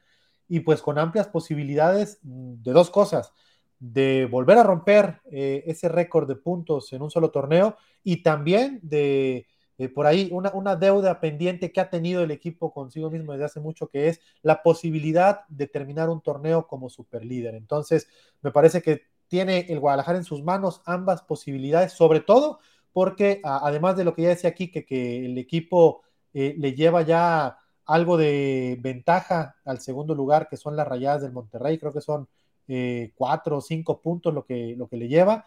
y 0.49 0.61
pues 0.61 0.81
con 0.81 0.97
amplias 0.97 1.27
posibilidades 1.27 2.19
de 2.23 2.71
dos 2.71 2.89
cosas, 2.89 3.31
de 3.79 4.27
volver 4.29 4.57
a 4.57 4.63
romper 4.63 5.21
eh, 5.31 5.63
ese 5.67 5.87
récord 5.87 6.27
de 6.27 6.35
puntos 6.35 6.91
en 6.91 7.01
un 7.01 7.11
solo 7.11 7.31
torneo 7.31 7.77
y 8.03 8.23
también 8.23 8.79
de 8.81 9.47
por 9.87 10.05
ahí 10.07 10.27
una, 10.33 10.51
una, 10.53 10.75
deuda 10.75 11.21
pendiente 11.21 11.71
que 11.71 11.79
ha 11.79 11.89
tenido 11.89 12.21
el 12.23 12.31
equipo 12.31 12.73
consigo 12.73 13.09
mismo 13.09 13.31
desde 13.31 13.45
hace 13.45 13.59
mucho, 13.61 13.87
que 13.87 14.09
es 14.09 14.19
la 14.41 14.61
posibilidad 14.61 15.47
de 15.47 15.67
terminar 15.67 16.09
un 16.09 16.21
torneo 16.21 16.67
como 16.67 16.89
superlíder. 16.89 17.55
Entonces, 17.55 18.09
me 18.41 18.51
parece 18.51 18.81
que 18.81 19.03
tiene 19.29 19.67
el 19.69 19.79
Guadalajara 19.79 20.17
en 20.17 20.25
sus 20.25 20.43
manos 20.43 20.81
ambas 20.85 21.21
posibilidades, 21.21 21.93
sobre 21.93 22.19
todo 22.19 22.59
porque 22.91 23.39
además 23.43 23.95
de 23.95 24.03
lo 24.03 24.13
que 24.13 24.23
ya 24.23 24.29
decía 24.29 24.49
aquí, 24.49 24.71
que, 24.71 24.85
que 24.85 25.25
el 25.25 25.37
equipo 25.37 26.01
eh, 26.33 26.55
le 26.57 26.73
lleva 26.73 27.03
ya 27.03 27.57
algo 27.85 28.17
de 28.17 28.77
ventaja 28.81 29.55
al 29.65 29.79
segundo 29.79 30.13
lugar, 30.15 30.47
que 30.49 30.57
son 30.57 30.75
las 30.75 30.87
rayadas 30.87 31.21
del 31.21 31.31
Monterrey, 31.31 31.77
creo 31.77 31.93
que 31.93 32.01
son 32.01 32.27
eh, 32.67 33.13
cuatro 33.15 33.57
o 33.57 33.61
cinco 33.61 34.01
puntos 34.01 34.33
lo 34.33 34.45
que, 34.45 34.75
lo 34.77 34.87
que 34.87 34.97
le 34.97 35.07
lleva. 35.07 35.45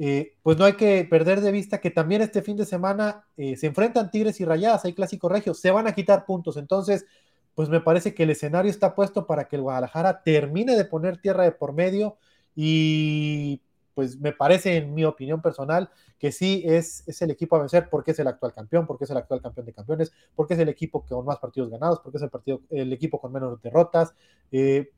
Eh, 0.00 0.36
pues 0.44 0.56
no 0.56 0.64
hay 0.64 0.74
que 0.74 1.04
perder 1.10 1.40
de 1.40 1.50
vista 1.50 1.80
que 1.80 1.90
también 1.90 2.22
este 2.22 2.40
fin 2.40 2.56
de 2.56 2.64
semana 2.64 3.26
eh, 3.36 3.56
se 3.56 3.66
enfrentan 3.66 4.12
Tigres 4.12 4.40
y 4.40 4.44
Rayadas, 4.44 4.84
hay 4.84 4.94
clásico 4.94 5.28
regio, 5.28 5.54
se 5.54 5.72
van 5.72 5.88
a 5.88 5.92
quitar 5.92 6.24
puntos. 6.24 6.56
Entonces, 6.56 7.04
pues 7.56 7.68
me 7.68 7.80
parece 7.80 8.14
que 8.14 8.22
el 8.22 8.30
escenario 8.30 8.70
está 8.70 8.94
puesto 8.94 9.26
para 9.26 9.48
que 9.48 9.56
el 9.56 9.62
Guadalajara 9.62 10.22
termine 10.22 10.76
de 10.76 10.84
poner 10.84 11.18
tierra 11.20 11.42
de 11.42 11.50
por 11.50 11.72
medio 11.72 12.16
y 12.54 13.60
pues 13.94 14.20
me 14.20 14.32
parece, 14.32 14.76
en 14.76 14.94
mi 14.94 15.04
opinión 15.04 15.42
personal, 15.42 15.90
que 16.20 16.30
sí 16.30 16.62
es, 16.64 17.02
es 17.08 17.20
el 17.20 17.32
equipo 17.32 17.56
a 17.56 17.58
vencer 17.58 17.88
porque 17.90 18.12
es 18.12 18.18
el 18.20 18.28
actual 18.28 18.52
campeón, 18.52 18.86
porque 18.86 19.02
es 19.02 19.10
el 19.10 19.16
actual 19.16 19.42
campeón 19.42 19.66
de 19.66 19.72
campeones, 19.72 20.12
porque 20.36 20.54
es 20.54 20.60
el 20.60 20.68
equipo 20.68 21.04
con 21.04 21.24
más 21.26 21.40
partidos 21.40 21.68
ganados, 21.68 21.98
porque 21.98 22.18
es 22.18 22.22
el, 22.22 22.30
partido, 22.30 22.60
el 22.70 22.92
equipo 22.92 23.20
con 23.20 23.32
menos 23.32 23.60
derrotas. 23.60 24.14
Eh, 24.52 24.92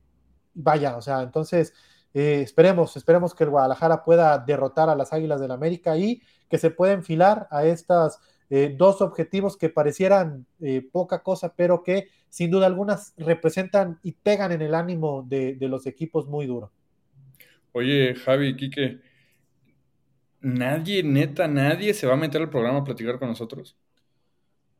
vaya, 0.52 0.98
o 0.98 1.00
sea, 1.00 1.22
entonces 1.22 1.72
eh, 2.12 2.40
esperemos, 2.42 2.96
esperemos 2.96 3.34
que 3.34 3.44
el 3.44 3.50
Guadalajara 3.50 4.04
pueda 4.04 4.38
derrotar 4.38 4.88
a 4.88 4.96
las 4.96 5.12
Águilas 5.12 5.40
del 5.40 5.52
América 5.52 5.96
y 5.96 6.22
que 6.48 6.58
se 6.58 6.70
pueda 6.70 6.92
enfilar 6.92 7.46
a 7.50 7.64
estas 7.64 8.20
eh, 8.50 8.74
dos 8.76 9.00
objetivos 9.00 9.56
que 9.56 9.68
parecieran 9.68 10.44
eh, 10.60 10.82
poca 10.90 11.22
cosa, 11.22 11.54
pero 11.54 11.84
que 11.84 12.08
sin 12.28 12.50
duda 12.50 12.66
algunas 12.66 13.14
representan 13.16 14.00
y 14.02 14.12
pegan 14.12 14.50
en 14.50 14.60
el 14.60 14.74
ánimo 14.74 15.24
de, 15.28 15.56
los 15.60 15.86
equipos 15.86 16.26
muy 16.26 16.46
duro. 16.46 16.72
Oye, 17.72 18.16
Javi, 18.16 18.56
Quique, 18.56 18.98
nadie, 20.40 21.04
neta, 21.04 21.46
nadie 21.46 21.94
se 21.94 22.08
va 22.08 22.14
a 22.14 22.16
meter 22.16 22.40
al 22.40 22.50
programa 22.50 22.80
a 22.80 22.84
platicar 22.84 23.20
con 23.20 23.28
nosotros. 23.28 23.76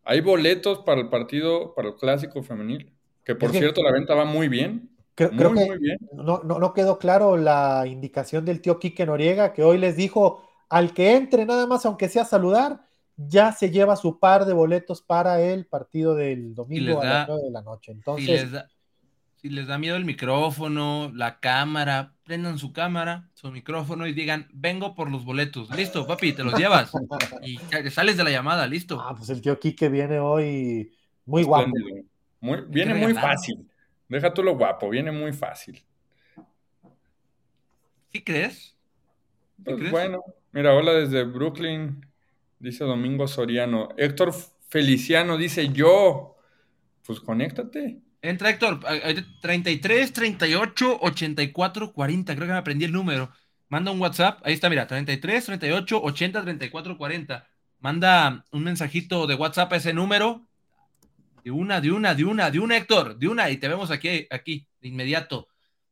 ¿Hay 0.03 0.21
boletos 0.21 0.81
para 0.81 1.01
el 1.01 1.09
partido, 1.09 1.73
para 1.75 1.91
el 1.91 1.95
clásico 1.95 2.43
femenil? 2.43 2.93
Que 3.25 3.37
por 3.37 3.53
cierto, 3.53 3.83
la 3.85 3.93
venta 3.93 4.15
va 4.17 4.25
muy 4.25 4.49
bien. 4.49 4.91
Creo, 5.29 5.53
que 5.53 5.97
No, 6.13 6.43
no, 6.43 6.73
quedó 6.73 6.99
claro 6.99 7.37
la 7.37 7.85
indicación 7.87 8.45
del 8.45 8.61
tío 8.61 8.79
Quique 8.79 9.05
Noriega, 9.05 9.53
que 9.53 9.63
hoy 9.63 9.79
les 9.79 9.97
dijo 9.97 10.43
al 10.69 10.95
que 10.95 11.17
entre 11.17 11.45
nada 11.45 11.67
más, 11.67 11.85
aunque 11.85 12.09
sea 12.09 12.25
saludar, 12.25 12.87
ya 13.17 13.53
se 13.53 13.71
lleva 13.71 13.97
su 13.97 14.19
par 14.19 14.47
de 14.47 14.55
boletos 14.55 15.03
para 15.03 15.43
el 15.43 15.67
partido 15.67 16.15
del 16.15 16.55
domingo 16.55 17.01
a 17.01 17.05
las 17.05 17.29
9 17.29 17.43
de 17.45 17.51
la 17.51 17.63
noche. 17.63 17.93
Entonces, 17.93 18.49
si 19.37 19.49
les, 19.49 19.67
da, 19.67 19.79
miedo 19.79 19.97
el 19.97 20.05
micrófono, 20.05 21.11
la 21.15 21.41
cámara, 21.41 22.15
prendan 22.25 22.59
su 22.59 22.73
cámara, 22.73 23.29
su 23.35 23.51
micrófono 23.51 24.07
y 24.07 24.13
digan, 24.13 24.49
vengo 24.53 24.95
por 24.95 25.11
los 25.11 25.25
boletos. 25.25 25.75
Listo, 25.77 26.07
papi, 26.07 26.33
te 26.33 26.45
los 26.45 26.55
llevas. 26.55 26.93
y 27.43 27.59
sales 27.91 28.17
de 28.17 28.25
la 28.25 28.31
llamada, 28.31 28.67
listo. 28.67 29.01
Ah, 29.01 29.15
pues 29.17 29.29
el 29.31 29.41
tío 29.41 29.59
Quique 29.59 29.89
viene 29.89 30.19
hoy 30.19 30.93
muy 31.27 31.43
guapo. 31.43 31.73
viene 32.69 32.95
muy 32.95 33.15
fácil. 33.15 33.70
Deja 34.11 34.35
tú 34.35 34.43
lo 34.43 34.57
guapo, 34.57 34.91
viene 34.91 35.13
muy 35.13 35.33
fácil. 35.33 35.81
¿Sí 38.13 38.23
crees? 38.23 38.77
pues 39.65 39.89
bueno, 39.91 40.25
mira, 40.51 40.75
hola 40.75 40.95
desde 40.95 41.23
Brooklyn, 41.23 42.05
dice 42.59 42.83
Domingo 42.83 43.29
Soriano. 43.29 43.91
Héctor 43.97 44.35
Feliciano 44.69 45.37
dice 45.37 45.69
yo. 45.69 46.37
Pues 47.07 47.21
conéctate. 47.21 48.01
Entra 48.21 48.51
Héctor, 48.51 48.81
33, 49.43 50.13
38, 50.13 50.99
84, 51.01 51.93
40. 51.93 52.35
Creo 52.35 52.47
que 52.47 52.53
me 52.53 52.59
aprendí 52.59 52.87
el 52.87 52.93
número. 52.93 53.31
Manda 53.69 53.93
un 53.93 54.01
WhatsApp. 54.01 54.41
Ahí 54.43 54.55
está, 54.55 54.69
mira, 54.69 54.89
33, 54.89 55.47
38, 55.47 56.03
80, 56.03 56.43
34, 56.43 56.99
40. 56.99 57.47
Manda 57.79 58.45
un 58.51 58.65
mensajito 58.65 59.29
de 59.29 59.37
WhatsApp 59.37 59.73
a 59.73 59.77
ese 59.77 59.95
número 59.95 60.50
de 61.51 61.57
una, 61.57 61.81
de 61.81 61.91
una, 61.91 62.15
de 62.15 62.25
una, 62.25 62.49
de 62.49 62.61
una, 62.61 62.77
Héctor, 62.77 63.19
de 63.19 63.27
una, 63.27 63.51
y 63.51 63.57
te 63.57 63.67
vemos 63.67 63.91
aquí, 63.91 64.25
aquí, 64.31 64.69
de 64.81 64.89
inmediato. 64.89 65.49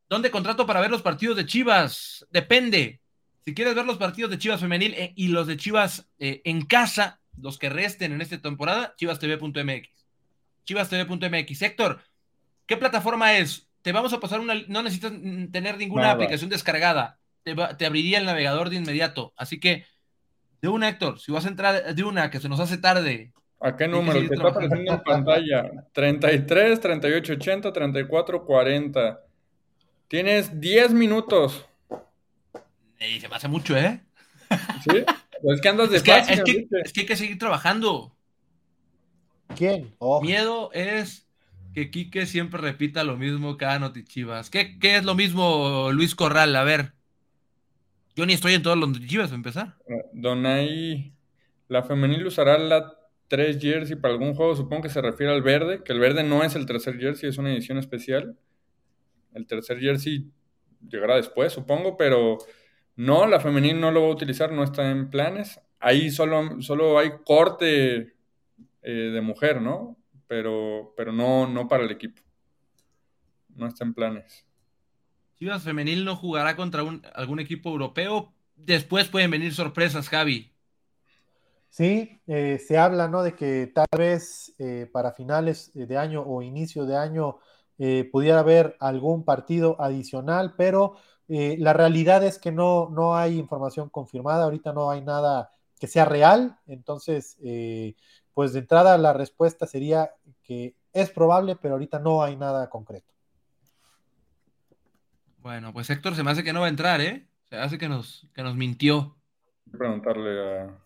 ¿Dónde 0.07 0.31
contrato 0.31 0.65
para 0.65 0.79
ver 0.79 0.89
los 0.89 1.01
partidos 1.01 1.35
de 1.35 1.45
Chivas? 1.45 2.25
Depende. 2.31 3.01
Si 3.43 3.53
quieres 3.53 3.75
ver 3.75 3.85
los 3.85 3.97
partidos 3.97 4.31
de 4.31 4.37
Chivas 4.37 4.61
femenil 4.61 4.93
eh, 4.93 5.11
y 5.17 5.27
los 5.27 5.47
de 5.47 5.57
Chivas 5.57 6.09
eh, 6.17 6.41
en 6.45 6.65
casa, 6.65 7.19
los 7.37 7.57
que 7.57 7.67
resten 7.67 8.13
en 8.13 8.21
esta 8.21 8.41
temporada, 8.41 8.95
chivastv.mx. 8.95 9.89
Chivastv.mx. 10.63 11.61
Héctor, 11.61 12.03
¿qué 12.65 12.77
plataforma 12.77 13.37
es? 13.37 13.67
Te 13.81 13.91
vamos 13.91 14.13
a 14.13 14.21
pasar 14.21 14.39
una, 14.39 14.55
no 14.69 14.81
necesitas 14.81 15.11
tener 15.51 15.77
ninguna 15.77 16.11
aplicación 16.11 16.49
descargada. 16.49 17.19
Te, 17.43 17.53
te 17.77 17.85
abriría 17.85 18.19
el 18.19 18.25
navegador 18.25 18.69
de 18.69 18.77
inmediato. 18.77 19.33
Así 19.35 19.59
que, 19.59 19.85
de 20.61 20.69
una, 20.69 20.87
Héctor, 20.87 21.19
si 21.19 21.33
vas 21.33 21.43
a 21.45 21.49
entrar 21.49 21.93
de 21.93 22.03
una, 22.03 22.29
que 22.29 22.39
se 22.39 22.47
nos 22.47 22.61
hace 22.61 22.77
tarde, 22.77 23.33
¿A 23.61 23.75
qué 23.75 23.87
número? 23.87 24.19
Que 24.19 24.33
está 24.33 24.47
apareciendo 24.47 24.93
en 24.93 25.01
pantalla. 25.01 25.71
33, 25.91 26.79
38, 26.79 27.33
80, 27.33 27.73
34, 27.73 28.45
40. 28.45 29.21
Tienes 30.07 30.59
10 30.59 30.93
minutos. 30.93 31.65
Y 32.99 33.19
se 33.19 33.27
me 33.27 33.35
hace 33.35 33.47
mucho, 33.47 33.77
¿eh? 33.77 34.01
Sí. 34.83 35.03
Pues 35.41 35.55
es 35.55 35.61
que 35.61 35.69
andas 35.69 35.89
de 35.89 35.97
es, 35.97 36.03
que, 36.03 36.17
es, 36.17 36.43
que, 36.43 36.67
es 36.83 36.93
que 36.93 37.01
hay 37.01 37.05
que 37.05 37.15
seguir 37.15 37.37
trabajando. 37.37 38.15
¿Quién? 39.55 39.93
Oh. 39.99 40.21
Miedo 40.21 40.71
es 40.73 41.27
que 41.73 41.91
Quique 41.91 42.25
siempre 42.25 42.61
repita 42.61 43.03
lo 43.03 43.17
mismo 43.17 43.57
cada 43.57 43.79
notichivas. 43.79 44.49
¿Qué, 44.49 44.79
¿Qué 44.79 44.97
es 44.97 45.03
lo 45.03 45.15
mismo, 45.15 45.91
Luis 45.91 46.15
Corral? 46.15 46.55
A 46.55 46.63
ver. 46.63 46.93
Yo 48.15 48.25
ni 48.25 48.33
estoy 48.33 48.53
en 48.53 48.63
todos 48.63 48.77
los 48.77 48.89
notichivas, 48.89 49.27
para 49.27 49.35
empezar. 49.35 49.75
Donay, 50.11 51.13
la 51.67 51.83
femenil 51.83 52.25
usará 52.27 52.57
la 52.57 52.98
tres 53.29 53.61
jersey 53.61 53.95
para 53.95 54.13
algún 54.13 54.33
juego, 54.33 54.55
supongo 54.55 54.83
que 54.83 54.89
se 54.89 55.01
refiere 55.01 55.31
al 55.31 55.41
verde, 55.41 55.83
que 55.83 55.93
el 55.93 55.99
verde 55.99 56.23
no 56.23 56.43
es 56.43 56.55
el 56.55 56.65
tercer 56.65 56.99
jersey, 56.99 57.29
es 57.29 57.37
una 57.37 57.53
edición 57.53 57.77
especial. 57.77 58.37
El 59.33 59.45
tercer 59.47 59.79
jersey 59.79 60.29
llegará 60.89 61.15
después, 61.15 61.53
supongo, 61.53 61.95
pero 61.95 62.39
no, 62.95 63.27
la 63.27 63.39
femenil 63.39 63.79
no 63.79 63.91
lo 63.91 64.01
va 64.01 64.07
a 64.07 64.11
utilizar, 64.11 64.51
no 64.51 64.63
está 64.63 64.89
en 64.89 65.09
planes. 65.09 65.61
Ahí 65.79 66.09
solo, 66.09 66.61
solo 66.61 66.99
hay 66.99 67.11
corte 67.23 68.15
eh, 68.81 68.91
de 68.91 69.21
mujer, 69.21 69.61
¿no? 69.61 69.97
Pero, 70.27 70.93
pero 70.97 71.13
no, 71.13 71.47
no 71.47 71.67
para 71.67 71.83
el 71.83 71.91
equipo. 71.91 72.21
No 73.55 73.67
está 73.67 73.85
en 73.85 73.93
planes. 73.93 74.45
Chivas 75.37 75.63
Femenil 75.63 76.03
no 76.03 76.15
jugará 76.15 76.55
contra 76.55 76.83
algún 77.13 77.39
equipo 77.39 77.69
europeo. 77.69 78.33
Después 78.55 79.07
pueden 79.07 79.31
venir 79.31 79.53
sorpresas, 79.53 80.09
Javi. 80.09 80.51
Sí, 81.69 82.19
eh, 82.25 82.59
se 82.59 82.77
habla 82.77 83.07
¿no? 83.07 83.21
de 83.21 83.35
que 83.35 83.71
tal 83.73 83.87
vez 83.95 84.53
eh, 84.57 84.89
para 84.91 85.11
finales 85.11 85.71
de 85.73 85.97
año 85.97 86.23
o 86.23 86.41
inicio 86.41 86.85
de 86.85 86.97
año 86.97 87.37
eh, 87.77 88.09
pudiera 88.11 88.39
haber 88.39 88.75
algún 88.79 89.23
partido 89.23 89.79
adicional, 89.79 90.55
pero 90.57 90.97
la 91.31 91.73
realidad 91.73 92.23
es 92.23 92.39
que 92.39 92.51
no, 92.51 92.89
no 92.89 93.15
hay 93.15 93.37
información 93.37 93.89
confirmada, 93.89 94.45
ahorita 94.45 94.73
no 94.73 94.89
hay 94.89 95.01
nada 95.01 95.51
que 95.79 95.85
sea 95.85 96.03
real, 96.03 96.57
entonces, 96.65 97.37
pues 98.33 98.53
de 98.53 98.59
entrada 98.59 98.97
la 98.97 99.13
respuesta 99.13 99.67
sería 99.67 100.09
que 100.41 100.75
es 100.91 101.11
probable, 101.11 101.55
pero 101.55 101.75
ahorita 101.75 101.99
no 101.99 102.23
hay 102.23 102.35
nada 102.35 102.67
concreto. 102.67 103.13
Bueno, 105.37 105.71
pues 105.71 105.91
Héctor 105.91 106.15
se 106.15 106.23
me 106.23 106.31
hace 106.31 106.43
que 106.43 106.51
no 106.51 106.61
va 106.61 106.65
a 106.65 106.69
entrar, 106.69 106.99
¿eh? 106.99 107.27
Se 107.43 107.57
hace 107.57 107.77
que 107.77 107.89
nos, 107.89 108.27
que 108.33 108.41
nos 108.41 108.55
mintió. 108.55 109.15
Preguntarle 109.71 110.61
a 110.61 110.79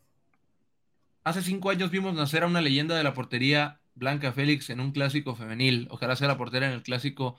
Hace 1.24 1.42
cinco 1.42 1.70
años 1.70 1.90
vimos 1.90 2.14
nacer 2.14 2.44
a 2.44 2.48
una 2.48 2.62
leyenda 2.62 2.96
de 2.98 3.04
la 3.04 3.14
portería, 3.14 3.80
Blanca 3.96 4.34
Félix, 4.34 4.70
en 4.70 4.80
un 4.80 4.92
clásico 4.92 5.36
femenil. 5.36 5.88
Ojalá 5.90 6.16
sea 6.16 6.28
la 6.28 6.38
portera 6.38 6.68
en 6.68 6.74
el 6.74 6.84
clásico 6.84 7.38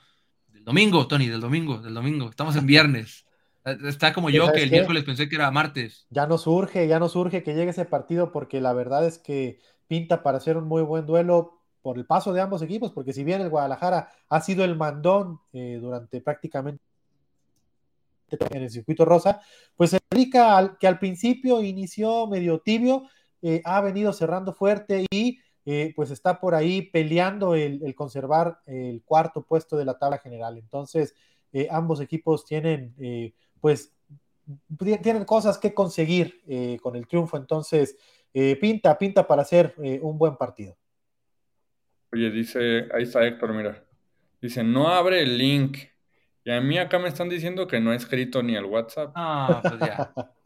del 0.49 0.64
domingo, 0.64 1.07
Tony, 1.07 1.26
del 1.26 1.41
domingo, 1.41 1.78
del 1.78 1.95
domingo. 1.95 2.30
Estamos 2.30 2.57
en 2.57 2.66
viernes. 2.66 3.26
Está 3.64 4.12
como 4.12 4.30
yo, 4.30 4.53
que 4.53 4.62
el 4.62 4.70
miércoles 4.70 5.05
pensé 5.05 5.28
que 5.28 5.37
era 5.37 5.51
martes. 5.51 6.07
Ya 6.11 6.26
no 6.26 6.39
surge, 6.39 6.87
ya 6.87 6.99
no 6.99 7.09
surge 7.09 7.43
que 7.43 7.55
llegue 7.55 7.70
ese 7.70 7.85
partido 7.85 8.32
porque 8.32 8.61
la 8.61 8.72
verdad 8.72 9.07
es 9.07 9.18
que 9.18 9.59
pinta 9.87 10.22
para 10.22 10.41
ser 10.41 10.57
un 10.57 10.68
muy 10.68 10.82
buen 10.82 11.07
duelo 11.07 11.62
por 11.80 11.99
el 11.99 12.07
paso 12.07 12.32
de 12.32 12.41
ambos 12.41 12.62
equipos, 12.62 12.93
porque 12.93 13.12
si 13.12 13.24
bien 13.24 13.43
el 13.43 13.51
Guadalajara 13.51 14.09
ha 14.28 14.41
sido 14.41 14.64
el 14.64 14.76
mandón 14.76 15.41
eh, 15.53 15.78
durante 15.80 16.22
prácticamente 16.22 16.82
en 18.30 18.62
el 18.62 18.70
circuito 18.70 19.05
rosa, 19.05 19.41
pues 19.76 19.91
se 19.91 19.99
dedica 20.11 20.57
al 20.57 20.78
que 20.78 20.87
al 20.87 20.99
principio 20.99 21.62
inició 21.62 22.26
medio 22.26 22.61
tibio, 22.61 23.05
eh, 23.47 23.61
ha 23.66 23.82
venido 23.82 24.11
cerrando 24.14 24.55
fuerte 24.55 25.05
y 25.11 25.38
eh, 25.66 25.92
pues 25.95 26.11
está 26.11 26.40
por 26.40 26.55
ahí 26.55 26.80
peleando 26.80 27.55
el, 27.55 27.95
conservar 27.95 28.61
el 28.64 29.03
cuarto 29.05 29.42
puesto 29.42 29.76
de 29.76 29.84
la 29.84 29.99
tabla 29.99 30.16
general. 30.16 30.57
Entonces, 30.57 31.14
eh, 31.53 31.68
ambos 31.70 32.01
equipos 32.01 32.47
tienen 32.47 32.95
pues 33.61 33.95
tienen 34.78 35.26
cosas 35.26 35.59
que 35.59 35.74
conseguir 35.74 36.40
con 36.80 36.97
el 36.97 37.07
triunfo. 37.07 37.36
Entonces, 37.36 37.99
pinta, 38.32 38.97
pinta 38.97 39.26
para 39.26 39.42
hacer 39.42 39.74
un 40.01 40.16
buen 40.16 40.36
partido. 40.36 40.74
Oye, 42.12 42.30
dice, 42.30 42.88
ahí 42.95 43.03
está 43.03 43.26
Héctor, 43.26 43.53
mira. 43.53 43.84
Dice, 44.40 44.64
no 44.64 44.88
abre 44.88 45.20
el 45.20 45.36
link. 45.36 45.78
Y 46.45 46.51
a 46.51 46.62
mí 46.62 46.78
acá 46.78 46.99
me 46.99 47.09
están 47.09 47.28
diciendo 47.28 47.66
que 47.66 47.78
no 47.78 47.92
he 47.92 47.97
escrito 47.97 48.42
ni 48.42 48.57
al 48.57 48.64
WhatsApp. 48.64 49.12
Ah, 49.14 49.61
pues 49.62 49.80
ya. 49.80 50.14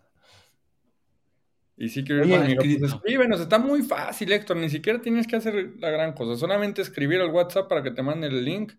Y 1.79 1.89
sí 1.89 2.03
quiero 2.05 2.25
ir 2.25 2.37
conmigo. 2.37 2.63
Pues 2.81 2.93
escríbenos, 2.93 3.41
está 3.41 3.59
muy 3.59 3.83
fácil, 3.83 4.33
Héctor. 4.33 4.57
Ni 4.57 4.69
siquiera 4.69 5.01
tienes 5.01 5.27
que 5.27 5.37
hacer 5.37 5.75
la 5.79 5.91
gran 5.91 6.13
cosa. 6.13 6.37
Solamente 6.37 6.83
escribir 6.83 7.21
al 7.21 7.31
WhatsApp 7.31 7.69
para 7.69 7.83
que 7.83 7.93
te 7.93 8.03
mande 8.03 8.27
el 8.27 8.45
link. 8.45 8.73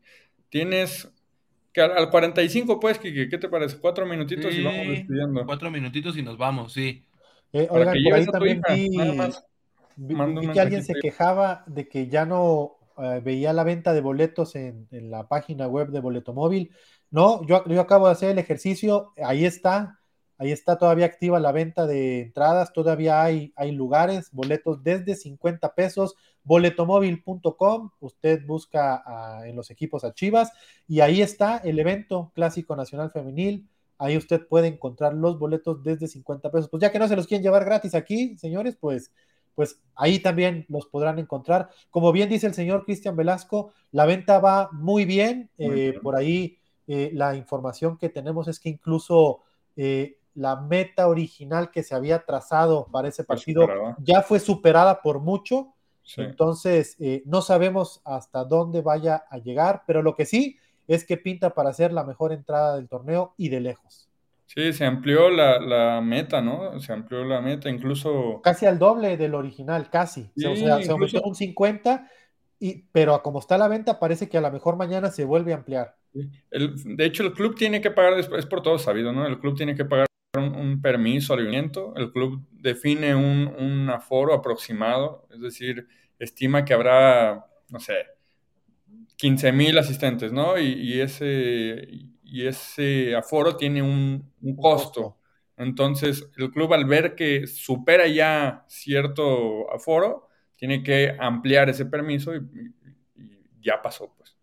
Tienes 0.50 1.10
que 1.72 1.82
al, 1.82 2.10
45, 2.10 2.80
pues, 2.80 3.00
¿qué, 3.00 3.30
¿qué 3.30 3.38
te 3.38 3.48
parece? 3.48 3.78
Cuatro 3.78 4.06
minutitos 4.06 4.54
y 4.54 4.64
vamos 4.64 4.88
despidiendo. 4.88 5.46
Cuatro 5.46 5.72
minutitos 5.72 6.18
y 6.18 6.24
nos 6.24 6.38
vamos, 6.38 6.74
sí. 6.74 7.06
Eh, 7.54 7.68
oigan, 7.70 7.96
por 8.04 8.14
ahí 8.14 8.26
también 8.26 8.62
vi, 9.98 10.52
que 10.54 10.60
alguien 10.60 10.84
se 10.84 10.94
quejaba 10.96 11.64
de 11.68 11.88
que 11.88 12.08
ya 12.08 12.26
no 12.26 12.78
eh, 12.98 13.22
veía 13.24 13.54
la 13.54 13.64
venta 13.64 13.94
de 13.94 14.02
boletos 14.02 14.56
en, 14.56 14.88
en, 14.92 15.10
la 15.10 15.28
página 15.28 15.68
web 15.68 15.90
de 15.90 16.00
Boleto 16.00 16.34
Móvil. 16.34 16.72
No, 17.12 17.46
yo, 17.48 17.64
yo 17.66 17.82
acabo 17.82 18.08
de 18.08 18.12
hacer 18.12 18.32
el 18.32 18.40
ejercicio, 18.40 19.14
ahí 19.24 19.46
está, 19.46 19.99
Ahí 20.40 20.54
está 20.54 20.78
todavía 20.78 21.06
activa 21.06 21.38
la 21.40 21.52
venta 21.52 21.86
de 21.86 22.22
entradas, 22.22 22.72
todavía 22.72 23.22
hay, 23.22 23.52
hay 23.58 23.74
lugares, 23.74 24.30
boletos 24.32 24.82
desde 24.82 25.16
50 25.16 25.76
pesos, 25.76 26.16
boletomóvil.com, 26.44 27.92
usted 28.00 28.46
busca 28.48 29.44
en 29.46 29.58
los 29.58 29.70
equipos 29.70 30.06
a 30.06 30.14
Chivas 30.14 30.54
y 30.88 31.02
ahí 31.02 31.22
está 31.22 31.58
el 31.58 31.78
evento 31.78 32.32
Clásico 32.34 32.78
Nacional 32.78 33.12
Femenil, 33.12 33.68
ahí 33.98 34.16
usted 34.16 34.48
puede 34.48 34.68
encontrar 34.68 35.14
los 35.14 35.38
boletos 35.38 35.84
desde 35.84 36.08
50 36.08 36.50
pesos. 36.50 36.70
Pues 36.70 36.80
ya 36.80 36.92
que 36.92 37.00
no 37.00 37.08
se 37.10 37.18
los 37.18 37.28
quieren 37.28 37.44
llevar 37.44 37.66
gratis 37.66 37.94
aquí, 37.94 38.38
señores, 38.38 38.78
pues, 38.80 39.12
pues 39.56 39.82
ahí 39.94 40.20
también 40.20 40.66
los 40.70 40.88
podrán 40.88 41.20
encontrar. 41.20 41.70
Como 41.92 42.14
bien 42.14 42.30
dice 42.30 42.48
el 42.48 42.54
señor 42.54 42.86
Cristian 42.86 43.18
Velasco, 43.18 43.74
la 43.92 44.06
venta 44.06 44.40
va 44.40 44.70
muy 44.72 45.04
bien. 45.04 45.50
Eh, 45.58 46.00
por 46.02 46.16
ahí 46.16 46.58
eh, 46.88 47.12
la 47.14 47.36
información 47.36 47.98
que 47.98 48.08
tenemos 48.08 48.48
es 48.48 48.58
que 48.58 48.70
incluso 48.70 49.42
eh, 49.76 50.19
la 50.34 50.56
meta 50.56 51.08
original 51.08 51.72
que 51.72 51.84
se 51.84 51.96
había 51.96 52.26
trazado 52.26 52.88
para 52.92 53.08
ese 53.08 53.24
partido 53.24 53.68
ya 54.00 54.22
fue 54.22 54.40
superada 54.40 55.02
por 55.02 55.20
mucho. 55.20 55.74
Entonces, 56.18 56.98
no 57.26 57.42
sabemos 57.42 58.02
hasta 58.04 58.44
dónde 58.44 58.82
vaya 58.82 59.24
a 59.30 59.38
llegar, 59.38 59.84
pero 59.86 60.02
lo 60.02 60.16
que 60.16 60.26
sí 60.26 60.58
es 60.88 61.06
que 61.06 61.18
pinta 61.18 61.52
para 61.52 61.72
ser 61.72 61.94
la 61.94 62.04
mejor 62.04 62.34
entrada 62.34 62.76
del 62.76 62.90
torneo 62.90 63.36
y 63.38 63.50
de 63.50 63.60
lejos. 63.60 64.10
Sí, 64.48 64.74
se 64.74 64.84
amplió 64.84 65.30
la, 65.30 66.02
meta, 66.02 66.42
¿no? 66.42 66.80
Se 66.80 66.92
amplió 66.92 67.24
la 67.24 67.40
meta, 67.40 67.70
incluso... 67.70 68.42
Casi 68.42 68.66
al 68.66 68.80
doble 68.80 69.16
del 69.16 69.36
original, 69.36 69.92
casi. 69.92 70.32
o 70.36 70.56
sea, 70.56 70.82
se 70.82 70.90
aumentó 70.90 71.22
un 71.22 71.36
50, 71.36 72.08
y, 72.60 72.86
pero 72.92 73.14
a 73.14 73.22
como 73.22 73.38
está 73.38 73.60
la 73.60 73.68
venta, 73.68 74.00
parece 74.00 74.28
que 74.28 74.40
a 74.40 74.42
lo 74.42 74.52
mejor 74.52 74.76
mañana 74.76 75.12
se 75.12 75.24
vuelve 75.24 75.54
a 75.54 75.58
ampliar. 75.58 75.96
de 76.12 77.06
hecho, 77.06 77.22
el 77.22 77.34
club 77.34 77.56
tiene 77.56 77.80
que 77.80 77.92
pagar, 77.92 78.14
es 78.14 78.46
por 78.48 78.64
todo 78.64 78.80
sabido, 78.80 79.14
¿no? 79.14 79.28
El 79.28 79.40
club 79.40 79.56
tiene 79.56 79.76
que 79.76 79.86
pagar 79.86 80.09
un, 80.56 80.82
permiso 80.82 81.34
al 81.34 81.46
evento, 81.48 81.94
el 81.96 82.12
club 82.12 82.46
define 82.52 83.16
un, 83.16 83.48
un 83.58 83.90
aforo 83.90 84.34
aproximado, 84.34 85.28
es 85.32 85.42
decir, 85.42 85.88
estima 86.20 86.66
que 86.66 86.74
habrá, 86.74 87.46
no 87.70 87.80
sé, 87.80 88.06
15 89.20 89.52
mil 89.52 89.78
asistentes, 89.78 90.32
¿no? 90.32 90.58
Y, 90.58 91.02
ese 91.02 91.88
y 92.24 92.48
ese 92.48 93.16
aforo 93.16 93.58
tiene 93.58 93.82
un, 93.82 94.32
costo. 94.58 95.18
Entonces, 95.58 96.30
el 96.38 96.52
club 96.52 96.74
al 96.74 96.86
ver 96.86 97.16
que 97.16 97.46
supera 97.46 98.08
ya 98.08 98.66
cierto 98.70 99.72
aforo, 99.74 100.30
tiene 100.56 100.84
que 100.84 101.18
ampliar 101.20 101.70
ese 101.70 101.86
permiso 101.86 102.34
y, 102.34 102.42
ya 103.62 103.82
pasó, 103.82 104.14
pues. 104.16 104.38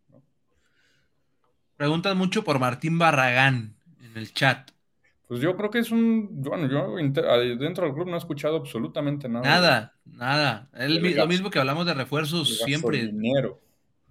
Preguntan 1.77 2.19
mucho 2.19 2.45
por 2.45 2.59
Martín 2.59 2.99
Barragán 2.99 3.77
en 4.01 4.17
el 4.17 4.33
chat. 4.33 4.71
Pues 5.27 5.41
yo 5.41 5.57
creo 5.57 5.71
que 5.71 5.81
es 5.81 5.91
un. 5.91 6.29
Bueno, 6.43 6.69
yo 6.69 6.97
dentro 7.57 7.85
del 7.85 7.95
club 7.95 8.09
no 8.09 8.15
he 8.15 8.19
escuchado 8.19 8.57
absolutamente 8.57 9.29
nada. 9.29 9.45
Nada, 9.45 9.95
nada. 10.05 10.71
lo 10.73 11.27
mismo 11.27 11.51
que 11.51 11.59
hablamos 11.59 11.87
de 11.87 11.95
refuerzos 11.95 12.59
siempre. 12.59 13.13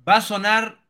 Va 0.08 0.18
a 0.18 0.22
sonar 0.22 0.86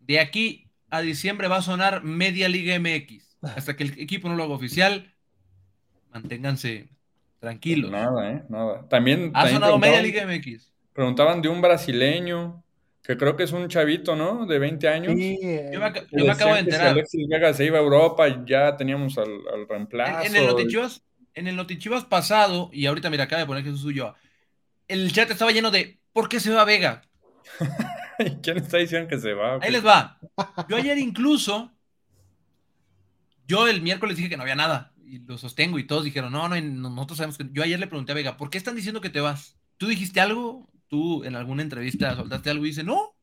de 0.00 0.20
aquí 0.20 0.64
a 0.90 1.00
diciembre 1.00 1.48
va 1.48 1.56
a 1.56 1.62
sonar 1.62 2.04
Media 2.04 2.48
Liga 2.48 2.78
MX. 2.78 3.38
Hasta 3.42 3.76
que 3.76 3.84
el 3.84 3.98
equipo 3.98 4.28
no 4.28 4.36
lo 4.36 4.44
haga 4.44 4.54
oficial, 4.54 5.12
manténganse 6.12 6.88
tranquilos. 7.40 7.90
Nada, 7.90 8.32
¿eh? 8.32 8.44
Nada. 8.48 8.88
También. 8.88 9.30
Ha 9.34 9.48
sonado 9.48 9.78
Media 9.78 10.00
Liga 10.00 10.26
MX. 10.26 10.72
Preguntaban 10.92 11.42
de 11.42 11.48
un 11.48 11.60
brasileño, 11.60 12.63
que 13.04 13.18
creo 13.18 13.36
que 13.36 13.42
es 13.42 13.52
un 13.52 13.68
chavito, 13.68 14.16
¿no? 14.16 14.46
De 14.46 14.58
20 14.58 14.88
años. 14.88 15.14
Sí, 15.14 15.38
yo 15.70 15.78
me, 15.78 16.30
acabo 16.30 16.54
de 16.54 16.60
enterar. 16.60 16.88
Alexis 16.88 17.28
Vega 17.28 17.52
se 17.52 17.66
iba 17.66 17.78
a 17.78 17.82
Europa 17.82 18.26
y 18.28 18.42
ya 18.46 18.76
teníamos 18.76 19.18
al, 19.18 19.28
reemplazo. 19.68 20.26
En, 20.26 20.34
el 20.34 20.46
Notichivas, 20.46 21.02
en 21.34 21.46
el 21.46 21.54
Notichivas 21.54 22.04
pasado, 22.06 22.70
y 22.72 22.86
ahorita 22.86 23.10
mira, 23.10 23.24
acaba 23.24 23.40
de 23.40 23.46
poner 23.46 23.62
Jesús 23.62 23.82
suyo, 23.82 24.14
el 24.88 25.12
chat 25.12 25.30
estaba 25.30 25.52
lleno 25.52 25.70
de 25.70 26.00
¿por 26.14 26.30
qué 26.30 26.40
se 26.40 26.50
va 26.50 26.64
Vega? 26.64 27.02
¿Quién 28.42 28.56
está 28.56 28.78
diciendo 28.78 29.06
que 29.06 29.18
se 29.18 29.34
va? 29.34 29.58
Ahí 29.60 29.70
les 29.70 29.84
va. 29.84 30.18
Yo 30.70 30.76
ayer 30.76 30.96
incluso, 30.96 31.74
yo 33.46 33.68
el 33.68 33.82
miércoles 33.82 34.16
dije 34.16 34.30
que 34.30 34.38
no 34.38 34.44
había 34.44 34.56
nada 34.56 34.94
y 35.04 35.18
lo 35.18 35.36
sostengo 35.36 35.78
y 35.78 35.86
todos 35.86 36.04
dijeron, 36.04 36.32
no, 36.32 36.48
no, 36.48 36.58
nosotros 36.58 37.18
sabemos 37.18 37.36
que... 37.36 37.44
Yo 37.52 37.62
ayer 37.62 37.78
le 37.78 37.86
pregunté 37.86 38.12
a 38.12 38.14
Vega, 38.14 38.38
¿por 38.38 38.48
qué 38.48 38.56
están 38.56 38.76
diciendo 38.76 39.02
que 39.02 39.10
te 39.10 39.20
vas? 39.20 39.58
¿Tú 39.76 39.88
dijiste 39.88 40.20
algo? 40.20 40.70
¿Tú 40.94 41.24
en 41.24 41.34
alguna 41.34 41.64
entrevista 41.64 42.14
soltaste 42.14 42.50
algo 42.50 42.64
y 42.64 42.68
dice, 42.68 42.84
no? 42.84 43.16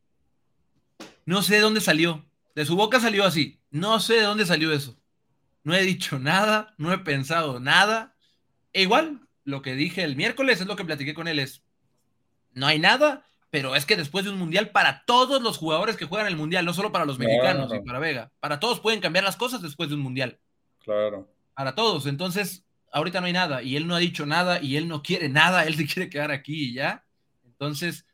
No 1.25 1.41
sé 1.41 1.55
de 1.55 1.61
dónde 1.61 1.79
salió. 1.79 2.25
De 2.53 2.65
su 2.65 2.75
boca 2.75 2.99
salió 2.99 3.23
así. 3.23 3.61
No 3.69 4.01
sé 4.01 4.15
de 4.15 4.23
dónde 4.23 4.45
salió 4.45 4.73
eso. 4.73 4.97
No 5.63 5.73
he 5.73 5.81
dicho 5.83 6.19
nada, 6.19 6.75
no 6.77 6.91
he 6.91 6.97
pensado 6.97 7.61
nada. 7.61 8.13
E 8.73 8.81
igual, 8.81 9.21
lo 9.45 9.61
que 9.61 9.75
dije 9.75 10.03
el 10.03 10.17
miércoles 10.17 10.59
es 10.59 10.67
lo 10.67 10.75
que 10.75 10.83
platiqué 10.83 11.13
con 11.13 11.29
él, 11.29 11.39
es, 11.39 11.63
no 12.51 12.67
hay 12.67 12.77
nada, 12.77 13.25
pero 13.49 13.73
es 13.73 13.85
que 13.85 13.95
después 13.95 14.25
de 14.25 14.31
un 14.31 14.37
mundial, 14.37 14.71
para 14.71 15.05
todos 15.05 15.41
los 15.41 15.57
jugadores 15.57 15.95
que 15.95 16.03
juegan 16.03 16.27
el 16.27 16.35
mundial, 16.35 16.65
no 16.65 16.73
solo 16.73 16.91
para 16.91 17.05
los 17.05 17.19
mexicanos 17.19 17.71
y 17.73 17.79
para 17.87 17.99
Vega, 17.99 18.33
para 18.41 18.59
todos 18.59 18.81
pueden 18.81 18.99
cambiar 18.99 19.23
las 19.23 19.37
cosas 19.37 19.61
después 19.61 19.87
de 19.87 19.95
un 19.95 20.01
mundial. 20.01 20.41
Claro. 20.79 21.33
Para 21.53 21.73
todos. 21.73 22.05
Entonces, 22.05 22.65
ahorita 22.91 23.21
no 23.21 23.27
hay 23.27 23.33
nada 23.33 23.63
y 23.63 23.77
él 23.77 23.87
no 23.87 23.95
ha 23.95 23.99
dicho 23.99 24.25
nada 24.25 24.61
y 24.61 24.75
él 24.75 24.89
no 24.89 25.01
quiere 25.03 25.29
nada, 25.29 25.63
él 25.67 25.77
se 25.77 25.85
quiere 25.85 26.09
quedar 26.09 26.31
aquí 26.31 26.71
y 26.71 26.73
ya. 26.73 27.05
Entonces, 27.61 28.07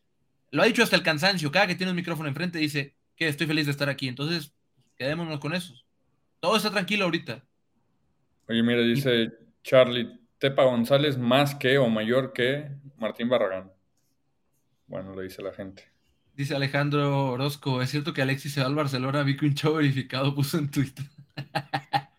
lo 0.51 0.61
ha 0.61 0.65
dicho 0.65 0.83
hasta 0.83 0.97
el 0.97 1.03
cansancio. 1.03 1.49
Cada 1.53 1.67
que 1.67 1.75
tiene 1.75 1.91
un 1.91 1.95
micrófono 1.95 2.27
enfrente 2.27 2.59
dice 2.59 2.97
que 3.15 3.29
estoy 3.29 3.47
feliz 3.47 3.65
de 3.65 3.71
estar 3.71 3.87
aquí. 3.87 4.09
Entonces, 4.09 4.53
quedémonos 4.97 5.39
con 5.39 5.53
eso. 5.55 5.73
Todo 6.41 6.57
está 6.57 6.69
tranquilo 6.69 7.05
ahorita. 7.05 7.45
Oye, 8.49 8.61
mira, 8.61 8.81
dice 8.81 9.31
Charlie, 9.63 10.19
Tepa 10.37 10.65
González 10.65 11.17
más 11.17 11.55
que 11.55 11.77
o 11.77 11.87
mayor 11.89 12.33
que 12.33 12.69
Martín 12.97 13.29
Barragán. 13.29 13.71
Bueno, 14.85 15.15
lo 15.15 15.21
dice 15.21 15.41
la 15.41 15.53
gente. 15.53 15.89
Dice 16.33 16.53
Alejandro 16.53 17.27
Orozco, 17.31 17.81
¿es 17.81 17.89
cierto 17.89 18.13
que 18.13 18.21
Alexis 18.21 18.53
se 18.53 18.59
va 18.59 18.67
al 18.67 18.75
Barcelona? 18.75 19.23
Vi 19.23 19.37
que 19.37 19.45
un 19.45 19.55
show 19.55 19.75
verificado 19.75 20.35
puso 20.35 20.57
en 20.57 20.69
Twitter. 20.69 21.05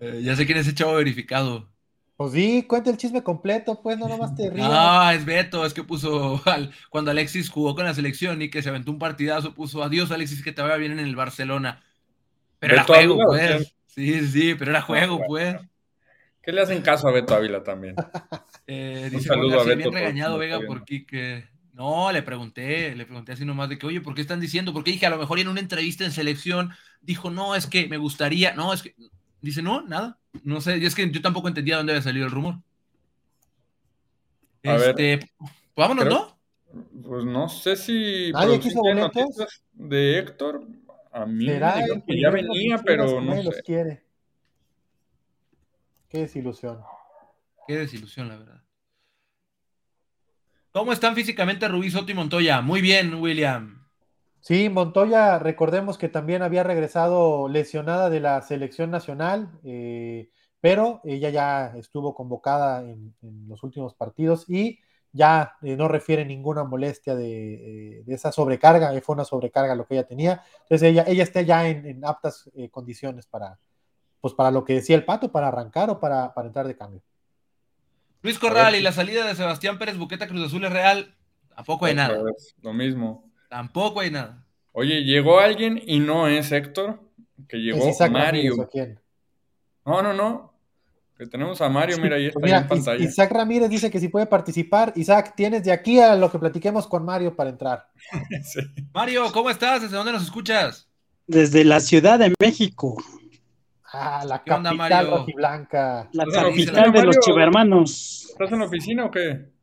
Eh, 0.00 0.20
ya 0.22 0.36
sé 0.36 0.44
quién 0.44 0.58
es 0.58 0.66
ese 0.66 0.74
chavo 0.74 0.96
verificado. 0.96 1.73
Pues 2.16 2.32
sí, 2.32 2.62
cuenta 2.62 2.90
el 2.90 2.96
chisme 2.96 3.22
completo, 3.22 3.80
pues 3.82 3.98
no 3.98 4.08
nomás 4.08 4.34
te 4.34 4.48
rías. 4.54 4.68
Ah, 4.70 5.12
es 5.14 5.24
Beto, 5.24 5.66
es 5.66 5.74
que 5.74 5.82
puso 5.82 6.40
cuando 6.90 7.10
Alexis 7.10 7.50
jugó 7.50 7.74
con 7.74 7.84
la 7.84 7.94
selección 7.94 8.40
y 8.42 8.50
que 8.50 8.62
se 8.62 8.68
aventó 8.68 8.90
un 8.92 8.98
partidazo, 8.98 9.54
puso 9.54 9.82
adiós 9.82 10.10
Alexis, 10.10 10.42
que 10.42 10.52
te 10.52 10.62
vaya 10.62 10.76
bien 10.76 10.92
en 10.92 11.00
el 11.00 11.16
Barcelona. 11.16 11.82
Pero 12.58 12.74
era 12.74 12.84
juego, 12.84 13.18
pues. 13.26 13.74
Sí, 13.86 14.26
sí, 14.26 14.54
pero 14.54 14.70
era 14.70 14.82
juego, 14.82 15.20
pues. 15.26 15.56
¿Qué 16.42 16.52
le 16.52 16.60
hacen 16.60 16.82
caso 16.82 17.08
a 17.08 17.12
Beto 17.12 17.34
Ávila 17.34 17.62
también? 17.62 17.94
Eh, 18.66 19.10
dice 19.10 19.16
Un 19.16 19.22
saludo 19.22 19.60
a 19.60 19.64
Beto. 19.64 19.76
bien 19.76 19.92
regañado 19.92 20.38
Vega 20.38 20.58
por 20.58 20.86
Quique. 20.86 21.44
No, 21.74 22.10
le 22.12 22.22
pregunté, 22.22 22.94
le 22.94 23.04
pregunté 23.04 23.32
así 23.32 23.44
nomás 23.44 23.68
de 23.68 23.76
que, 23.76 23.86
oye, 23.86 24.00
¿por 24.00 24.14
qué 24.14 24.22
están 24.22 24.40
diciendo? 24.40 24.72
Porque 24.72 24.92
dije, 24.92 25.04
a 25.04 25.10
lo 25.10 25.18
mejor 25.18 25.38
en 25.38 25.48
una 25.48 25.60
entrevista 25.60 26.04
en 26.04 26.12
selección 26.12 26.72
dijo, 27.02 27.30
no, 27.30 27.54
es 27.56 27.66
que 27.66 27.88
me 27.88 27.98
gustaría, 27.98 28.54
no, 28.54 28.72
es 28.72 28.82
que, 28.82 28.94
dice, 29.44 29.62
no, 29.62 29.82
nada, 29.82 30.18
no 30.42 30.60
sé, 30.60 30.78
y 30.78 30.86
es 30.86 30.94
que 30.94 31.10
yo 31.10 31.20
tampoco 31.22 31.48
entendía 31.48 31.76
dónde 31.76 31.92
había 31.92 32.02
salido 32.02 32.26
el 32.26 32.32
rumor. 32.32 32.56
A 34.64 34.76
este, 34.76 35.16
ver, 35.16 35.30
vámonos, 35.76 36.06
¿no? 36.06 36.38
Pues 37.06 37.24
no 37.24 37.48
sé 37.48 37.76
si. 37.76 38.32
¿Nadie 38.32 38.58
quiso 38.58 38.80
boletos? 38.80 39.62
De 39.72 40.18
Héctor, 40.18 40.66
a 41.12 41.26
mí 41.26 41.46
me 41.46 42.02
que 42.06 42.20
ya 42.20 42.30
venía, 42.30 42.78
pero 42.78 43.20
no 43.20 43.34
sé. 43.34 43.44
Los 43.44 43.56
quiere. 43.62 44.02
Qué 46.08 46.20
desilusión. 46.20 46.80
Qué 47.66 47.76
desilusión, 47.76 48.28
la 48.28 48.36
verdad. 48.36 48.62
¿Cómo 50.72 50.92
están 50.92 51.14
físicamente 51.14 51.68
Rubí 51.68 51.90
Soto 51.90 52.10
y 52.10 52.14
Montoya? 52.14 52.60
Muy 52.60 52.80
bien, 52.80 53.14
William. 53.14 53.83
Sí, 54.44 54.68
Montoya, 54.68 55.38
recordemos 55.38 55.96
que 55.96 56.10
también 56.10 56.42
había 56.42 56.62
regresado 56.62 57.48
lesionada 57.48 58.10
de 58.10 58.20
la 58.20 58.42
selección 58.42 58.90
nacional, 58.90 59.50
eh, 59.64 60.28
pero 60.60 61.00
ella 61.02 61.30
ya 61.30 61.72
estuvo 61.78 62.14
convocada 62.14 62.82
en, 62.82 63.14
los 63.48 63.62
últimos 63.62 63.94
partidos 63.94 64.44
y 64.46 64.80
ya 65.12 65.56
eh, 65.62 65.76
no 65.76 65.88
refiere 65.88 66.26
ninguna 66.26 66.62
molestia 66.62 67.14
de, 67.14 68.00
eh, 68.00 68.04
esa 68.06 68.32
sobrecarga, 68.32 68.92
fue 69.00 69.14
una 69.14 69.24
sobrecarga 69.24 69.74
lo 69.74 69.86
que 69.86 69.94
ella 69.94 70.06
tenía. 70.06 70.42
Entonces 70.64 70.90
ella, 70.90 71.04
ella 71.06 71.22
está 71.22 71.40
ya 71.40 71.66
en, 71.66 72.04
aptas 72.04 72.50
condiciones 72.70 73.26
para, 73.26 73.58
pues 74.20 74.34
para 74.34 74.50
lo 74.50 74.62
que 74.62 74.74
decía 74.74 74.96
el 74.96 75.06
pato, 75.06 75.32
para 75.32 75.48
arrancar 75.48 75.88
o 75.88 75.98
para, 75.98 76.34
entrar 76.44 76.66
de 76.66 76.76
cambio. 76.76 77.02
Luis 78.20 78.38
Corral 78.38 78.74
y 78.74 78.82
la 78.82 78.92
salida 78.92 79.26
de 79.26 79.36
Sebastián 79.36 79.78
Pérez 79.78 79.96
Buqueta 79.96 80.28
Cruz 80.28 80.48
Azul 80.48 80.66
es 80.66 80.72
real. 80.72 81.16
Tampoco 81.56 81.86
hay 81.86 81.94
nada. 81.94 82.22
Lo 82.60 82.74
mismo. 82.74 83.32
Tampoco 83.54 84.00
hay 84.00 84.10
nada. 84.10 84.44
Oye, 84.72 85.04
llegó 85.04 85.38
alguien 85.38 85.80
y 85.86 86.00
no 86.00 86.26
es 86.26 86.50
Héctor, 86.50 86.98
que 87.48 87.58
llegó 87.58 87.88
Mario. 88.10 88.68
No, 89.86 90.02
no, 90.02 90.12
no. 90.12 90.52
Que 91.16 91.26
tenemos 91.26 91.60
a 91.60 91.68
Mario, 91.68 91.98
mira, 91.98 92.16
ahí 92.16 92.26
está 92.26 92.58
en 92.58 92.66
pantalla. 92.66 93.04
Isaac 93.04 93.30
Ramírez 93.30 93.70
dice 93.70 93.92
que 93.92 94.00
si 94.00 94.08
puede 94.08 94.26
participar. 94.26 94.92
Isaac, 94.96 95.34
tienes 95.36 95.62
de 95.62 95.70
aquí 95.70 96.00
a 96.00 96.16
lo 96.16 96.32
que 96.32 96.40
platiquemos 96.40 96.88
con 96.88 97.04
Mario 97.04 97.36
para 97.36 97.50
entrar. 97.50 97.86
Mario, 98.92 99.30
¿cómo 99.30 99.48
estás? 99.50 99.82
¿Desde 99.82 99.94
dónde 99.94 100.10
nos 100.10 100.24
escuchas? 100.24 100.88
Desde 101.28 101.62
la 101.62 101.78
Ciudad 101.78 102.18
de 102.18 102.34
México. 102.40 102.96
Ah, 103.92 104.24
la 104.26 104.42
capital 104.42 105.10
rojiblanca. 105.12 106.08
La 106.10 106.24
capital 106.26 106.90
de 106.90 107.04
los 107.04 107.20
chivermanos. 107.20 108.26
¿Estás 108.30 108.50
en 108.50 108.58
la 108.58 108.64
oficina 108.64 109.04
o 109.04 109.12
qué? 109.12 109.53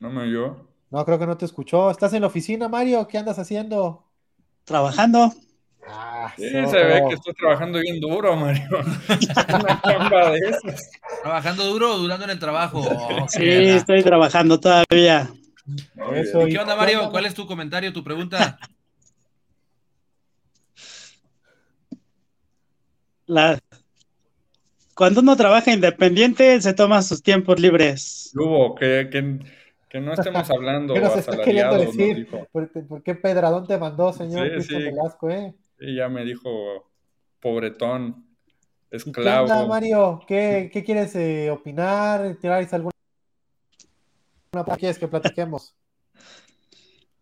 No 0.00 0.10
me 0.10 0.22
oyó. 0.22 0.68
No, 0.90 1.04
creo 1.04 1.18
que 1.18 1.26
no 1.26 1.36
te 1.36 1.44
escuchó. 1.44 1.90
¿Estás 1.90 2.12
en 2.12 2.22
la 2.22 2.28
oficina, 2.28 2.68
Mario? 2.68 3.06
¿Qué 3.08 3.18
andas 3.18 3.38
haciendo? 3.38 4.04
Trabajando. 4.64 5.32
Ah, 5.86 6.32
Sí, 6.36 6.48
se 6.48 6.84
ve 6.84 7.02
que 7.08 7.14
estoy 7.14 7.34
trabajando 7.34 7.78
bien 7.80 8.00
duro, 8.00 8.36
Mario. 8.36 8.68
Una 9.54 9.80
chamba 9.82 10.30
de 10.30 10.38
esas. 10.38 10.90
Trabajando 11.22 11.64
duro 11.64 11.94
o 11.94 11.98
durando 11.98 12.24
en 12.24 12.30
el 12.30 12.38
trabajo. 12.38 12.82
Sí, 13.28 13.44
estoy 13.44 14.02
trabajando 14.02 14.60
todavía. 14.60 15.30
Eso, 16.14 16.46
¿Qué 16.46 16.58
onda, 16.58 16.76
Mario? 16.76 17.10
¿Cuál 17.10 17.26
es 17.26 17.34
tu 17.34 17.46
comentario, 17.46 17.92
tu 17.92 18.04
pregunta? 18.04 18.58
La... 23.26 23.58
Cuando 24.94 25.20
uno 25.20 25.36
trabaja 25.36 25.72
independiente, 25.72 26.60
se 26.60 26.72
toma 26.72 27.02
sus 27.02 27.22
tiempos 27.22 27.60
libres. 27.60 28.32
Hugo, 28.34 28.74
que, 28.74 29.08
que, 29.12 29.38
que 29.88 30.00
no 30.00 30.12
estemos 30.12 30.50
hablando 30.50 30.94
¿Qué 30.94 31.00
nos 31.00 31.16
está 31.16 31.42
queriendo 31.42 31.78
decir? 31.78 32.28
¿Por, 32.52 32.68
¿Por, 32.86 33.02
qué 33.02 33.14
Pedradón 33.14 33.66
te 33.66 33.78
mandó, 33.78 34.12
señor 34.12 34.62
sí, 34.62 34.68
sí. 34.68 34.74
Velasco, 34.74 35.30
eh? 35.30 35.54
Sí, 35.78 35.94
ya 35.94 36.08
me 36.08 36.24
dijo, 36.24 36.90
pobretón, 37.40 38.26
esclavo. 38.90 39.46
¿Qué 39.46 39.52
onda, 39.52 39.66
Mario? 39.66 40.20
¿Qué, 40.26 40.70
qué 40.72 40.84
quieres 40.84 41.14
eh, 41.16 41.50
opinar? 41.50 42.36
¿Tiráis 42.40 42.72
alguna 42.72 42.92
quieres 44.78 44.98
que 44.98 45.08
platiquemos? 45.08 45.74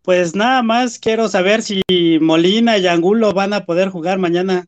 Pues 0.01 0.35
nada 0.35 0.63
más 0.63 0.99
quiero 0.99 1.27
saber 1.27 1.61
si 1.61 1.81
Molina 2.21 2.77
y 2.77 2.87
Angulo 2.87 3.33
van 3.33 3.53
a 3.53 3.65
poder 3.65 3.89
jugar 3.89 4.19
mañana. 4.19 4.65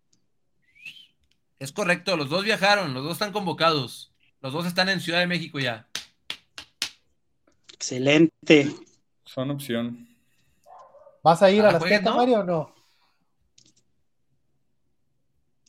Es 1.59 1.71
correcto, 1.71 2.17
los 2.17 2.29
dos 2.29 2.43
viajaron, 2.43 2.93
los 2.93 3.03
dos 3.03 3.13
están 3.13 3.31
convocados. 3.31 4.13
Los 4.41 4.53
dos 4.53 4.65
están 4.65 4.89
en 4.89 5.01
Ciudad 5.01 5.19
de 5.19 5.27
México 5.27 5.59
ya. 5.59 5.87
Excelente. 7.79 8.75
Son 9.23 9.51
opción. 9.51 10.05
¿Vas 11.23 11.41
a 11.41 11.49
ir 11.49 11.61
a, 11.61 11.69
a 11.69 11.71
las 11.71 12.03
¿no? 12.03 12.15
Mario, 12.17 12.41
o 12.41 12.43
no? 12.43 12.75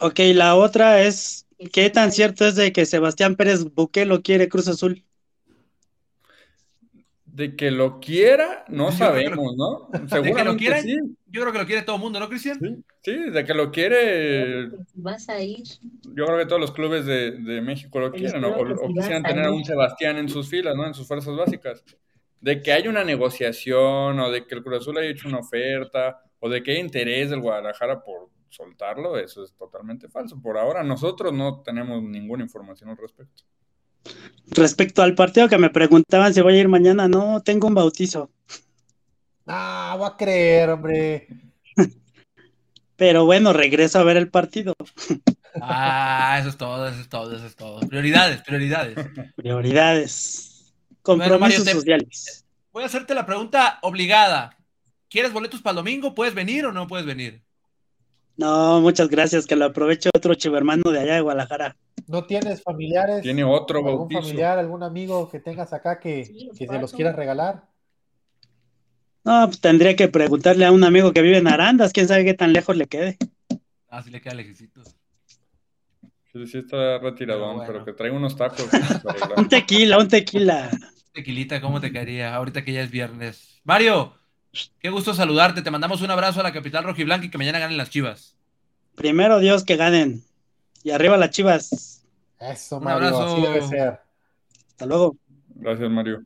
Ok, 0.01 0.19
la 0.35 0.57
otra 0.57 1.03
es, 1.03 1.47
¿qué 1.73 1.89
tan 1.89 2.11
cierto 2.11 2.47
es 2.47 2.57
de 2.57 2.73
que 2.73 2.85
Sebastián 2.85 3.37
Pérez 3.37 3.65
Buque 3.75 4.07
lo 4.07 4.23
quiere 4.23 4.49
Cruz 4.49 4.67
Azul? 4.67 5.05
De 7.33 7.55
que 7.57 7.71
lo 7.71 8.01
quiera, 8.01 8.65
no 8.69 8.91
sabemos, 8.93 9.55
¿no? 9.57 9.89
Seguramente 10.09 10.65
que 10.67 10.83
sí. 10.83 10.99
Yo 11.29 11.43
creo 11.43 11.53
que 11.53 11.59
lo 11.61 11.67
quiere 11.67 11.83
todo 11.83 11.97
el 11.97 12.03
mundo, 12.03 12.19
¿no, 12.19 12.29
Cristian? 12.29 12.85
Sí, 13.03 13.13
de 13.13 13.45
que 13.45 13.55
lo 13.55 13.71
quiere. 13.71 14.69
Vas 14.95 15.29
a 15.29 15.41
ir. 15.41 15.63
Yo 16.15 16.27
creo 16.27 16.39
que 16.39 16.47
todos 16.47 16.61
los 16.61 16.73
clubes 16.73 17.07
de, 17.07 17.33
de 17.33 17.61
México 17.61 18.01
lo 18.01 18.11
quieren, 18.11 18.45
o, 18.45 18.51
o, 18.51 18.89
quisieran 18.89 19.23
tener 19.23 19.47
a 19.47 19.53
un 19.53 19.65
Sebastián 19.65 20.17
en 20.17 20.29
sus 20.29 20.49
filas, 20.49 20.75
¿no? 20.75 20.87
En 20.87 20.95
sus 20.95 21.07
fuerzas 21.07 21.37
básicas. 21.37 21.85
De 22.41 22.63
que 22.63 22.73
haya 22.73 22.91
una 22.91 23.05
negociación, 23.05 24.19
o 24.19 24.31
de 24.31 24.47
que 24.47 24.57
el 24.57 24.63
Cruz 24.65 24.79
Azul 24.79 24.99
haya 24.99 25.11
hecho 25.11 25.29
una 25.29 25.39
oferta, 25.39 26.21
o 26.41 26.49
de 26.49 26.63
que 26.63 26.73
hay 26.73 26.79
interés 26.79 27.31
del 27.31 27.41
Guadalajara 27.41 28.03
por 28.03 28.31
soltarlo, 28.49 29.17
eso 29.17 29.45
es 29.45 29.53
totalmente 29.55 30.09
falso. 30.09 30.41
Por 30.41 30.59
ahora 30.59 30.83
nosotros 30.83 31.33
no 31.33 31.63
tenemos 31.63 32.03
ninguna 32.03 32.43
información 32.43 32.91
al 32.91 32.97
respecto. 32.97 33.45
Respecto 34.51 35.03
al 35.03 35.15
partido 35.15 35.49
que 35.49 35.59
me 35.59 35.71
preguntaban 35.71 36.35
si 36.35 36.41
voy 36.41 36.55
a 36.55 36.61
ir 36.61 36.69
mañana, 36.69 37.09
no, 37.09 37.43
tengo 37.43 37.69
un 37.69 37.75
bautizo. 37.75 38.31
Ah, 39.47 39.95
voy 39.97 40.09
a 40.09 40.17
creer, 40.17 40.71
hombre. 40.71 41.29
Pero 42.97 43.25
bueno, 43.25 43.53
regreso 43.53 43.99
a 43.99 44.05
ver 44.05 44.17
el 44.17 44.29
partido. 44.29 44.75
Ah, 45.61 46.37
eso 46.39 46.51
es 46.51 46.57
todo, 46.57 46.87
eso 46.89 47.01
es 47.01 47.09
todo, 47.09 47.35
eso 47.35 47.47
es 47.47 47.57
todo. 47.57 47.81
Prioridades, 47.81 48.43
prioridades. 48.43 48.97
Prioridades. 49.37 50.75
Compromisos 51.03 51.39
bueno, 51.39 51.65
Mario, 51.65 51.81
sociales. 51.81 52.45
Voy 52.73 52.83
a 52.83 52.87
hacerte 52.87 53.15
la 53.15 53.27
pregunta 53.27 53.79
obligada. 53.83 54.57
¿Quieres 55.09 55.33
boletos 55.33 55.61
para 55.61 55.73
el 55.73 55.77
domingo? 55.77 56.15
¿Puedes 56.15 56.35
venir 56.35 56.67
o 56.67 56.73
no 56.73 56.87
puedes 56.87 57.07
venir? 57.07 57.43
No, 58.37 58.81
muchas 58.81 59.09
gracias, 59.09 59.47
que 59.47 59.57
lo 59.57 59.67
aprovecho 59.67 60.11
otro 60.15 60.35
chivermano 60.35 60.91
de 60.91 61.01
allá 61.01 61.15
de 61.15 61.21
Guadalajara. 61.21 61.77
¿No 62.07 62.25
tienes 62.25 62.63
familiares? 62.63 63.23
Tiene 63.23 63.45
otro 63.45 63.79
algún 63.79 63.97
bautizo. 63.97 64.23
familiar, 64.23 64.59
algún 64.59 64.83
amigo 64.83 65.29
que 65.29 65.41
tengas 65.41 65.73
acá 65.73 65.99
que, 65.99 66.25
sí, 66.25 66.51
que 66.57 66.67
se 66.67 66.79
los 66.79 66.93
quieras 66.93 67.17
regalar? 67.17 67.65
No, 69.25 69.47
pues 69.47 69.61
tendría 69.61 69.97
que 69.97 70.09
preguntarle 70.09 70.65
a 70.65 70.73
un 70.73 70.83
amigo 70.85 71.13
que 71.13 71.23
vive 71.23 71.39
en 71.39 71.49
Arandas, 71.49 71.93
quién 71.93 72.09
sabe 72.09 72.25
qué 72.25 72.35
tan 72.35 72.53
lejos 72.53 72.77
le 72.77 72.87
quede. 72.87 73.19
Ah, 73.89 74.03
sí 74.03 74.11
le 74.11 74.21
queda 74.21 74.35
lejecitos. 74.35 74.97
Sí, 76.33 76.47
sí 76.47 76.59
está 76.59 76.99
retiradón, 76.99 77.49
pero, 77.49 77.57
bueno. 77.57 77.73
pero 77.73 77.85
que 77.85 77.93
traiga 77.93 78.17
unos 78.17 78.37
tacos. 78.37 78.69
un 79.37 79.49
tequila, 79.49 79.99
un 79.99 80.09
tequila. 80.09 80.71
Tequilita, 81.13 81.61
¿cómo 81.61 81.81
te 81.81 81.93
caería? 81.93 82.35
Ahorita 82.35 82.65
que 82.65 82.73
ya 82.73 82.83
es 82.83 82.91
viernes. 82.91 83.61
Mario, 83.65 84.15
Qué 84.81 84.91
gusto 84.91 85.15
saludarte. 85.15 85.63
Te 85.63 85.71
mandamos 85.71 86.03
un 86.03 86.11
abrazo 86.11 86.41
a 86.41 86.43
la 86.43 86.53
capital 86.53 86.85
rojiblanca 86.85 87.27
y 87.27 87.31
que 87.31 87.39
mañana 87.39 87.59
ganen 87.59 87.77
las 87.77 87.91
chivas. 87.91 88.37
Primero 88.95 89.39
Dios 89.39 89.65
que 89.65 89.77
ganen. 89.77 90.25
Y 90.83 90.91
arriba 90.91 91.17
las 91.17 91.31
chivas. 91.31 92.05
Eso, 92.39 92.79
un 92.79 92.85
Mario, 92.85 93.09
abrazo. 93.09 93.27
Así 93.27 93.43
debe 93.43 93.63
ser. 93.63 94.01
Hasta 94.69 94.87
luego. 94.87 95.17
Gracias, 95.49 95.91
Mario. 95.91 96.23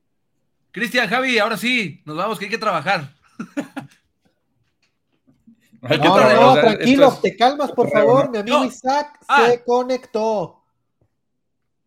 Cristian, 0.71 1.09
Javi, 1.09 1.39
ahora 1.39 1.57
sí, 1.57 2.03
nos 2.05 2.17
vamos, 2.17 2.39
que 2.39 2.47
hay 2.47 2.51
que 2.51 2.59
trabajar. 2.59 3.13
hay 5.83 6.01
que 6.01 6.09
no, 6.09 6.15
trabajar. 6.15 6.41
no, 6.41 6.55
tranquilos, 6.55 7.21
te 7.21 7.37
calmas, 7.37 7.73
por 7.73 7.91
favor. 7.91 8.31
Mi 8.31 8.39
amigo 8.39 8.59
no. 8.59 8.65
Isaac 8.65 9.19
ah. 9.29 9.47
se 9.49 9.63
conectó. 9.63 10.63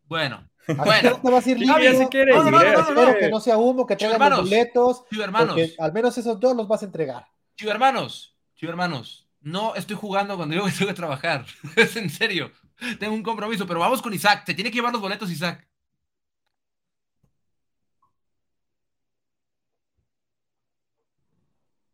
Bueno, 0.05 0.47
bueno, 0.67 1.11
no 1.11 1.21
te 1.21 1.31
vas 1.31 1.45
a 1.45 1.51
ir 1.51 1.59
libre. 1.59 1.97
Si 1.97 2.05
quiere, 2.07 2.33
no, 2.33 2.43
no, 2.43 2.51
no, 2.51 2.59
no, 2.59 2.79
Espero 2.79 3.17
que 3.17 3.29
no 3.29 3.39
sea 3.39 3.57
humo, 3.57 3.85
que 3.85 3.95
traigan 3.95 4.29
los 4.29 4.39
boletos. 4.39 5.03
hermanos. 5.21 5.57
Al 5.79 5.93
menos 5.93 6.17
esos 6.17 6.39
dos 6.39 6.55
los 6.55 6.67
vas 6.67 6.81
a 6.81 6.85
entregar. 6.85 7.27
Chivo 7.55 7.71
hermanos, 7.71 8.35
chivo 8.55 8.71
hermanos. 8.71 9.26
No 9.47 9.75
estoy 9.75 9.95
jugando 9.95 10.35
cuando 10.35 10.55
digo 10.55 10.65
que 10.65 10.73
tengo 10.73 10.89
que 10.89 10.95
trabajar. 10.95 11.45
es 11.77 11.95
en 11.95 12.09
serio. 12.09 12.51
Tengo 12.99 13.15
un 13.15 13.23
compromiso, 13.23 13.65
pero 13.65 13.79
vamos 13.79 14.01
con 14.01 14.13
Isaac. 14.13 14.43
Te 14.45 14.53
tiene 14.53 14.69
que 14.69 14.75
llevar 14.75 14.91
los 14.91 15.01
boletos, 15.01 15.31
Isaac. 15.31 15.65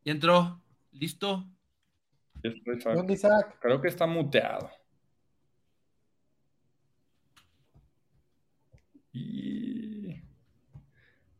¿Y 0.03 0.09
entró? 0.09 0.59
¿Listo? 0.93 1.47
¿Dónde 2.95 3.13
Isaac? 3.13 3.59
Creo 3.61 3.79
que 3.79 3.87
está 3.87 4.07
muteado. 4.07 4.71
Y 9.11 10.23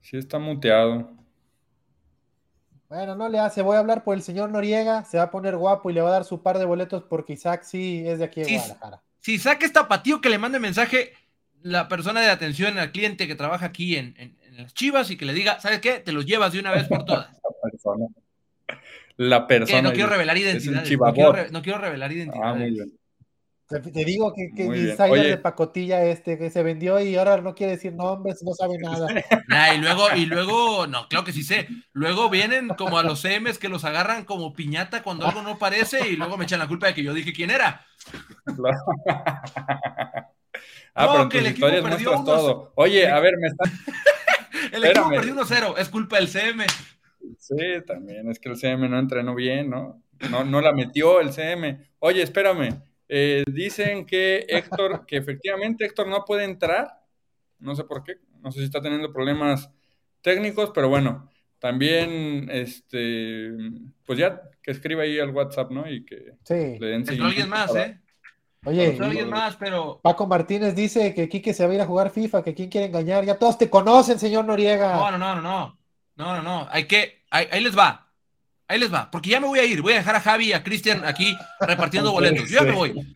sí 0.02 0.18
está 0.18 0.38
muteado. 0.38 1.13
Bueno, 2.94 3.16
no 3.16 3.28
le 3.28 3.40
hace. 3.40 3.64
Voy 3.64 3.76
a 3.76 3.80
hablar 3.80 4.04
por 4.04 4.16
el 4.16 4.22
señor 4.22 4.52
Noriega. 4.52 5.04
Se 5.04 5.18
va 5.18 5.24
a 5.24 5.32
poner 5.32 5.58
guapo 5.58 5.90
y 5.90 5.94
le 5.94 6.02
va 6.02 6.10
a 6.10 6.14
dar 6.14 6.26
su 6.26 6.44
par 6.44 6.60
de 6.60 6.66
boletos 6.66 7.04
porque 7.04 7.34
Isaac 7.34 7.64
sí 7.64 8.04
es 8.06 8.20
de 8.20 8.26
aquí 8.26 8.42
de 8.42 8.46
si, 8.46 8.56
Guadalajara. 8.58 9.02
Si 9.20 9.34
Isaac 9.34 9.64
es 9.64 9.74
tapatío, 9.74 10.22
que 10.22 10.30
le 10.30 10.38
mande 10.38 10.60
mensaje 10.60 11.14
la 11.64 11.88
persona 11.88 12.22
de 12.22 12.30
atención 12.30 12.78
al 12.78 12.92
cliente 12.92 13.28
que 13.28 13.34
trabaja 13.34 13.66
aquí 13.66 13.96
en, 13.96 14.14
en, 14.20 14.38
en, 14.44 14.58
las 14.58 14.76
Chivas 14.76 15.10
y 15.10 15.18
que 15.18 15.26
le 15.26 15.34
diga, 15.34 15.60
¿sabes 15.60 15.80
qué? 15.80 16.02
Te 16.02 16.12
los 16.12 16.28
llevas 16.28 16.54
de 16.54 16.60
una 16.60 16.70
vez 16.70 16.88
por 16.88 17.04
todas. 17.04 17.30
La 17.44 17.72
persona. 17.72 18.08
La 19.16 19.48
persona. 19.48 19.82
no 19.82 19.94
quiero 19.94 20.10
revelar 20.10 20.38
identidades. 20.38 20.92
No 21.00 21.32
re, 21.32 21.50
no 21.50 21.62
quiero, 21.64 21.80
revelar 21.80 22.12
identidades. 22.12 22.46
Ah, 22.46 22.54
muy 22.54 22.72
bien. 22.72 22.94
Te 23.68 24.06
digo 24.06 24.34
que, 24.34 24.52
que 24.56 24.66
insider 24.66 25.28
de 25.28 25.38
pacotilla 25.38 26.04
este 26.04 26.38
que 26.38 26.50
se 26.50 26.64
vendió 26.64 27.00
y 27.00 27.16
ahora 27.16 27.38
no 27.38 27.56
quiere 27.56 27.74
decir 27.74 27.94
nombres, 27.94 28.44
no 28.44 28.54
sabe 28.54 28.78
nada. 28.78 29.08
Nah, 29.48 29.74
y 29.76 29.78
luego, 29.80 30.08
y 30.16 30.26
luego, 30.26 30.86
no, 30.86 31.08
claro 31.08 31.26
que 31.26 31.32
sí 31.32 31.44
sé. 31.44 31.68
Luego 31.94 32.30
vienen 32.30 32.68
como 32.70 33.00
a 33.00 33.04
los 33.04 33.22
CMs 33.22 33.58
que 33.58 33.70
los 33.70 33.86
agarran 33.86 34.26
como 34.26 34.54
piñata 34.54 35.02
cuando 35.02 35.26
algo 35.26 35.42
no 35.42 35.58
parece 35.58 36.10
y 36.10 36.18
luego 36.18 36.38
me 36.38 36.44
echan 36.44 36.60
la 36.60 36.68
culpa 36.68 36.88
de 36.88 36.94
que 36.94 37.04
yo 37.04 37.14
dije 37.14 37.32
quién 37.32 37.52
era. 37.52 37.86
ah, 40.94 41.06
no, 41.06 41.14
pero 41.14 41.30
que 41.30 41.40
el 41.40 41.48
equipo 41.48 41.68
perdió 41.68 42.12
unos... 42.12 42.26
todo. 42.26 42.74
Oye, 42.76 43.10
a 43.10 43.20
ver, 43.22 43.36
me 43.40 43.48
está. 43.48 43.64
el 44.74 44.84
equipo 44.84 45.10
perdió 45.10 45.36
1-0, 45.36 45.76
es 45.78 45.90
culpa 45.90 46.18
del 46.18 46.28
CM. 46.28 46.66
Sí, 47.40 47.56
también, 47.88 48.30
es 48.30 48.40
que 48.40 48.50
el 48.50 48.58
CM 48.58 48.90
no 48.90 49.00
entrenó 49.00 49.34
bien, 49.34 49.70
¿no? 49.70 50.04
No, 50.30 50.44
no 50.44 50.62
la 50.62 50.74
metió 50.74 51.22
el 51.22 51.32
CM. 51.32 51.80
Oye, 52.00 52.22
espérame. 52.22 52.82
Eh, 53.16 53.44
dicen 53.46 54.08
que 54.08 54.44
Héctor, 54.50 55.06
que 55.06 55.18
efectivamente 55.18 55.86
Héctor 55.86 56.08
no 56.08 56.26
puede 56.26 56.46
entrar, 56.46 57.00
no 57.60 57.76
sé 57.76 57.84
por 57.84 58.04
qué, 58.04 58.16
no 58.42 58.52
sé 58.52 58.58
si 58.58 58.66
está 58.66 58.82
teniendo 58.82 59.14
problemas 59.14 59.70
técnicos, 60.22 60.72
pero 60.74 60.90
bueno, 60.90 61.30
también, 61.60 62.50
este, 62.50 63.52
pues 64.04 64.18
ya 64.18 64.42
que 64.64 64.72
escriba 64.72 65.04
ahí 65.04 65.20
al 65.20 65.30
WhatsApp, 65.30 65.70
¿no? 65.70 65.88
Y 65.88 66.04
que 66.04 66.34
sí. 66.44 66.80
le 66.80 66.88
den 66.88 67.22
alguien 67.22 67.50
más, 67.50 67.76
¿eh? 67.76 68.02
Oye, 68.66 68.98
alguien 69.00 69.30
más, 69.30 69.58
pero... 69.58 70.00
Paco 70.02 70.26
Martínez 70.26 70.74
dice 70.74 71.14
que 71.14 71.30
Quique 71.30 71.54
se 71.54 71.68
va 71.68 71.72
a 71.72 71.76
ir 71.76 71.82
a 71.82 71.86
jugar 71.86 72.10
FIFA, 72.10 72.44
que 72.44 72.56
quién 72.56 72.72
quiere 72.72 72.88
engañar. 72.88 73.26
Ya 73.26 73.38
todos 73.38 73.60
te 73.60 73.70
conocen, 73.70 74.18
señor 74.18 74.46
Noriega. 74.46 74.96
No, 74.96 75.12
no, 75.12 75.18
no, 75.20 75.36
no, 75.36 75.42
no. 75.44 75.80
No, 76.16 76.36
no, 76.38 76.42
no. 76.42 76.68
Hay 76.72 76.86
que. 76.86 77.26
Ahí, 77.30 77.48
ahí 77.52 77.62
les 77.62 77.78
va. 77.78 78.03
Ahí 78.74 78.80
les 78.80 78.92
va, 78.92 79.12
porque 79.12 79.30
ya 79.30 79.40
me 79.40 79.46
voy 79.46 79.60
a 79.60 79.66
ir, 79.66 79.84
voy 79.84 79.94
a 79.94 79.98
dejar 79.98 80.16
a 80.16 80.20
Javi 80.20 80.46
y 80.46 80.54
a 80.54 80.64
Cristian 80.64 81.06
aquí 81.06 81.38
repartiendo 81.60 82.12
boletos. 82.12 82.50
Yo 82.50 82.56
ya 82.56 82.64
me 82.64 82.72
voy. 82.72 83.16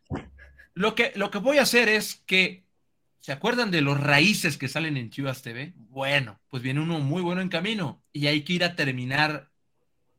Lo 0.76 0.94
que, 0.94 1.14
lo 1.16 1.32
que 1.32 1.40
voy 1.40 1.58
a 1.58 1.64
hacer 1.64 1.90
es 1.90 2.22
que, 2.28 2.64
¿se 3.22 3.32
acuerdan 3.32 3.72
de 3.72 3.82
los 3.82 4.00
raíces 4.00 4.60
que 4.60 4.68
salen 4.68 4.98
en 4.98 5.10
Chivas 5.10 5.42
TV? 5.42 5.74
Bueno, 5.76 6.40
pues 6.50 6.62
viene 6.62 6.80
uno 6.80 7.00
muy 7.00 7.24
bueno 7.24 7.42
en 7.42 7.50
camino 7.50 8.04
y 8.14 8.28
hay 8.28 8.44
que 8.44 8.54
ir 8.54 8.64
a 8.64 8.76
terminar 8.76 9.50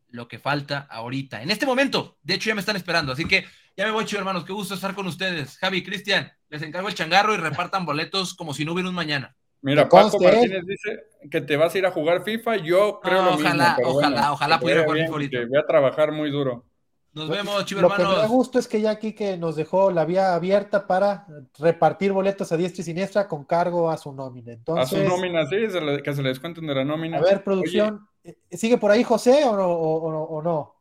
lo 0.08 0.26
que 0.26 0.40
falta 0.40 0.88
ahorita. 0.90 1.40
En 1.40 1.52
este 1.52 1.66
momento, 1.66 2.18
de 2.24 2.34
hecho 2.34 2.48
ya 2.48 2.56
me 2.56 2.60
están 2.60 2.74
esperando, 2.74 3.12
así 3.12 3.24
que 3.24 3.46
ya 3.76 3.84
me 3.84 3.92
voy, 3.92 4.06
chivo 4.06 4.18
hermanos, 4.18 4.44
qué 4.44 4.52
gusto 4.52 4.74
estar 4.74 4.96
con 4.96 5.06
ustedes. 5.06 5.56
Javi, 5.58 5.84
Cristian, 5.84 6.32
les 6.48 6.62
encargo 6.62 6.88
el 6.88 6.96
changarro 6.96 7.32
y 7.32 7.36
repartan 7.36 7.86
boletos 7.86 8.34
como 8.34 8.54
si 8.54 8.64
no 8.64 8.72
hubiera 8.72 8.88
un 8.88 8.94
mañana. 8.96 9.36
Mira, 9.62 9.88
Paco 9.88 10.20
Martínez 10.20 10.64
dice 10.66 11.04
que 11.30 11.40
te 11.40 11.56
vas 11.56 11.74
a 11.74 11.78
ir 11.78 11.86
a 11.86 11.90
jugar 11.90 12.22
FIFA. 12.22 12.56
Yo 12.56 13.00
creo 13.02 13.22
lo 13.22 13.34
ojalá, 13.34 13.76
mismo. 13.76 13.92
Ojalá, 13.92 14.32
ojalá 14.32 14.60
pudiera 14.60 14.84
jugar 14.84 14.98
FIFA 14.98 15.12
ahorita. 15.12 15.38
Voy 15.48 15.58
a 15.58 15.66
trabajar 15.66 16.12
muy 16.12 16.30
duro. 16.30 16.64
Nos 17.12 17.28
vemos, 17.28 17.64
chivo 17.64 17.80
Lo 17.80 17.88
hermanos. 17.88 18.14
que 18.14 18.16
me 18.16 18.22
da 18.22 18.28
gusto 18.28 18.58
es 18.58 18.68
que 18.68 18.80
ya 18.80 18.90
aquí 18.90 19.12
que 19.12 19.36
nos 19.36 19.56
dejó 19.56 19.90
la 19.90 20.04
vía 20.04 20.34
abierta 20.34 20.86
para 20.86 21.26
repartir 21.58 22.12
boletos 22.12 22.52
a 22.52 22.56
diestra 22.56 22.82
y 22.82 22.84
siniestra 22.84 23.26
con 23.26 23.44
cargo 23.44 23.90
a 23.90 23.96
su 23.96 24.12
nómina. 24.12 24.52
Entonces, 24.52 25.00
a 25.00 25.02
su 25.02 25.08
nómina, 25.08 25.44
sí, 25.46 25.68
se 25.68 25.80
le, 25.80 26.02
que 26.02 26.14
se 26.14 26.22
les 26.22 26.32
descuenten 26.32 26.66
de 26.66 26.74
la 26.74 26.84
nómina. 26.84 27.18
A 27.18 27.22
ver, 27.22 27.42
producción, 27.42 28.06
Oye, 28.24 28.38
¿sigue 28.52 28.78
por 28.78 28.90
ahí 28.90 29.02
José 29.02 29.42
o 29.44 29.56
no? 29.56 29.66
O, 29.66 30.36
o 30.36 30.42
no? 30.42 30.77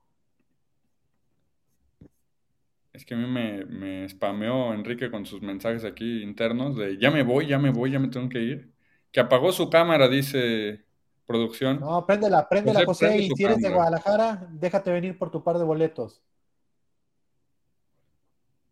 Es 2.98 3.06
que 3.06 3.14
a 3.14 3.18
mí 3.18 3.28
me, 3.28 3.64
me 3.66 4.10
spameó 4.10 4.74
Enrique 4.74 5.12
con 5.12 5.24
sus 5.24 5.40
mensajes 5.44 5.86
aquí 5.86 6.24
internos 6.24 6.76
de 6.76 6.98
ya 6.98 7.12
me 7.12 7.22
voy, 7.22 7.46
ya 7.46 7.60
me 7.60 7.70
voy, 7.70 7.92
ya 7.92 8.00
me 8.00 8.08
tengo 8.08 8.28
que 8.28 8.40
ir. 8.40 8.74
Que 9.12 9.20
apagó 9.20 9.52
su 9.52 9.70
cámara, 9.70 10.08
dice 10.08 10.84
producción. 11.28 11.80
No, 11.80 12.04
préndela, 12.08 12.50
préndela, 12.50 12.84
José. 12.86 13.06
José 13.06 13.18
y 13.20 13.30
si 13.30 13.44
eres 13.44 13.58
cámara. 13.58 13.70
de 13.70 13.76
Guadalajara, 13.76 14.48
déjate 14.50 14.92
venir 14.92 15.16
por 15.16 15.30
tu 15.30 15.44
par 15.44 15.60
de 15.60 15.64
boletos. 15.64 16.24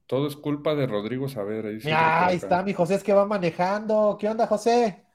Todo 0.07 0.27
es 0.27 0.35
culpa 0.35 0.73
de 0.73 0.87
Rodrigo 0.87 1.29
Saavedra. 1.29 1.69
Dice 1.69 1.89
ya, 1.89 2.25
ahí 2.25 2.37
está 2.37 2.63
mi 2.63 2.73
José, 2.73 2.95
es 2.95 3.03
que 3.03 3.13
va 3.13 3.27
manejando. 3.27 4.17
¿Qué 4.19 4.27
onda, 4.27 4.47
José? 4.47 5.05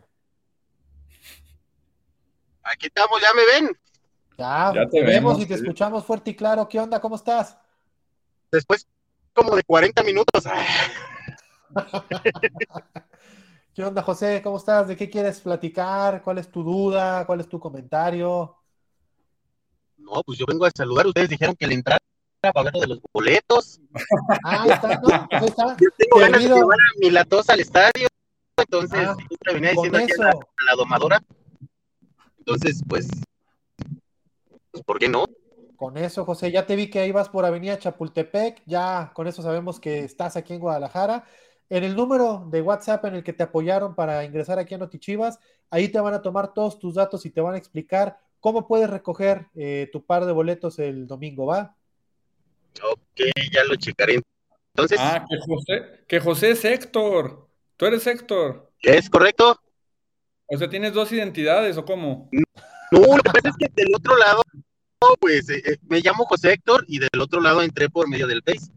Aquí 2.62 2.86
estamos, 2.86 3.20
¿ya 3.20 3.34
me 3.34 3.60
ven? 3.60 3.76
Ya, 4.38 4.72
ya 4.72 4.88
te, 4.88 5.00
te 5.00 5.04
vemos, 5.04 5.32
vemos 5.32 5.42
y 5.42 5.46
te 5.46 5.54
escuchamos 5.54 6.04
fuerte 6.04 6.30
y 6.30 6.36
claro. 6.36 6.68
¿Qué 6.68 6.78
onda? 6.78 7.00
¿Cómo 7.00 7.16
estás? 7.16 7.58
Después 8.52 8.86
como 9.34 9.56
de 9.56 9.62
40 9.62 10.02
minutos. 10.02 10.44
¿Qué 13.74 13.84
onda, 13.84 14.02
José? 14.02 14.40
¿Cómo 14.42 14.56
estás? 14.56 14.88
¿De 14.88 14.96
qué 14.96 15.08
quieres 15.08 15.40
platicar? 15.40 16.22
¿Cuál 16.22 16.38
es 16.38 16.50
tu 16.50 16.62
duda? 16.62 17.24
¿Cuál 17.26 17.40
es 17.40 17.48
tu 17.48 17.60
comentario? 17.60 18.56
No, 19.96 20.22
pues 20.24 20.38
yo 20.38 20.46
vengo 20.46 20.66
a 20.66 20.70
saludar. 20.74 21.06
Ustedes 21.06 21.28
dijeron 21.28 21.54
que 21.54 21.66
le 21.66 21.74
entrara 21.74 22.00
para 22.40 22.70
lo 22.70 22.80
de 22.80 22.86
los 22.88 23.00
boletos. 23.12 23.80
Ah, 24.44 24.66
está, 24.68 25.00
¿no? 25.00 25.28
Ahí 25.30 25.46
está. 25.46 25.76
Yo 25.80 25.88
tengo 25.96 26.18
ganas 26.18 26.42
de 26.42 26.48
llevar 26.48 26.78
a 26.78 26.98
mi 26.98 27.10
latosa 27.10 27.52
al 27.52 27.60
estadio. 27.60 28.08
Entonces, 28.56 29.06
ah, 29.06 29.16
venía 29.52 29.70
diciendo 29.70 29.98
aquí 29.98 30.12
a 30.12 30.24
la, 30.24 30.30
a 30.30 30.64
la 30.64 30.74
domadora. 30.76 31.22
Entonces, 32.38 32.82
pues, 32.88 33.08
pues, 34.70 34.84
¿por 34.84 34.98
qué 34.98 35.08
no? 35.08 35.26
Con 35.80 35.96
eso, 35.96 36.26
José, 36.26 36.52
ya 36.52 36.66
te 36.66 36.76
vi 36.76 36.90
que 36.90 37.06
ibas 37.06 37.30
por 37.30 37.46
Avenida 37.46 37.78
Chapultepec, 37.78 38.62
ya 38.66 39.12
con 39.14 39.26
eso 39.26 39.40
sabemos 39.40 39.80
que 39.80 40.00
estás 40.00 40.36
aquí 40.36 40.52
en 40.52 40.60
Guadalajara. 40.60 41.24
En 41.70 41.84
el 41.84 41.96
número 41.96 42.46
de 42.50 42.60
WhatsApp 42.60 43.02
en 43.06 43.14
el 43.14 43.24
que 43.24 43.32
te 43.32 43.44
apoyaron 43.44 43.94
para 43.94 44.22
ingresar 44.26 44.58
aquí 44.58 44.74
a 44.74 44.78
Notichivas, 44.78 45.40
ahí 45.70 45.88
te 45.88 45.98
van 45.98 46.12
a 46.12 46.20
tomar 46.20 46.52
todos 46.52 46.78
tus 46.78 46.96
datos 46.96 47.24
y 47.24 47.30
te 47.30 47.40
van 47.40 47.54
a 47.54 47.56
explicar 47.56 48.18
cómo 48.40 48.68
puedes 48.68 48.90
recoger 48.90 49.46
eh, 49.54 49.88
tu 49.90 50.04
par 50.04 50.26
de 50.26 50.32
boletos 50.32 50.78
el 50.78 51.06
domingo, 51.06 51.46
¿va? 51.46 51.74
Ok, 52.82 53.22
ya 53.50 53.64
lo 53.64 53.74
checaré. 53.76 54.20
Entonces. 54.74 54.98
Ah, 55.00 55.24
que 55.26 55.38
José, 55.38 56.04
que 56.06 56.20
José 56.20 56.50
es 56.50 56.64
Héctor. 56.66 57.48
Tú 57.78 57.86
eres 57.86 58.06
Héctor. 58.06 58.70
¿Es 58.82 59.08
correcto? 59.08 59.58
O 60.44 60.58
sea, 60.58 60.68
¿tienes 60.68 60.92
dos 60.92 61.10
identidades 61.10 61.78
o 61.78 61.86
cómo? 61.86 62.28
No, 62.32 63.16
lo 63.16 63.22
que 63.22 63.30
pasa 63.30 63.48
es 63.48 63.56
que 63.56 63.82
del 63.82 63.94
otro 63.94 64.14
lado 64.18 64.42
pues 65.20 65.48
eh, 65.50 65.78
me 65.88 66.00
llamo 66.00 66.24
José 66.24 66.52
Héctor 66.52 66.84
y 66.88 66.98
del 66.98 67.20
otro 67.20 67.40
lado 67.40 67.62
entré 67.62 67.88
por 67.88 68.08
medio 68.08 68.26
del 68.26 68.42
Face. 68.42 68.70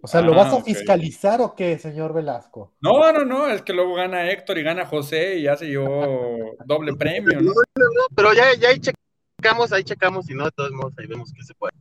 O 0.00 0.06
sea, 0.06 0.20
¿lo 0.20 0.32
ah, 0.34 0.44
vas 0.44 0.52
a 0.52 0.62
fiscalizar 0.62 1.40
o 1.40 1.54
qué, 1.54 1.78
señor 1.78 2.12
Velasco? 2.12 2.74
No, 2.82 3.10
no, 3.12 3.24
no, 3.24 3.48
es 3.48 3.62
que 3.62 3.72
luego 3.72 3.94
gana 3.94 4.30
Héctor 4.30 4.58
y 4.58 4.62
gana 4.62 4.84
José 4.84 5.38
y 5.38 5.44
ya 5.44 5.56
se 5.56 5.66
llevó 5.66 6.56
doble 6.66 6.92
premio. 6.98 7.40
¿no? 7.40 7.46
No, 7.46 7.52
no, 7.76 7.86
no, 7.86 8.02
pero 8.14 8.34
ya, 8.34 8.54
ya 8.60 8.68
ahí 8.68 8.80
checamos, 8.80 9.72
ahí 9.72 9.82
checamos 9.82 10.28
y 10.28 10.34
no, 10.34 10.44
de 10.44 10.50
todos 10.50 10.72
modos, 10.72 10.92
ahí 10.98 11.06
vemos 11.06 11.32
que 11.32 11.42
se 11.42 11.54
puede. 11.54 11.72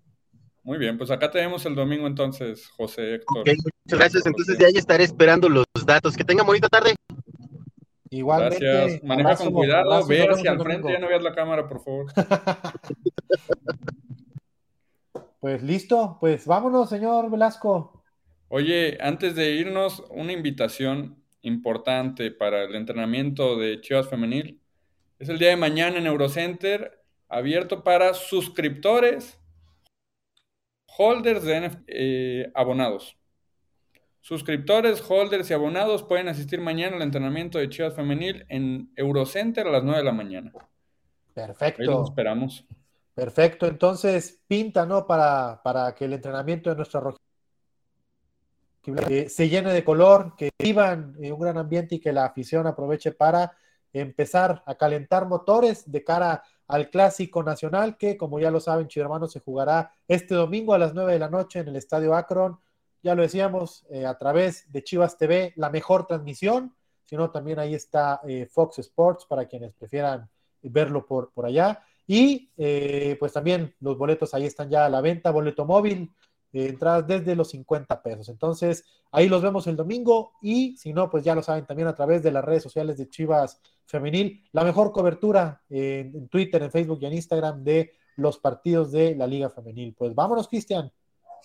Muy 0.64 0.78
bien, 0.78 0.97
pues 0.97 1.11
acá 1.11 1.30
tenemos 1.30 1.66
el 1.66 1.76
domingo 1.76 2.07
entonces, 2.07 2.70
José 2.70 3.16
Héctor. 3.16 3.41
Okay, 3.41 3.57
muchas 3.57 3.99
gracias, 3.99 4.26
entonces 4.26 4.57
ya, 4.57 4.70
ya 4.70 4.80
estaré 4.80 5.03
esperando 5.03 5.49
los 5.49 5.66
datos. 5.86 6.16
Que 6.16 6.24
tengan 6.24 6.45
bonita 6.45 6.70
tarde. 6.70 6.95
Igualmente. 8.14 8.64
Gracias. 8.64 9.03
Maneja 9.03 9.36
con 9.36 9.53
cuidado, 9.53 10.05
ve 10.05 10.28
hacia 10.30 10.51
el 10.51 10.61
frente, 10.61 10.91
ya 10.91 10.99
no 10.99 11.07
veas 11.07 11.24
la 11.24 11.34
cámara, 11.34 11.68
por 11.68 11.84
favor. 11.84 12.05
pues 15.39 15.64
listo, 15.64 16.18
pues 16.20 16.45
vámonos, 16.45 16.89
señor 16.89 17.32
Velasco. 17.32 18.03
Oye, 18.49 18.99
antes 19.01 19.36
de 19.36 19.53
irnos, 19.53 20.03
una 20.11 20.32
invitación 20.32 21.24
importante 21.41 22.30
para 22.30 22.66
el 22.66 22.76
entrenamiento 22.76 23.57
de 23.57 23.82
Chivas 23.82 24.07
Femenil. 24.07 24.61
Es 25.18 25.30
el 25.30 25.39
día 25.39 25.49
de 25.49 25.57
mañana 25.57 25.97
en 25.97 26.05
Eurocenter, 26.05 27.03
abierto 27.30 27.84
para 27.84 28.14
suscriptores, 28.14 29.39
holders 30.86 31.43
de 31.43 31.61
NF 31.61 31.78
eh, 31.88 32.51
abonados. 32.53 33.18
Suscriptores, 34.24 35.03
holders 35.05 35.49
y 35.49 35.53
abonados 35.53 36.01
pueden 36.01 36.30
asistir 36.30 36.61
mañana 36.61 36.95
al 36.95 37.01
entrenamiento 37.01 37.57
de 37.57 37.67
Chivas 37.67 37.93
Femenil 37.93 38.45
en 38.47 38.89
Eurocenter 38.95 39.67
a 39.67 39.69
las 39.69 39.84
9 39.84 39.97
de 39.97 40.03
la 40.05 40.13
mañana. 40.13 40.53
Perfecto. 41.34 41.82
Ahí 41.82 41.88
los 41.89 42.09
esperamos. 42.09 42.65
Perfecto. 43.13 43.67
Entonces, 43.67 44.39
pinta, 44.47 44.86
¿no? 44.86 45.05
Para, 45.05 45.61
para 45.61 45.93
que 45.93 46.05
el 46.05 46.13
entrenamiento 46.13 46.69
de 46.69 46.78
nuestra 46.78 47.01
roja 47.01 47.17
eh, 49.09 49.28
se 49.28 49.49
llene 49.49 49.74
de 49.74 49.84
color, 49.84 50.38
que 50.38 50.51
vivan 50.57 51.17
en 51.19 51.34
un 51.34 51.39
gran 51.41 51.57
ambiente 51.57 51.95
y 51.95 51.99
que 51.99 52.13
la 52.13 52.24
afición 52.24 52.65
aproveche 52.65 53.11
para 53.11 53.51
empezar 53.91 54.63
a 54.65 54.76
calentar 54.76 55.28
motores 55.28 55.91
de 55.91 56.01
cara 56.01 56.41
al 56.69 56.89
Clásico 56.89 57.43
Nacional, 57.43 57.97
que 57.97 58.15
como 58.15 58.39
ya 58.39 58.51
lo 58.51 58.61
saben, 58.61 58.88
Chivermanos 58.88 59.34
se 59.34 59.41
jugará 59.41 59.91
este 60.07 60.34
domingo 60.34 60.74
a 60.74 60.78
las 60.78 60.93
9 60.93 61.11
de 61.11 61.19
la 61.19 61.30
noche 61.30 61.59
en 61.59 61.67
el 61.67 61.76
Estadio 61.76 62.15
Akron 62.15 62.57
ya 63.03 63.15
lo 63.15 63.21
decíamos, 63.21 63.85
eh, 63.89 64.05
a 64.05 64.17
través 64.17 64.71
de 64.71 64.83
Chivas 64.83 65.17
TV, 65.17 65.53
la 65.57 65.69
mejor 65.69 66.07
transmisión, 66.07 66.73
sino 67.03 67.29
también 67.31 67.59
ahí 67.59 67.75
está 67.75 68.21
eh, 68.27 68.47
Fox 68.49 68.79
Sports 68.79 69.25
para 69.25 69.45
quienes 69.45 69.73
prefieran 69.73 70.29
verlo 70.61 71.05
por, 71.05 71.31
por 71.33 71.45
allá. 71.45 71.83
Y 72.07 72.49
eh, 72.57 73.17
pues 73.19 73.33
también 73.33 73.75
los 73.81 73.97
boletos 73.97 74.33
ahí 74.33 74.45
están 74.45 74.69
ya 74.69 74.85
a 74.85 74.89
la 74.89 75.01
venta, 75.01 75.31
boleto 75.31 75.65
móvil, 75.65 76.11
entradas 76.53 77.07
desde 77.07 77.35
los 77.35 77.49
50 77.49 78.01
pesos. 78.01 78.29
Entonces, 78.29 78.85
ahí 79.11 79.27
los 79.27 79.41
vemos 79.41 79.67
el 79.67 79.75
domingo 79.75 80.33
y 80.41 80.77
si 80.77 80.93
no, 80.93 81.09
pues 81.09 81.23
ya 81.23 81.35
lo 81.35 81.41
saben 81.41 81.65
también 81.65 81.87
a 81.87 81.95
través 81.95 82.21
de 82.23 82.31
las 82.31 82.45
redes 82.45 82.63
sociales 82.63 82.97
de 82.97 83.09
Chivas 83.09 83.59
Femenil, 83.85 84.43
la 84.51 84.63
mejor 84.63 84.91
cobertura 84.91 85.63
en 85.69 86.27
Twitter, 86.29 86.61
en 86.61 86.71
Facebook 86.71 86.99
y 87.01 87.07
en 87.07 87.13
Instagram 87.13 87.63
de 87.63 87.93
los 88.17 88.37
partidos 88.37 88.91
de 88.91 89.15
la 89.15 89.25
Liga 89.25 89.49
Femenil. 89.49 89.95
Pues 89.97 90.13
vámonos, 90.13 90.47
Cristian. 90.47 90.91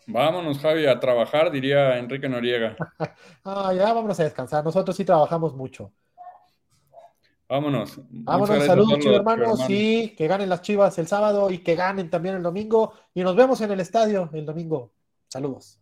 Vámonos, 0.08 0.58
Javi, 0.58 0.86
a 0.86 0.98
trabajar, 0.98 1.50
diría 1.50 1.98
Enrique 1.98 2.30
Noriega. 2.30 2.76
ah, 3.44 3.72
ya 3.74 3.92
vámonos 3.92 4.18
a 4.18 4.24
descansar. 4.24 4.64
Nosotros 4.64 4.96
sí 4.96 5.04
trabajamos 5.04 5.54
mucho. 5.54 5.92
Vámonos. 7.46 8.00
Vámonos, 8.08 8.64
saludos, 8.64 8.98
chivos 9.00 9.16
hermanos. 9.16 9.60
Sí, 9.66 10.14
que 10.16 10.26
ganen 10.26 10.48
las 10.48 10.62
chivas 10.62 10.98
el 10.98 11.06
sábado 11.06 11.50
y 11.50 11.58
que 11.58 11.74
ganen 11.74 12.08
también 12.08 12.36
el 12.36 12.42
domingo. 12.42 12.94
Y 13.12 13.22
nos 13.22 13.36
vemos 13.36 13.60
en 13.60 13.70
el 13.70 13.80
estadio 13.80 14.30
el 14.32 14.46
domingo. 14.46 14.92
Saludos. 15.28 15.78